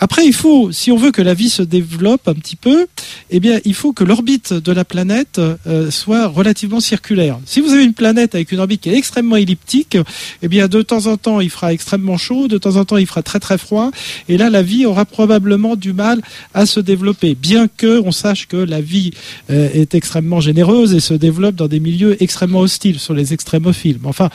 Après, 0.00 0.26
il 0.26 0.34
faut, 0.34 0.72
si 0.72 0.90
on 0.90 0.96
veut 0.96 1.12
que 1.12 1.22
la 1.22 1.34
vie 1.34 1.48
se 1.48 1.62
développe 1.62 2.28
un 2.28 2.34
petit 2.34 2.56
peu, 2.56 2.86
eh 3.30 3.40
bien, 3.40 3.60
il 3.64 3.74
faut 3.74 3.92
que 3.92 4.04
l'orbite 4.04 4.52
de 4.52 4.72
la 4.72 4.84
planète 4.84 5.38
euh, 5.38 5.90
soit 5.90 6.26
relativement 6.26 6.80
circulaire. 6.80 7.38
Si 7.46 7.60
vous 7.60 7.72
avez 7.72 7.84
une 7.84 7.94
planète 7.94 8.34
avec 8.34 8.50
une 8.52 8.58
orbite 8.58 8.82
qui 8.82 8.90
est 8.90 8.96
extrêmement 8.96 9.36
elliptique, 9.36 9.96
eh 10.42 10.48
bien, 10.48 10.66
de 10.68 10.82
temps 10.82 11.06
en 11.06 11.16
temps, 11.16 11.40
il 11.40 11.50
fera 11.50 11.72
extrêmement 11.72 12.18
chaud, 12.18 12.48
de 12.48 12.58
temps 12.58 12.76
en 12.76 12.84
temps, 12.84 12.96
il 12.96 13.06
fera 13.06 13.22
très 13.22 13.40
très 13.40 13.56
froid, 13.56 13.90
et 14.28 14.36
là, 14.36 14.50
la 14.50 14.62
vie 14.62 14.84
aura 14.84 15.04
probablement 15.04 15.76
du 15.76 15.92
mal 15.92 16.20
à 16.54 16.66
se 16.66 16.80
développer, 16.80 17.34
bien 17.34 17.68
que 17.68 18.00
on 18.04 18.12
sache 18.12 18.46
que 18.48 18.56
la 18.56 18.80
vie 18.80 19.12
euh, 19.50 19.68
est 19.72 19.94
extrêmement 19.94 20.40
généreuse 20.40 20.92
et 20.92 21.00
se 21.00 21.14
développe 21.14 21.54
dans 21.54 21.68
des 21.68 21.80
milieux 21.80 22.20
extrêmement 22.22 22.60
hostiles 22.60 22.98
sur 22.98 23.14
les 23.14 23.32
extrémophiles. 23.32 23.98
Enfin, 24.04 24.28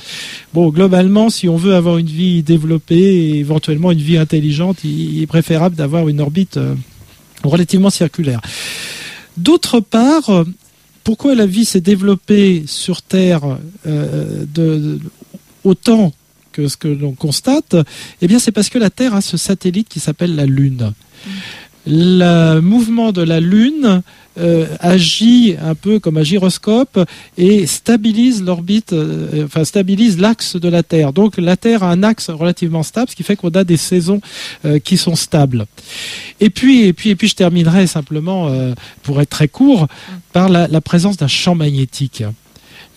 bon, 0.54 0.70
globalement, 0.70 1.30
si 1.30 1.50
on 1.50 1.58
veut 1.58 1.76
avoir 1.76 1.98
une 1.98 2.08
vie 2.08 2.44
développée 2.44 2.96
et 2.96 3.40
éventuellement 3.40 3.92
une 3.92 4.02
vie 4.02 4.18
intelligente, 4.18 4.78
il, 4.84 5.20
il 5.20 5.28
préfère 5.28 5.49
d'avoir 5.72 6.08
une 6.10 6.22
orbite 6.22 6.58
euh, 6.58 6.76
relativement 7.44 7.90
circulaire. 7.90 8.42
D'autre 9.38 9.80
part, 9.80 10.46
pourquoi 11.04 11.34
la 11.34 11.46
vie 11.46 11.66
s'est 11.66 11.82
développée 11.82 12.66
sur 12.68 13.02
Terre 13.02 13.58
euh, 13.88 14.98
autant 15.64 16.14
que 16.52 16.68
ce 16.68 16.78
que 16.78 16.88
l'on 16.88 17.14
constate? 17.14 17.76
Eh 18.22 18.28
bien, 18.28 18.40
c'est 18.40 18.52
parce 18.52 18.70
que 18.70 18.78
la 18.78 18.90
Terre 18.90 19.16
a 19.16 19.22
ce 19.22 19.38
satellite 19.38 19.88
qui 19.90 20.00
s'appelle 20.00 20.36
la 20.36 20.46
Lune. 20.46 20.94
Le 21.88 22.60
mouvement 22.60 23.12
de 23.12 23.22
la 23.22 23.40
Lune 23.40 24.02
euh, 24.38 24.68
agit 24.80 25.56
un 25.62 25.76
peu 25.76 26.00
comme 26.00 26.18
un 26.18 26.24
gyroscope 26.24 27.00
et 27.38 27.66
stabilise 27.68 28.42
l'orbite, 28.42 28.94
euh, 28.94 29.46
enfin 29.46 29.64
stabilise 29.64 30.18
l'axe 30.18 30.56
de 30.56 30.70
la 30.70 30.84
Terre. 30.84 31.14
Donc 31.14 31.38
la 31.38 31.58
Terre 31.58 31.84
a 31.84 31.92
un 31.92 32.04
axe 32.04 32.30
relativement 32.30 32.84
stable, 32.84 33.10
ce 33.10 33.16
qui 33.16 33.24
fait 33.24 33.36
qu'on 33.36 33.50
a 33.50 33.64
des 33.64 33.78
saisons 33.78 34.22
euh, 34.66 34.80
qui 34.80 34.98
sont 34.98 35.16
stables. 35.16 35.66
Et 36.40 36.50
puis, 36.50 36.84
et 36.86 36.94
puis, 36.94 37.10
et 37.10 37.16
puis, 37.16 37.28
je 37.28 37.36
terminerai 37.36 37.88
simplement, 37.88 38.50
pour 39.04 39.20
être 39.20 39.30
très 39.30 39.50
court, 39.50 39.88
par 40.32 40.48
la 40.48 40.82
présence 40.82 41.18
d'un 41.18 41.28
champ 41.28 41.54
magnétique 41.54 42.24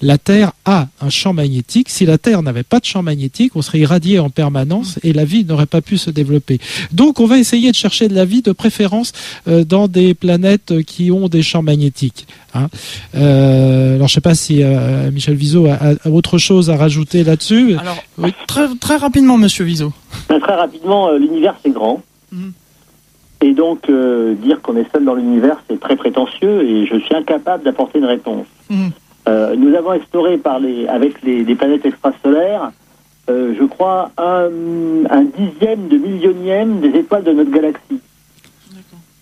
la 0.02 0.18
Terre 0.18 0.52
a 0.64 0.88
un 1.00 1.10
champ 1.10 1.32
magnétique. 1.32 1.88
Si 1.88 2.04
la 2.04 2.18
Terre 2.18 2.42
n'avait 2.42 2.64
pas 2.64 2.80
de 2.80 2.84
champ 2.84 3.02
magnétique, 3.02 3.52
on 3.54 3.62
serait 3.62 3.78
irradié 3.78 4.18
en 4.18 4.30
permanence 4.30 4.98
et 5.04 5.12
la 5.12 5.24
vie 5.24 5.44
n'aurait 5.44 5.66
pas 5.66 5.80
pu 5.80 5.96
se 5.96 6.10
développer. 6.10 6.58
Donc 6.92 7.20
on 7.20 7.26
va 7.26 7.38
essayer 7.38 7.70
de 7.70 7.76
chercher 7.76 8.08
de 8.08 8.14
la 8.14 8.24
vie 8.24 8.42
de 8.42 8.52
préférence 8.52 9.12
euh, 9.46 9.64
dans 9.64 9.86
des 9.86 10.14
planètes 10.14 10.82
qui 10.82 11.12
ont 11.12 11.28
des 11.28 11.42
champs 11.42 11.62
magnétiques. 11.62 12.26
Hein. 12.54 12.66
Euh, 13.14 13.94
alors 13.94 14.08
je 14.08 14.12
ne 14.12 14.16
sais 14.16 14.20
pas 14.20 14.34
si 14.34 14.62
euh, 14.62 15.10
Michel 15.12 15.36
Vizo 15.36 15.66
a, 15.66 16.08
autre 16.08 16.36
chose 16.36 16.68
à 16.68 16.76
rajouter 16.76 17.22
là-dessus. 17.22 17.76
Alors 17.76 18.02
très, 18.48 18.66
très 18.80 18.96
rapidement, 18.96 19.38
Monsieur 19.38 19.64
Vizo. 19.64 19.92
Très 20.26 20.54
rapidement, 20.54 21.12
l'univers 21.12 21.54
c'est 21.62 21.72
grand. 21.72 22.02
Mhm. 22.32 22.52
Et 23.44 23.54
donc, 23.54 23.90
dire 24.40 24.62
qu'on 24.62 24.76
est 24.76 24.86
seul 24.92 25.04
dans 25.04 25.14
l'univers, 25.14 25.56
c'est 25.68 25.80
très 25.80 25.96
prétentieux 25.96 26.62
et 26.62 26.86
je 26.86 26.96
suis 27.00 27.14
incapable 27.14 27.64
d'apporter 27.64 27.98
une 27.98 28.04
réponse. 28.04 28.46
Mhm. 28.70 28.92
Euh, 29.28 29.54
nous 29.56 29.74
avons 29.74 29.92
les, 30.60 30.86
avec 30.88 31.22
les, 31.22 31.54
planètes 31.54 31.86
extrasolaires, 31.86 32.72
euh, 33.30 33.54
je 33.58 33.64
crois, 33.64 34.10
un, 34.18 34.50
dixième 35.36 35.88
de 35.88 35.96
millionième 35.96 36.80
des 36.80 36.98
étoiles 36.98 37.24
de 37.24 37.32
notre 37.32 37.50
galaxie. 37.50 38.00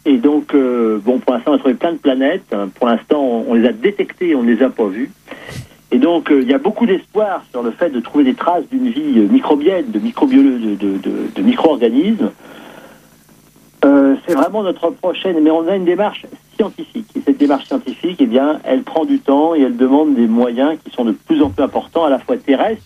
Et 0.07 0.17
donc, 0.17 0.55
euh, 0.55 0.99
bon, 1.05 1.19
pour 1.19 1.35
l'instant, 1.35 1.53
on 1.53 1.55
a 1.57 1.59
trouvé 1.59 1.75
plein 1.75 1.93
de 1.93 1.99
planètes. 1.99 2.55
Pour 2.77 2.89
l'instant, 2.89 3.23
on, 3.23 3.53
les 3.55 3.69
a 3.69 3.73
détectées, 3.73 4.35
on 4.35 4.43
ne 4.43 4.53
les 4.53 4.63
a 4.63 4.71
pas 4.71 4.87
vues. 4.87 5.11
Et 5.93 5.99
donc, 5.99 6.29
il 6.31 6.49
y 6.49 6.55
a 6.55 6.59
beaucoup 6.59 6.87
d'espoir 6.87 7.45
sur 7.51 7.63
le 7.63 7.71
fait 7.73 7.91
de 7.91 8.01
trouver 8.01 8.25
des 8.25 8.35
traces 8.35 8.65
d'une 8.71 8.89
vie 8.89 9.27
microbienne, 9.31 9.91
de, 9.91 9.99
de 9.99 11.43
micro-organismes. 11.43 12.31
C'est 13.83 14.35
vraiment 14.35 14.63
notre 14.63 14.91
prochaine, 14.91 15.41
mais 15.41 15.51
on 15.51 15.67
a 15.69 15.77
une 15.77 15.85
démarche 15.85 16.27
scientifique. 16.57 17.07
Et 17.17 17.21
cette 17.21 17.39
démarche 17.39 17.67
scientifique, 17.67 18.19
eh 18.21 18.27
bien, 18.27 18.61
elle 18.65 18.83
prend 18.83 19.05
du 19.05 19.19
temps 19.19 19.55
et 19.55 19.61
elle 19.61 19.77
demande 19.77 20.15
des 20.15 20.27
moyens 20.27 20.79
qui 20.85 20.91
sont 20.91 21.05
de 21.05 21.13
plus 21.13 21.43
en 21.43 21.51
plus 21.51 21.63
importants, 21.63 22.05
à 22.05 22.11
la 22.11 22.19
fois 22.19 22.37
terrestres, 22.37 22.83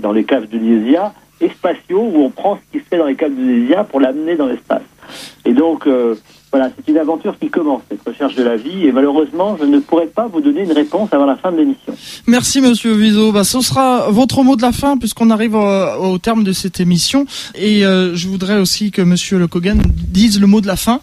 dans 0.00 0.12
les 0.12 0.24
caves 0.24 0.48
de 0.48 0.58
et 1.40 1.48
spatiaux, 1.48 2.10
où 2.14 2.24
on 2.24 2.30
prend 2.30 2.56
ce 2.56 2.72
qui 2.72 2.84
se 2.84 2.88
fait 2.88 2.98
dans 2.98 3.06
les 3.06 3.16
caves 3.16 3.34
de 3.34 3.82
pour 3.84 4.00
l'amener 4.00 4.36
dans 4.36 4.46
l'espace. 4.46 4.82
Et 5.44 5.52
donc, 5.52 5.86
euh, 5.86 6.14
voilà, 6.52 6.70
c'est 6.76 6.92
une 6.92 6.98
aventure 6.98 7.38
qui 7.38 7.48
commence, 7.48 7.80
cette 7.90 8.06
recherche 8.06 8.34
de 8.34 8.42
la 8.42 8.56
vie, 8.56 8.86
et 8.86 8.92
malheureusement, 8.92 9.56
je 9.58 9.64
ne 9.64 9.78
pourrai 9.78 10.06
pas 10.06 10.26
vous 10.26 10.42
donner 10.42 10.64
une 10.64 10.72
réponse 10.72 11.08
avant 11.12 11.24
la 11.24 11.36
fin 11.36 11.50
de 11.50 11.56
l'émission. 11.56 11.94
Merci, 12.26 12.60
Monsieur 12.60 12.92
Vizo. 12.92 13.32
Bah, 13.32 13.42
ce 13.42 13.62
sera 13.62 14.10
votre 14.10 14.42
mot 14.42 14.54
de 14.54 14.60
la 14.60 14.72
fin, 14.72 14.98
puisqu'on 14.98 15.30
arrive 15.30 15.54
au, 15.54 16.18
terme 16.18 16.44
de 16.44 16.52
cette 16.52 16.78
émission. 16.78 17.24
Et 17.54 17.86
euh, 17.86 18.14
je 18.14 18.28
voudrais 18.28 18.58
aussi 18.58 18.90
que 18.90 19.00
Monsieur 19.00 19.38
Le 19.38 19.48
Kogan 19.48 19.80
dise 20.08 20.38
le 20.40 20.46
mot 20.46 20.60
de 20.60 20.66
la 20.66 20.76
fin. 20.76 21.00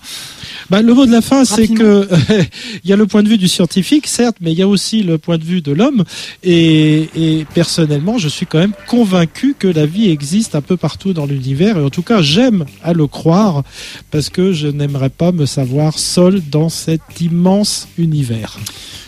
Bah, 0.70 0.82
le 0.82 0.94
mot 0.94 1.06
de 1.06 1.12
la 1.12 1.22
fin, 1.22 1.46
c'est 1.46 1.68
que 1.68 2.08
il 2.84 2.90
y 2.90 2.94
a 2.94 2.96
le 2.96 3.08
point 3.08 3.24
de 3.24 3.30
vue 3.30 3.38
du 3.38 3.48
scientifique, 3.48 4.08
certes, 4.08 4.38
mais 4.42 4.52
il 4.52 4.58
y 4.58 4.62
a 4.62 4.68
aussi 4.68 5.04
le 5.04 5.18
point 5.18 5.38
de 5.38 5.44
vue 5.44 5.62
de 5.62 5.72
l'homme. 5.72 6.04
Et, 6.44 7.10
et, 7.16 7.46
personnellement, 7.54 8.18
je 8.18 8.28
suis 8.28 8.46
quand 8.46 8.60
même 8.60 8.74
convaincu 8.88 9.56
que 9.58 9.68
la 9.68 9.86
vie 9.86 10.10
existe 10.10 10.56
un 10.56 10.62
peu 10.62 10.78
partout 10.78 11.14
dans 11.14 11.26
l'univers. 11.26 11.78
Et 11.78 11.84
en 11.84 11.90
tout 11.90 12.04
cas, 12.04 12.22
j'aime 12.22 12.66
à 12.84 12.94
le 12.94 13.08
croire 13.08 13.64
parce 14.12 14.30
que 14.30 14.54
je 14.54 14.68
n'aimerais 14.68 15.10
pas 15.10 15.32
me 15.32 15.46
savoir 15.46 15.98
seul 15.98 16.42
dans 16.50 16.70
cet 16.70 17.02
immense 17.22 17.88
univers. 17.98 18.58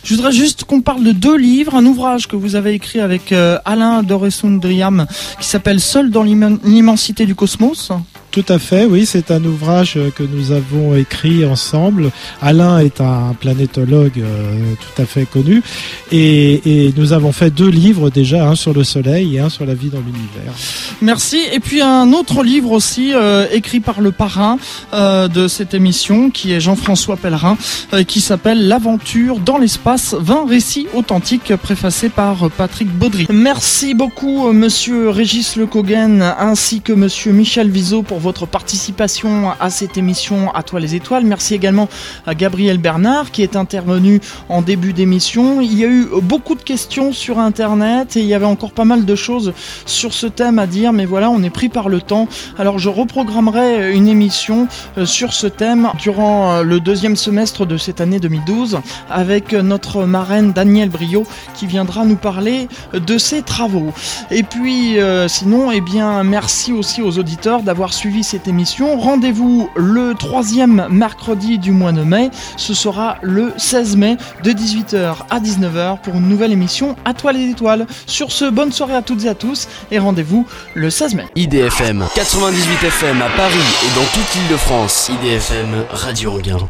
Je 0.04 0.16
voudrais 0.16 0.32
juste 0.32 0.64
qu'on 0.64 0.82
parle 0.82 1.04
de 1.04 1.12
deux 1.12 1.38
livres, 1.38 1.76
un 1.76 1.86
ouvrage 1.86 2.28
que 2.28 2.36
vous 2.36 2.56
avez 2.56 2.74
écrit 2.74 3.00
avec 3.00 3.32
euh, 3.32 3.60
Alain 3.66 4.02
Doresundriam 4.02 5.06
qui 5.40 5.48
s'appelle 5.48 5.80
Seul 5.80 6.10
dans 6.10 6.24
l'immensité 6.24 7.26
du 7.26 7.36
cosmos. 7.36 7.92
Tout 8.32 8.46
à 8.48 8.60
fait, 8.60 8.86
oui, 8.86 9.06
c'est 9.06 9.30
un 9.30 9.44
ouvrage 9.44 10.00
que 10.16 10.24
nous 10.24 10.54
avons 10.54 10.96
écrit 10.96 11.46
ensemble. 11.46 12.12
Alain 12.42 12.80
est 12.80 13.02
un 13.02 13.36
planétologue 13.38 14.20
euh, 14.20 14.74
tout 14.80 15.02
à 15.02 15.06
fait 15.06 15.26
connu 15.26 15.62
et, 16.14 16.94
nous 16.96 17.12
avons 17.12 17.34
fait 17.34 17.50
deux 17.50 17.70
livres 17.70 18.10
déjà, 18.10 18.48
un 18.48 18.56
sur 18.56 18.74
le 18.74 18.86
Soleil 18.86 19.36
et 19.36 19.40
un 19.40 19.50
sur 19.50 19.66
la 19.66 19.74
vie 19.74 19.90
dans 19.90 20.00
l'univers. 20.00 20.54
Merci. 21.02 21.42
Et 21.52 21.60
puis 21.60 21.82
un 21.82 22.14
autre 22.14 22.42
livre 22.44 22.72
aussi 22.72 23.12
euh, 23.14 23.48
écrit 23.52 23.82
par 23.82 24.00
le 24.00 24.14
parrain 24.14 24.58
euh, 24.94 25.28
de 25.28 25.50
cette 25.50 25.74
émission 25.74 26.30
qui 26.30 26.54
est 26.54 26.62
Jean-François 26.62 27.18
Pellerin 27.18 27.58
qui 28.08 28.22
s'appelle 28.22 28.68
L'aventure 28.70 29.40
dans 29.40 29.58
l'espace, 29.58 30.16
20 30.18 30.48
récits 30.48 30.88
authentiques 30.94 31.54
préfacés 31.58 32.10
par 32.10 32.50
Patrick 32.52 32.90
Baudry. 32.90 33.28
Merci 33.30 33.94
beaucoup 33.94 34.54
monsieur 34.54 35.10
Régis 35.10 35.58
Le 35.58 35.68
ainsi 36.40 36.82
que 36.82 36.94
monsieur 36.94 37.34
Michel 37.34 37.70
Vizo 37.70 38.04
pour 38.04 38.21
votre 38.22 38.46
participation 38.46 39.52
à 39.60 39.70
cette 39.70 39.98
émission 39.98 40.54
À 40.54 40.64
toi 40.64 40.80
les 40.80 40.96
étoiles. 40.96 41.26
Merci 41.26 41.56
également 41.56 41.90
à 42.26 42.36
Gabriel 42.36 42.78
Bernard 42.78 43.32
qui 43.32 43.42
est 43.42 43.56
intervenu 43.56 44.22
en 44.48 44.62
début 44.62 44.94
d'émission. 44.94 45.60
Il 45.60 45.78
y 45.78 45.84
a 45.84 45.88
eu 45.88 46.08
beaucoup 46.22 46.56
de 46.56 46.62
questions 46.62 47.12
sur 47.12 47.40
Internet 47.40 48.16
et 48.16 48.22
il 48.22 48.28
y 48.28 48.34
avait 48.34 48.46
encore 48.46 48.72
pas 48.72 48.86
mal 48.86 49.06
de 49.06 49.16
choses 49.16 49.54
sur 49.86 50.14
ce 50.14 50.28
thème 50.28 50.60
à 50.60 50.68
dire, 50.68 50.94
mais 50.94 51.06
voilà, 51.06 51.30
on 51.30 51.42
est 51.44 51.50
pris 51.50 51.70
par 51.70 51.90
le 51.90 52.00
temps. 52.00 52.28
Alors 52.58 52.80
je 52.80 52.90
reprogrammerai 52.90 53.94
une 53.94 54.08
émission 54.08 54.68
euh, 54.98 55.06
sur 55.06 55.34
ce 55.34 55.48
thème 55.48 55.90
durant 56.00 56.54
euh, 56.54 56.64
le 56.64 56.80
deuxième 56.80 57.16
semestre 57.16 57.66
de 57.66 57.78
cette 57.78 58.02
année 58.02 58.20
2012 58.20 58.80
avec 59.10 59.54
notre 59.54 60.06
marraine 60.06 60.52
Danielle 60.54 60.90
Brio 60.90 61.26
qui 61.56 61.66
viendra 61.66 62.06
nous 62.06 62.16
parler 62.16 62.68
de 62.94 63.18
ses 63.18 63.42
travaux. 63.42 63.94
Et 64.30 64.44
puis 64.44 65.00
euh, 65.00 65.28
sinon, 65.28 65.72
eh 65.72 65.82
bien, 65.82 66.24
merci 66.24 66.72
aussi 66.72 67.02
aux 67.02 67.18
auditeurs 67.18 67.64
d'avoir 67.64 67.94
cette 68.20 68.48
émission. 68.48 69.00
Rendez-vous 69.00 69.70
le 69.76 70.14
troisième 70.14 70.88
mercredi 70.90 71.58
du 71.58 71.72
mois 71.72 71.92
de 71.94 72.04
mai. 72.04 72.30
Ce 72.58 72.74
sera 72.74 73.18
le 73.22 73.54
16 73.58 73.96
mai 73.96 74.18
de 74.44 74.52
18h 74.52 75.16
à 75.30 75.40
19h 75.40 76.00
pour 76.02 76.16
une 76.16 76.28
nouvelle 76.28 76.52
émission 76.52 76.96
à 77.06 77.14
toi 77.14 77.32
les 77.32 77.50
étoiles. 77.50 77.88
Sur 78.06 78.32
ce, 78.32 78.50
bonne 78.50 78.72
soirée 78.72 78.96
à 78.96 79.02
toutes 79.02 79.24
et 79.26 79.30
à 79.30 79.36
tous 79.36 79.68
et 79.92 80.00
rendez-vous 80.00 80.46
le 80.74 80.90
16 80.90 81.16
mai. 81.16 81.26
IDFM 81.36 82.06
98 82.14 82.88
FM 82.88 83.22
à 83.22 83.30
Paris 83.38 83.56
et 83.86 83.96
dans 83.96 84.06
toute 84.06 84.36
l'île 84.36 84.52
de 84.52 84.58
France. 84.58 85.10
IDFM 85.10 85.86
Radio 85.92 86.34
Anguin. 86.34 86.70